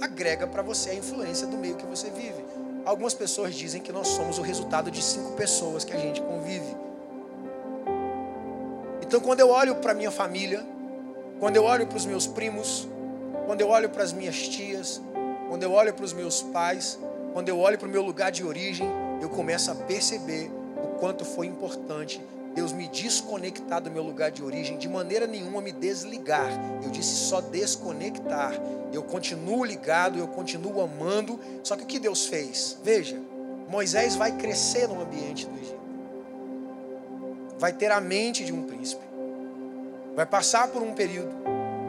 agrega 0.00 0.48
para 0.48 0.60
você 0.60 0.90
a 0.90 0.94
influência 0.94 1.46
do 1.46 1.56
meio 1.56 1.76
que 1.76 1.86
você 1.86 2.10
vive. 2.10 2.44
Algumas 2.84 3.14
pessoas 3.14 3.54
dizem 3.54 3.80
que 3.80 3.92
nós 3.92 4.08
somos 4.08 4.38
o 4.38 4.42
resultado 4.42 4.90
de 4.90 5.00
cinco 5.00 5.34
pessoas 5.34 5.84
que 5.84 5.92
a 5.92 5.98
gente 5.98 6.20
convive. 6.20 6.85
Então, 9.06 9.20
quando 9.20 9.38
eu 9.38 9.50
olho 9.50 9.76
para 9.76 9.94
minha 9.94 10.10
família, 10.10 10.66
quando 11.38 11.54
eu 11.54 11.62
olho 11.62 11.86
para 11.86 11.96
os 11.96 12.04
meus 12.04 12.26
primos, 12.26 12.88
quando 13.46 13.60
eu 13.60 13.68
olho 13.68 13.88
para 13.88 14.02
as 14.02 14.12
minhas 14.12 14.48
tias, 14.48 15.00
quando 15.48 15.62
eu 15.62 15.70
olho 15.70 15.94
para 15.94 16.04
os 16.04 16.12
meus 16.12 16.42
pais, 16.42 16.98
quando 17.32 17.48
eu 17.48 17.56
olho 17.58 17.78
para 17.78 17.86
o 17.86 17.90
meu 17.90 18.02
lugar 18.02 18.32
de 18.32 18.44
origem, 18.44 18.88
eu 19.22 19.28
começo 19.28 19.70
a 19.70 19.76
perceber 19.76 20.50
o 20.82 20.98
quanto 20.98 21.24
foi 21.24 21.46
importante 21.46 22.20
Deus 22.52 22.72
me 22.72 22.88
desconectar 22.88 23.82
do 23.82 23.90
meu 23.90 24.02
lugar 24.02 24.30
de 24.30 24.42
origem, 24.42 24.78
de 24.78 24.88
maneira 24.88 25.26
nenhuma 25.26 25.60
me 25.60 25.70
desligar. 25.70 26.48
Eu 26.82 26.90
disse 26.90 27.14
só 27.14 27.42
desconectar. 27.42 28.54
Eu 28.92 29.02
continuo 29.02 29.62
ligado, 29.62 30.18
eu 30.18 30.26
continuo 30.26 30.80
amando. 30.80 31.38
Só 31.62 31.76
que 31.76 31.82
o 31.82 31.86
que 31.86 31.98
Deus 31.98 32.26
fez? 32.26 32.78
Veja, 32.82 33.20
Moisés 33.68 34.16
vai 34.16 34.32
crescer 34.32 34.88
no 34.88 35.02
ambiente 35.02 35.46
do 35.46 35.54
Egito 35.58 35.85
vai 37.58 37.72
ter 37.72 37.90
a 37.90 38.00
mente 38.00 38.44
de 38.44 38.52
um 38.52 38.64
príncipe. 38.64 39.04
Vai 40.14 40.26
passar 40.26 40.68
por 40.68 40.82
um 40.82 40.92
período. 40.92 41.32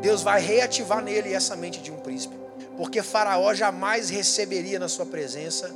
Deus 0.01 0.21
vai 0.21 0.41
reativar 0.41 1.03
nele 1.03 1.33
essa 1.33 1.55
mente 1.55 1.81
de 1.81 1.91
um 1.91 1.97
príncipe. 1.97 2.35
Porque 2.75 3.01
Faraó 3.01 3.53
jamais 3.53 4.09
receberia 4.09 4.79
na 4.79 4.87
sua 4.87 5.05
presença 5.05 5.71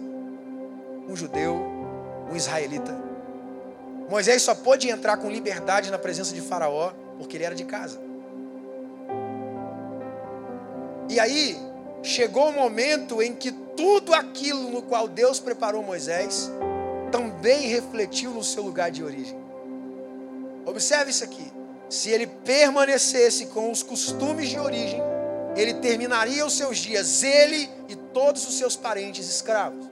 um 1.09 1.15
judeu, 1.15 1.55
um 2.31 2.35
israelita. 2.35 2.95
Moisés 4.09 4.41
só 4.41 4.53
pôde 4.53 4.89
entrar 4.89 5.17
com 5.17 5.29
liberdade 5.29 5.89
na 5.89 5.97
presença 5.97 6.33
de 6.33 6.41
Faraó 6.41 6.91
porque 7.17 7.37
ele 7.37 7.45
era 7.45 7.55
de 7.55 7.63
casa. 7.63 7.99
E 11.09 11.19
aí 11.19 11.57
chegou 12.03 12.49
o 12.49 12.53
momento 12.53 13.21
em 13.21 13.33
que 13.33 13.51
tudo 13.51 14.13
aquilo 14.13 14.69
no 14.69 14.81
qual 14.81 15.07
Deus 15.07 15.39
preparou 15.39 15.83
Moisés 15.83 16.51
também 17.11 17.67
refletiu 17.67 18.31
no 18.31 18.43
seu 18.43 18.63
lugar 18.63 18.91
de 18.91 19.03
origem. 19.03 19.37
Observe 20.65 21.11
isso 21.11 21.23
aqui. 21.23 21.51
Se 21.89 22.09
ele 22.09 22.25
permanecesse 22.25 23.47
com 23.47 23.71
os 23.71 23.83
costumes 23.83 24.49
de 24.49 24.57
origem, 24.57 25.01
ele 25.55 25.73
terminaria 25.75 26.45
os 26.45 26.53
seus 26.53 26.77
dias, 26.77 27.23
ele 27.23 27.69
e 27.89 27.95
todos 27.95 28.47
os 28.47 28.57
seus 28.57 28.75
parentes 28.75 29.27
escravos 29.27 29.90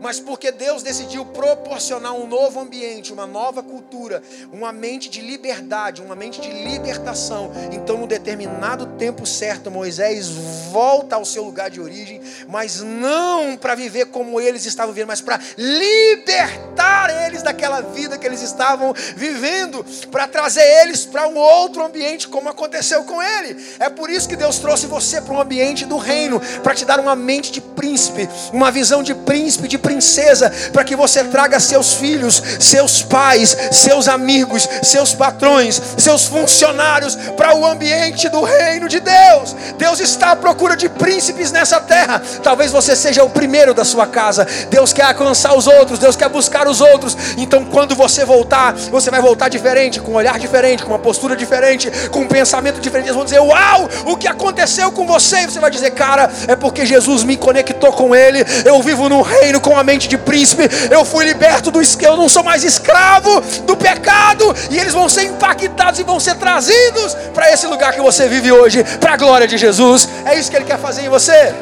mas 0.00 0.20
porque 0.20 0.50
Deus 0.52 0.82
decidiu 0.82 1.24
proporcionar 1.24 2.14
um 2.14 2.26
novo 2.26 2.60
ambiente, 2.60 3.12
uma 3.12 3.26
nova 3.26 3.62
cultura, 3.62 4.22
uma 4.52 4.72
mente 4.72 5.08
de 5.08 5.20
liberdade, 5.20 6.02
uma 6.02 6.14
mente 6.14 6.40
de 6.40 6.50
libertação. 6.50 7.50
Então, 7.72 7.96
no 7.96 8.06
determinado 8.06 8.86
tempo 8.98 9.26
certo, 9.26 9.70
Moisés 9.70 10.28
volta 10.70 11.16
ao 11.16 11.24
seu 11.24 11.44
lugar 11.44 11.70
de 11.70 11.80
origem, 11.80 12.20
mas 12.48 12.82
não 12.82 13.56
para 13.56 13.74
viver 13.74 14.06
como 14.06 14.40
eles 14.40 14.66
estavam 14.66 14.92
vivendo, 14.92 15.08
mas 15.08 15.20
para 15.20 15.40
libertar 15.56 17.26
eles 17.26 17.42
daquela 17.42 17.80
vida 17.80 18.18
que 18.18 18.26
eles 18.26 18.42
estavam 18.42 18.92
vivendo, 19.16 19.84
para 20.10 20.26
trazer 20.26 20.62
eles 20.82 21.04
para 21.04 21.26
um 21.28 21.36
outro 21.36 21.84
ambiente, 21.84 22.28
como 22.28 22.48
aconteceu 22.48 23.04
com 23.04 23.22
ele. 23.22 23.56
É 23.78 23.88
por 23.88 24.10
isso 24.10 24.28
que 24.28 24.36
Deus 24.36 24.58
trouxe 24.58 24.86
você 24.86 25.20
para 25.20 25.34
um 25.34 25.40
ambiente 25.40 25.84
do 25.84 25.96
reino, 25.96 26.40
para 26.62 26.74
te 26.74 26.84
dar 26.84 27.00
uma 27.00 27.16
mente 27.16 27.50
de 27.50 27.60
príncipe, 27.60 28.28
uma 28.52 28.70
visão 28.70 29.02
de 29.02 29.14
príncipe, 29.14 29.68
de 29.68 29.78
princesa, 29.86 30.52
para 30.72 30.82
que 30.82 30.96
você 30.96 31.22
traga 31.22 31.60
seus 31.60 31.94
filhos, 31.94 32.42
seus 32.58 33.02
pais, 33.02 33.56
seus 33.70 34.08
amigos, 34.08 34.68
seus 34.82 35.14
patrões, 35.14 35.80
seus 35.96 36.24
funcionários 36.24 37.14
para 37.36 37.54
o 37.54 37.64
ambiente 37.64 38.28
do 38.28 38.42
reino 38.42 38.88
de 38.88 38.98
Deus. 38.98 39.54
Deus 39.78 40.00
está 40.00 40.32
à 40.32 40.36
procura 40.36 40.76
de 40.76 40.88
príncipes 40.88 41.52
nessa 41.52 41.80
terra. 41.80 42.20
Talvez 42.42 42.72
você 42.72 42.96
seja 42.96 43.22
o 43.22 43.30
primeiro 43.30 43.72
da 43.72 43.84
sua 43.84 44.08
casa. 44.08 44.44
Deus 44.68 44.92
quer 44.92 45.04
alcançar 45.04 45.56
os 45.56 45.68
outros, 45.68 46.00
Deus 46.00 46.16
quer 46.16 46.28
buscar 46.28 46.66
os 46.66 46.80
outros. 46.80 47.16
Então, 47.36 47.64
quando 47.64 47.94
você 47.94 48.24
voltar, 48.24 48.74
você 48.90 49.08
vai 49.08 49.20
voltar 49.20 49.48
diferente, 49.48 50.00
com 50.00 50.12
um 50.12 50.16
olhar 50.16 50.38
diferente, 50.38 50.82
com 50.82 50.90
uma 50.90 50.98
postura 50.98 51.36
diferente, 51.36 51.92
com 52.10 52.20
um 52.20 52.28
pensamento 52.28 52.80
diferente. 52.80 53.06
Eles 53.06 53.16
vão 53.16 53.24
dizer: 53.24 53.40
Uau, 53.40 53.88
o 54.04 54.16
que 54.16 54.26
aconteceu 54.26 54.90
com 54.90 55.06
você? 55.06 55.42
E 55.42 55.46
você 55.46 55.60
vai 55.60 55.70
dizer: 55.70 55.92
Cara, 55.92 56.28
é 56.48 56.56
porque 56.56 56.84
Jesus 56.84 57.22
me 57.22 57.36
conectou 57.36 57.92
com 57.92 58.14
Ele. 58.14 58.44
Eu 58.64 58.82
vivo 58.82 59.08
no 59.08 59.22
reino 59.22 59.60
com 59.60 59.75
a 59.78 59.84
mente 59.84 60.08
de 60.08 60.18
príncipe, 60.18 60.68
eu 60.90 61.04
fui 61.04 61.24
liberto 61.24 61.70
do 61.70 61.80
eu 62.00 62.16
não 62.16 62.28
sou 62.28 62.42
mais 62.42 62.64
escravo 62.64 63.40
do 63.62 63.76
pecado, 63.76 64.54
e 64.70 64.78
eles 64.78 64.92
vão 64.92 65.08
ser 65.08 65.24
impactados 65.24 66.00
e 66.00 66.02
vão 66.02 66.18
ser 66.20 66.36
trazidos 66.36 67.14
para 67.32 67.50
esse 67.52 67.66
lugar 67.66 67.92
que 67.92 68.00
você 68.00 68.28
vive 68.28 68.52
hoje, 68.52 68.84
para 69.00 69.14
a 69.14 69.16
glória 69.16 69.46
de 69.46 69.56
Jesus. 69.56 70.08
É 70.24 70.38
isso 70.38 70.50
que 70.50 70.56
ele 70.56 70.64
quer 70.64 70.78
fazer 70.78 71.02
em 71.02 71.08
você. 71.08 71.54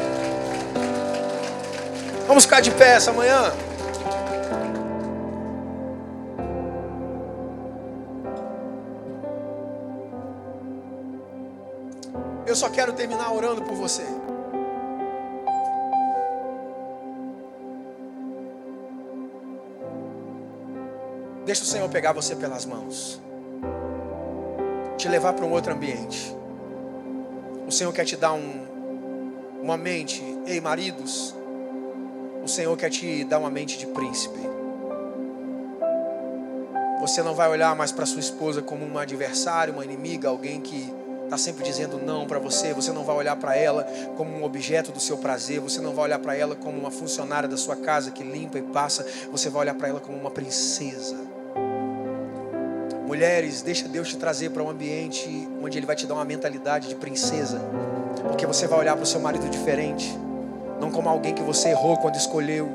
Vamos 2.27 2.43
ficar 2.43 2.59
de 2.59 2.71
pé 2.71 2.95
essa 2.95 3.11
manhã. 3.11 3.51
Eu 12.47 12.55
só 12.55 12.69
quero 12.69 12.93
terminar 12.93 13.33
orando 13.33 13.61
por 13.63 13.75
você. 13.75 14.03
Deixa 21.45 21.61
o 21.61 21.65
Senhor 21.65 21.87
pegar 21.89 22.11
você 22.11 22.35
pelas 22.35 22.65
mãos, 22.65 23.21
te 24.97 25.07
levar 25.07 25.33
para 25.33 25.45
um 25.45 25.51
outro 25.51 25.73
ambiente. 25.73 26.35
O 27.67 27.71
Senhor 27.71 27.93
quer 27.93 28.03
te 28.03 28.17
dar 28.17 28.33
um, 28.33 28.65
uma 29.61 29.77
mente, 29.77 30.23
ei 30.47 30.59
maridos, 30.59 31.35
o 32.43 32.47
Senhor 32.47 32.75
quer 32.75 32.89
te 32.89 33.23
dar 33.25 33.37
uma 33.37 33.51
mente 33.51 33.77
de 33.77 33.85
príncipe. 33.85 34.39
Você 36.99 37.21
não 37.21 37.35
vai 37.35 37.47
olhar 37.47 37.75
mais 37.75 37.91
para 37.91 38.07
sua 38.07 38.19
esposa 38.19 38.63
como 38.63 38.83
uma 38.83 39.03
adversária, 39.03 39.71
uma 39.71 39.85
inimiga, 39.85 40.29
alguém 40.29 40.59
que 40.59 40.91
está 41.25 41.37
sempre 41.37 41.63
dizendo 41.63 41.99
não 41.99 42.25
para 42.25 42.39
você, 42.39 42.73
você 42.73 42.91
não 42.91 43.03
vai 43.03 43.15
olhar 43.15 43.35
para 43.35 43.55
ela 43.55 43.83
como 44.17 44.35
um 44.35 44.43
objeto 44.43 44.91
do 44.91 44.99
seu 44.99 45.17
prazer, 45.17 45.59
você 45.59 45.79
não 45.79 45.93
vai 45.93 46.05
olhar 46.05 46.19
para 46.19 46.35
ela 46.35 46.55
como 46.55 46.79
uma 46.79 46.89
funcionária 46.89 47.47
da 47.47 47.57
sua 47.57 47.75
casa 47.75 48.09
que 48.09 48.23
limpa 48.23 48.57
e 48.57 48.63
passa, 48.63 49.05
você 49.31 49.47
vai 49.47 49.61
olhar 49.61 49.75
para 49.75 49.89
ela 49.89 49.99
como 49.99 50.17
uma 50.17 50.31
princesa. 50.31 51.34
Mulheres, 53.05 53.61
deixa 53.61 53.87
Deus 53.87 54.09
te 54.09 54.17
trazer 54.17 54.49
para 54.49 54.63
um 54.63 54.69
ambiente 54.69 55.47
onde 55.61 55.77
Ele 55.77 55.85
vai 55.85 55.95
te 55.95 56.07
dar 56.07 56.15
uma 56.15 56.25
mentalidade 56.25 56.87
de 56.87 56.95
princesa, 56.95 57.61
porque 58.23 58.45
você 58.47 58.65
vai 58.67 58.79
olhar 58.79 58.95
para 58.95 59.03
o 59.03 59.05
seu 59.05 59.19
marido 59.19 59.47
diferente, 59.47 60.17
não 60.81 60.89
como 60.89 61.07
alguém 61.07 61.33
que 61.33 61.43
você 61.43 61.69
errou 61.69 61.97
quando 61.97 62.15
escolheu, 62.15 62.67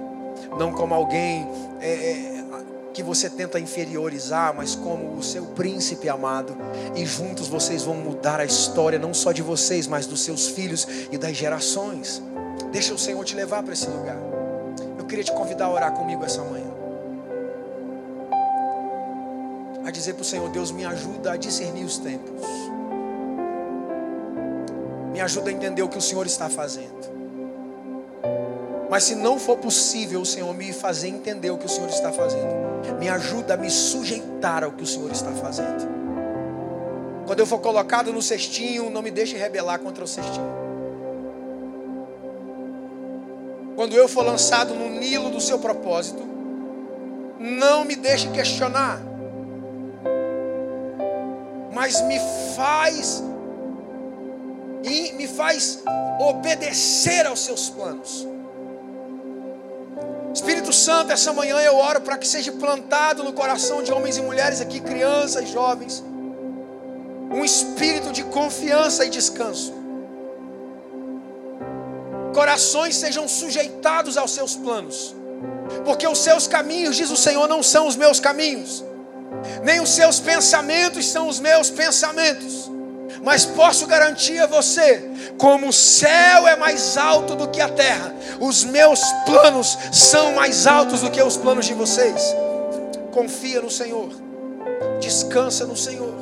não 0.57 0.73
como 0.73 0.95
alguém 0.95 1.49
é, 1.81 1.91
é, 1.91 2.45
que 2.93 3.03
você 3.03 3.29
tenta 3.29 3.59
inferiorizar, 3.59 4.55
mas 4.55 4.75
como 4.77 5.17
o 5.17 5.23
seu 5.23 5.47
príncipe 5.47 6.09
amado, 6.09 6.57
e 6.95 7.05
juntos 7.05 7.49
vocês 7.49 7.83
vão 7.83 7.97
mudar 7.97 8.39
a 8.39 8.45
história, 8.45 8.99
não 8.99 9.13
só 9.13 9.33
de 9.33 9.43
vocês, 9.43 9.89
mas 9.89 10.07
dos 10.07 10.23
seus 10.23 10.49
filhos 10.49 10.87
e 11.11 11.19
das 11.19 11.37
gerações. 11.37 12.23
Deixa 12.71 12.95
o 12.95 12.99
Senhor 12.99 13.25
te 13.25 13.35
levar 13.35 13.63
para 13.63 13.73
esse 13.73 13.89
lugar. 13.89 14.17
Eu 14.97 15.05
queria 15.07 15.25
te 15.25 15.33
convidar 15.33 15.67
a 15.67 15.73
orar 15.73 15.93
comigo 15.93 16.25
essa 16.25 16.43
manhã. 16.43 16.60
A 19.85 19.91
dizer 19.91 20.15
para 20.15 20.23
o 20.23 20.25
Senhor: 20.25 20.49
Deus, 20.51 20.71
me 20.71 20.85
ajuda 20.85 21.33
a 21.33 21.37
discernir 21.37 21.85
os 21.85 21.99
tempos, 21.99 22.47
me 25.13 25.21
ajuda 25.21 25.51
a 25.51 25.53
entender 25.53 25.83
o 25.83 25.89
que 25.89 25.99
o 25.99 26.03
Senhor 26.03 26.27
está 26.27 26.49
fazendo. 26.49 27.21
Mas 28.91 29.05
se 29.05 29.15
não 29.15 29.39
for 29.39 29.57
possível 29.57 30.21
o 30.21 30.27
Senhor 30.27 30.53
me 30.53 30.73
fazer 30.73 31.09
entender 31.09 31.51
o 31.51 31.57
que 31.57 31.67
o 31.67 31.69
Senhor 31.69 31.89
está 31.89 32.13
fazendo, 32.13 32.99
me 32.99 33.09
ajuda 33.09 33.55
a 33.55 33.57
me 33.57 33.71
sujeitar 33.71 34.65
ao 34.65 34.73
que 34.73 34.83
o 34.83 34.87
Senhor 34.87 35.13
está 35.13 35.31
fazendo. 35.31 35.89
Quando 37.25 37.39
eu 37.39 37.47
for 37.47 37.61
colocado 37.61 38.13
no 38.13 38.21
cestinho, 38.21 38.91
não 38.91 39.01
me 39.01 39.11
deixe 39.13 39.37
rebelar 39.37 39.79
contra 39.79 40.03
o 40.03 40.09
cestinho. 40.09 40.61
Quando 43.77 43.95
eu 43.95 44.09
for 44.09 44.25
lançado 44.25 44.75
no 44.75 44.91
nilo 44.91 45.31
do 45.31 45.41
seu 45.41 45.61
propósito, 45.61 46.23
não 47.39 47.85
me 47.85 47.95
deixe 47.95 48.29
questionar 48.31 49.01
mas 51.73 52.01
me 52.03 52.19
faz 52.57 53.23
e 54.83 55.13
me 55.13 55.27
faz 55.29 55.83
obedecer 56.19 57.27
aos 57.27 57.41
seus 57.41 57.69
planos. 57.71 58.27
Espírito 60.35 60.73
Santo, 60.73 61.13
essa 61.13 61.33
manhã 61.33 61.59
eu 61.59 61.77
oro 61.77 62.01
para 62.01 62.17
que 62.17 62.27
seja 62.27 62.53
plantado 62.53 63.23
no 63.23 63.33
coração 63.33 63.83
de 63.83 63.93
homens 63.93 64.17
e 64.17 64.23
mulheres 64.23 64.61
aqui, 64.61 64.81
crianças, 64.81 65.49
jovens, 65.49 66.03
um 67.31 67.45
espírito 67.45 68.13
de 68.13 68.25
confiança 68.25 69.05
e 69.05 69.11
descanso. 69.11 69.75
Corações 72.33 72.97
sejam 72.97 73.27
sujeitados 73.29 74.17
aos 74.17 74.31
seus 74.31 74.55
planos, 74.55 75.15
porque 75.85 76.07
os 76.07 76.19
seus 76.19 76.47
caminhos, 76.47 76.97
diz 76.97 77.11
o 77.11 77.17
Senhor, 77.17 77.49
não 77.49 77.63
são 77.63 77.87
os 77.87 77.97
meus 77.97 78.21
caminhos 78.21 78.85
nem 79.63 79.81
os 79.81 79.91
seus 79.91 80.21
pensamentos 80.21 81.07
são 81.07 81.29
os 81.29 81.41
meus 81.41 81.71
pensamentos. 81.71 82.71
Mas 83.23 83.45
posso 83.45 83.87
garantir 83.87 84.39
a 84.39 84.47
você, 84.47 85.11
como 85.37 85.69
o 85.69 85.73
céu 85.73 86.49
é 86.49 86.57
mais 86.57 86.97
alto 86.97 87.35
do 87.35 87.49
que 87.49 87.61
a 87.61 87.69
terra, 87.69 88.15
os 88.41 88.65
meus 88.65 89.01
planos 89.27 89.77
são 89.93 90.33
mais 90.33 90.67
altos 90.67 91.03
do 91.03 91.11
que 91.11 91.23
os 91.23 91.37
planos 91.37 91.67
de 91.67 91.75
vocês. 91.75 92.35
Confia 93.11 93.61
no 93.61 93.71
Senhor, 93.71 94.11
descansa 95.01 95.67
no 95.67 95.77
Senhor. 95.77 96.15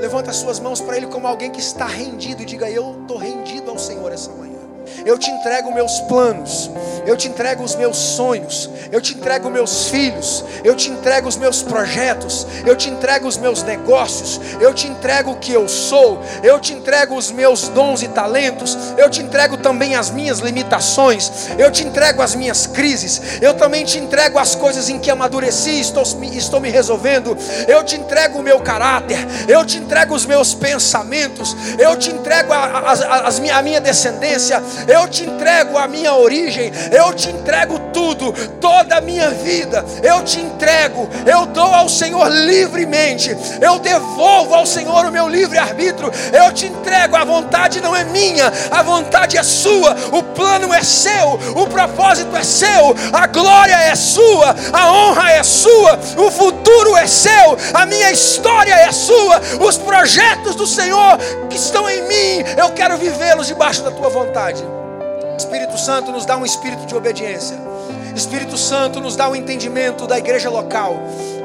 Levanta 0.00 0.30
as 0.30 0.36
suas 0.36 0.60
mãos 0.60 0.80
para 0.80 0.96
Ele 0.96 1.06
como 1.06 1.26
alguém 1.26 1.50
que 1.50 1.60
está 1.60 1.86
rendido. 1.86 2.44
Diga: 2.44 2.70
Eu 2.70 3.00
estou 3.02 3.18
rendido 3.18 3.70
ao 3.70 3.78
Senhor 3.78 4.10
essa 4.12 4.30
manhã. 4.30 4.59
Eu 5.04 5.18
te 5.18 5.30
entrego 5.30 5.72
meus 5.72 6.00
planos, 6.00 6.70
eu 7.06 7.16
te 7.16 7.28
entrego 7.28 7.62
os 7.62 7.74
meus 7.74 7.96
sonhos, 7.96 8.68
eu 8.92 9.00
te 9.00 9.14
entrego 9.14 9.50
meus 9.50 9.88
filhos, 9.88 10.44
eu 10.62 10.74
te 10.76 10.90
entrego 10.90 11.28
os 11.28 11.36
meus 11.36 11.62
projetos, 11.62 12.46
eu 12.66 12.76
te 12.76 12.88
entrego 12.88 13.26
os 13.26 13.36
meus 13.36 13.62
negócios, 13.62 14.40
eu 14.60 14.74
te 14.74 14.86
entrego 14.86 15.32
o 15.32 15.36
que 15.36 15.52
eu 15.52 15.68
sou, 15.68 16.20
eu 16.42 16.60
te 16.60 16.72
entrego 16.72 17.16
os 17.16 17.30
meus 17.30 17.68
dons 17.68 18.02
e 18.02 18.08
talentos, 18.08 18.76
eu 18.96 19.08
te 19.08 19.22
entrego 19.22 19.56
também 19.56 19.96
as 19.96 20.10
minhas 20.10 20.38
limitações, 20.38 21.30
eu 21.58 21.70
te 21.70 21.84
entrego 21.84 22.22
as 22.22 22.34
minhas 22.34 22.66
crises, 22.66 23.40
eu 23.40 23.54
também 23.54 23.84
te 23.84 23.98
entrego 23.98 24.38
as 24.38 24.54
coisas 24.54 24.88
em 24.88 24.98
que 24.98 25.10
amadureci 25.10 25.70
e 25.70 25.80
estou, 25.80 26.02
estou 26.32 26.60
me 26.60 26.70
resolvendo, 26.70 27.36
eu 27.66 27.82
te 27.84 27.96
entrego 27.96 28.38
o 28.38 28.42
meu 28.42 28.60
caráter, 28.60 29.18
eu 29.48 29.64
te 29.64 29.78
entrego 29.78 30.14
os 30.14 30.26
meus 30.26 30.54
pensamentos, 30.54 31.56
eu 31.78 31.96
te 31.96 32.10
entrego 32.10 32.52
a, 32.52 32.58
a, 32.58 32.92
a, 32.92 33.58
a 33.58 33.62
minha 33.62 33.80
descendência, 33.80 34.62
eu 34.86 35.08
te 35.08 35.24
entrego 35.24 35.76
a 35.76 35.86
minha 35.86 36.14
origem, 36.14 36.72
eu 36.90 37.12
te 37.14 37.30
entrego 37.30 37.78
tudo, 37.92 38.32
toda 38.60 38.96
a 38.96 39.00
minha 39.00 39.30
vida, 39.30 39.84
eu 40.02 40.22
te 40.24 40.40
entrego, 40.40 41.08
eu 41.26 41.46
dou 41.46 41.74
ao 41.74 41.88
Senhor 41.88 42.28
livremente, 42.28 43.36
eu 43.60 43.78
devolvo 43.78 44.54
ao 44.54 44.66
Senhor 44.66 45.06
o 45.06 45.12
meu 45.12 45.28
livre-arbítrio, 45.28 46.10
eu 46.32 46.52
te 46.52 46.66
entrego, 46.66 47.16
a 47.16 47.24
vontade 47.24 47.80
não 47.80 47.94
é 47.94 48.04
minha, 48.04 48.52
a 48.70 48.82
vontade 48.82 49.36
é 49.36 49.42
sua, 49.42 49.96
o 50.12 50.22
plano 50.22 50.72
é 50.72 50.82
seu, 50.82 51.38
o 51.56 51.66
propósito 51.66 52.36
é 52.36 52.42
seu, 52.42 52.94
a 53.12 53.26
glória 53.26 53.74
é 53.74 53.94
sua, 53.94 54.54
a 54.72 54.92
honra 54.92 55.32
é 55.32 55.42
sua, 55.42 55.98
o 56.16 56.30
futuro 56.30 56.96
é 56.96 57.06
seu, 57.06 57.56
a 57.74 57.86
minha 57.86 58.10
história 58.10 58.74
é 58.74 58.92
sua, 58.92 59.40
os 59.60 59.76
projetos 59.76 60.54
do 60.54 60.66
Senhor 60.66 61.18
que 61.48 61.56
estão 61.56 61.88
em 61.88 62.02
mim, 62.02 62.44
eu 62.56 62.70
quero 62.70 62.96
vivê-los 62.96 63.46
debaixo 63.46 63.82
da 63.82 63.90
tua 63.90 64.08
vontade. 64.08 64.69
Espírito 65.40 65.78
Santo 65.78 66.12
nos 66.12 66.26
dá 66.26 66.36
um 66.36 66.44
espírito 66.44 66.84
de 66.84 66.94
obediência. 66.94 67.58
Espírito 68.14 68.58
Santo 68.58 69.00
nos 69.00 69.16
dá 69.16 69.26
o 69.26 69.32
um 69.32 69.34
entendimento 69.34 70.06
da 70.06 70.18
igreja 70.18 70.50
local, 70.50 70.94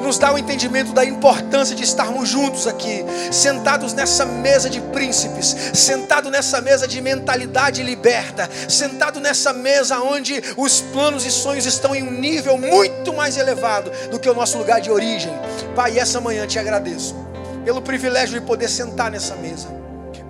nos 0.02 0.18
dá 0.18 0.32
o 0.32 0.36
um 0.36 0.38
entendimento 0.38 0.92
da 0.92 1.06
importância 1.06 1.74
de 1.74 1.84
estarmos 1.84 2.28
juntos 2.28 2.68
aqui, 2.68 3.06
sentados 3.32 3.94
nessa 3.94 4.26
mesa 4.26 4.70
de 4.70 4.82
príncipes, 4.82 5.56
sentado 5.74 6.30
nessa 6.30 6.60
mesa 6.60 6.86
de 6.86 7.00
mentalidade 7.00 7.82
liberta, 7.84 8.50
sentado 8.68 9.22
nessa 9.22 9.54
mesa 9.54 9.98
onde 10.02 10.44
os 10.58 10.82
planos 10.82 11.26
e 11.26 11.32
sonhos 11.32 11.66
estão 11.66 11.96
em 11.96 12.04
um 12.04 12.12
nível 12.12 12.58
muito 12.58 13.14
mais 13.14 13.38
elevado 13.38 13.90
do 14.12 14.20
que 14.20 14.30
o 14.30 14.34
nosso 14.34 14.58
lugar 14.58 14.82
de 14.82 14.92
origem. 14.92 15.32
Pai, 15.74 15.98
essa 15.98 16.20
manhã 16.20 16.46
te 16.46 16.60
agradeço 16.60 17.16
pelo 17.64 17.82
privilégio 17.82 18.42
de 18.42 18.46
poder 18.46 18.68
sentar 18.68 19.10
nessa 19.10 19.36
mesa, 19.36 19.70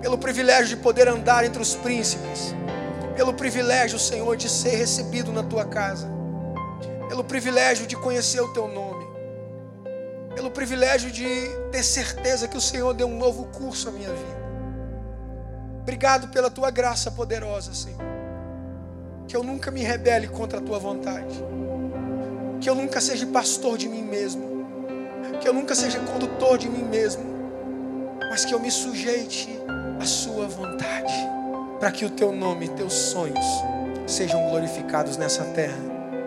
pelo 0.00 0.16
privilégio 0.16 0.68
de 0.68 0.76
poder 0.76 1.08
andar 1.08 1.44
entre 1.44 1.60
os 1.60 1.74
príncipes, 1.74 2.54
pelo 3.16 3.34
privilégio, 3.34 3.98
Senhor, 3.98 4.36
de 4.36 4.48
ser 4.48 4.76
recebido 4.76 5.32
na 5.32 5.42
tua 5.42 5.64
casa, 5.64 6.08
pelo 7.08 7.24
privilégio 7.24 7.86
de 7.86 7.96
conhecer 7.96 8.40
o 8.40 8.52
teu 8.52 8.68
nome, 8.68 9.06
pelo 10.34 10.50
privilégio 10.50 11.10
de 11.10 11.26
ter 11.72 11.82
certeza 11.82 12.46
que 12.46 12.56
o 12.56 12.60
Senhor 12.60 12.92
deu 12.94 13.06
um 13.06 13.16
novo 13.16 13.46
curso 13.46 13.88
à 13.88 13.92
minha 13.92 14.10
vida. 14.10 14.46
Obrigado 15.80 16.28
pela 16.28 16.50
tua 16.50 16.70
graça 16.70 17.10
poderosa, 17.10 17.72
Senhor. 17.72 18.00
Que 19.26 19.36
eu 19.36 19.42
nunca 19.42 19.70
me 19.70 19.82
rebele 19.82 20.28
contra 20.28 20.58
a 20.58 20.62
tua 20.62 20.78
vontade. 20.78 21.42
Que 22.60 22.68
eu 22.68 22.74
nunca 22.74 23.00
seja 23.00 23.26
pastor 23.26 23.78
de 23.78 23.88
mim 23.88 24.02
mesmo 24.02 24.56
que 25.46 25.48
eu 25.48 25.54
nunca 25.54 25.74
seja 25.74 26.00
condutor 26.00 26.58
de 26.58 26.68
mim 26.68 26.82
mesmo, 26.82 27.22
mas 28.30 28.44
que 28.44 28.54
eu 28.54 28.58
me 28.58 28.70
sujeite 28.70 29.48
à 30.00 30.04
Sua 30.04 30.46
vontade, 30.46 31.12
para 31.78 31.90
que 31.90 32.04
o 32.04 32.10
Teu 32.10 32.32
nome 32.32 32.66
e 32.66 32.68
Teus 32.68 32.92
sonhos 32.92 33.44
sejam 34.06 34.48
glorificados 34.50 35.16
nessa 35.16 35.44
terra 35.44 35.78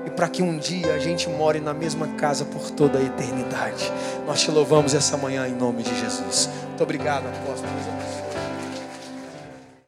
e 0.05 0.09
para 0.09 0.27
que 0.27 0.41
um 0.41 0.57
dia 0.57 0.93
a 0.93 0.99
gente 0.99 1.29
more 1.29 1.59
na 1.59 1.73
mesma 1.73 2.07
casa 2.09 2.45
por 2.45 2.71
toda 2.71 2.99
a 2.99 3.03
eternidade. 3.03 3.91
Nós 4.25 4.41
te 4.41 4.51
louvamos 4.51 4.93
essa 4.93 5.17
manhã 5.17 5.47
em 5.47 5.53
nome 5.53 5.83
de 5.83 5.97
Jesus. 5.99 6.49
Muito 6.67 6.83
obrigado, 6.83 7.27
apóstolo. 7.27 7.88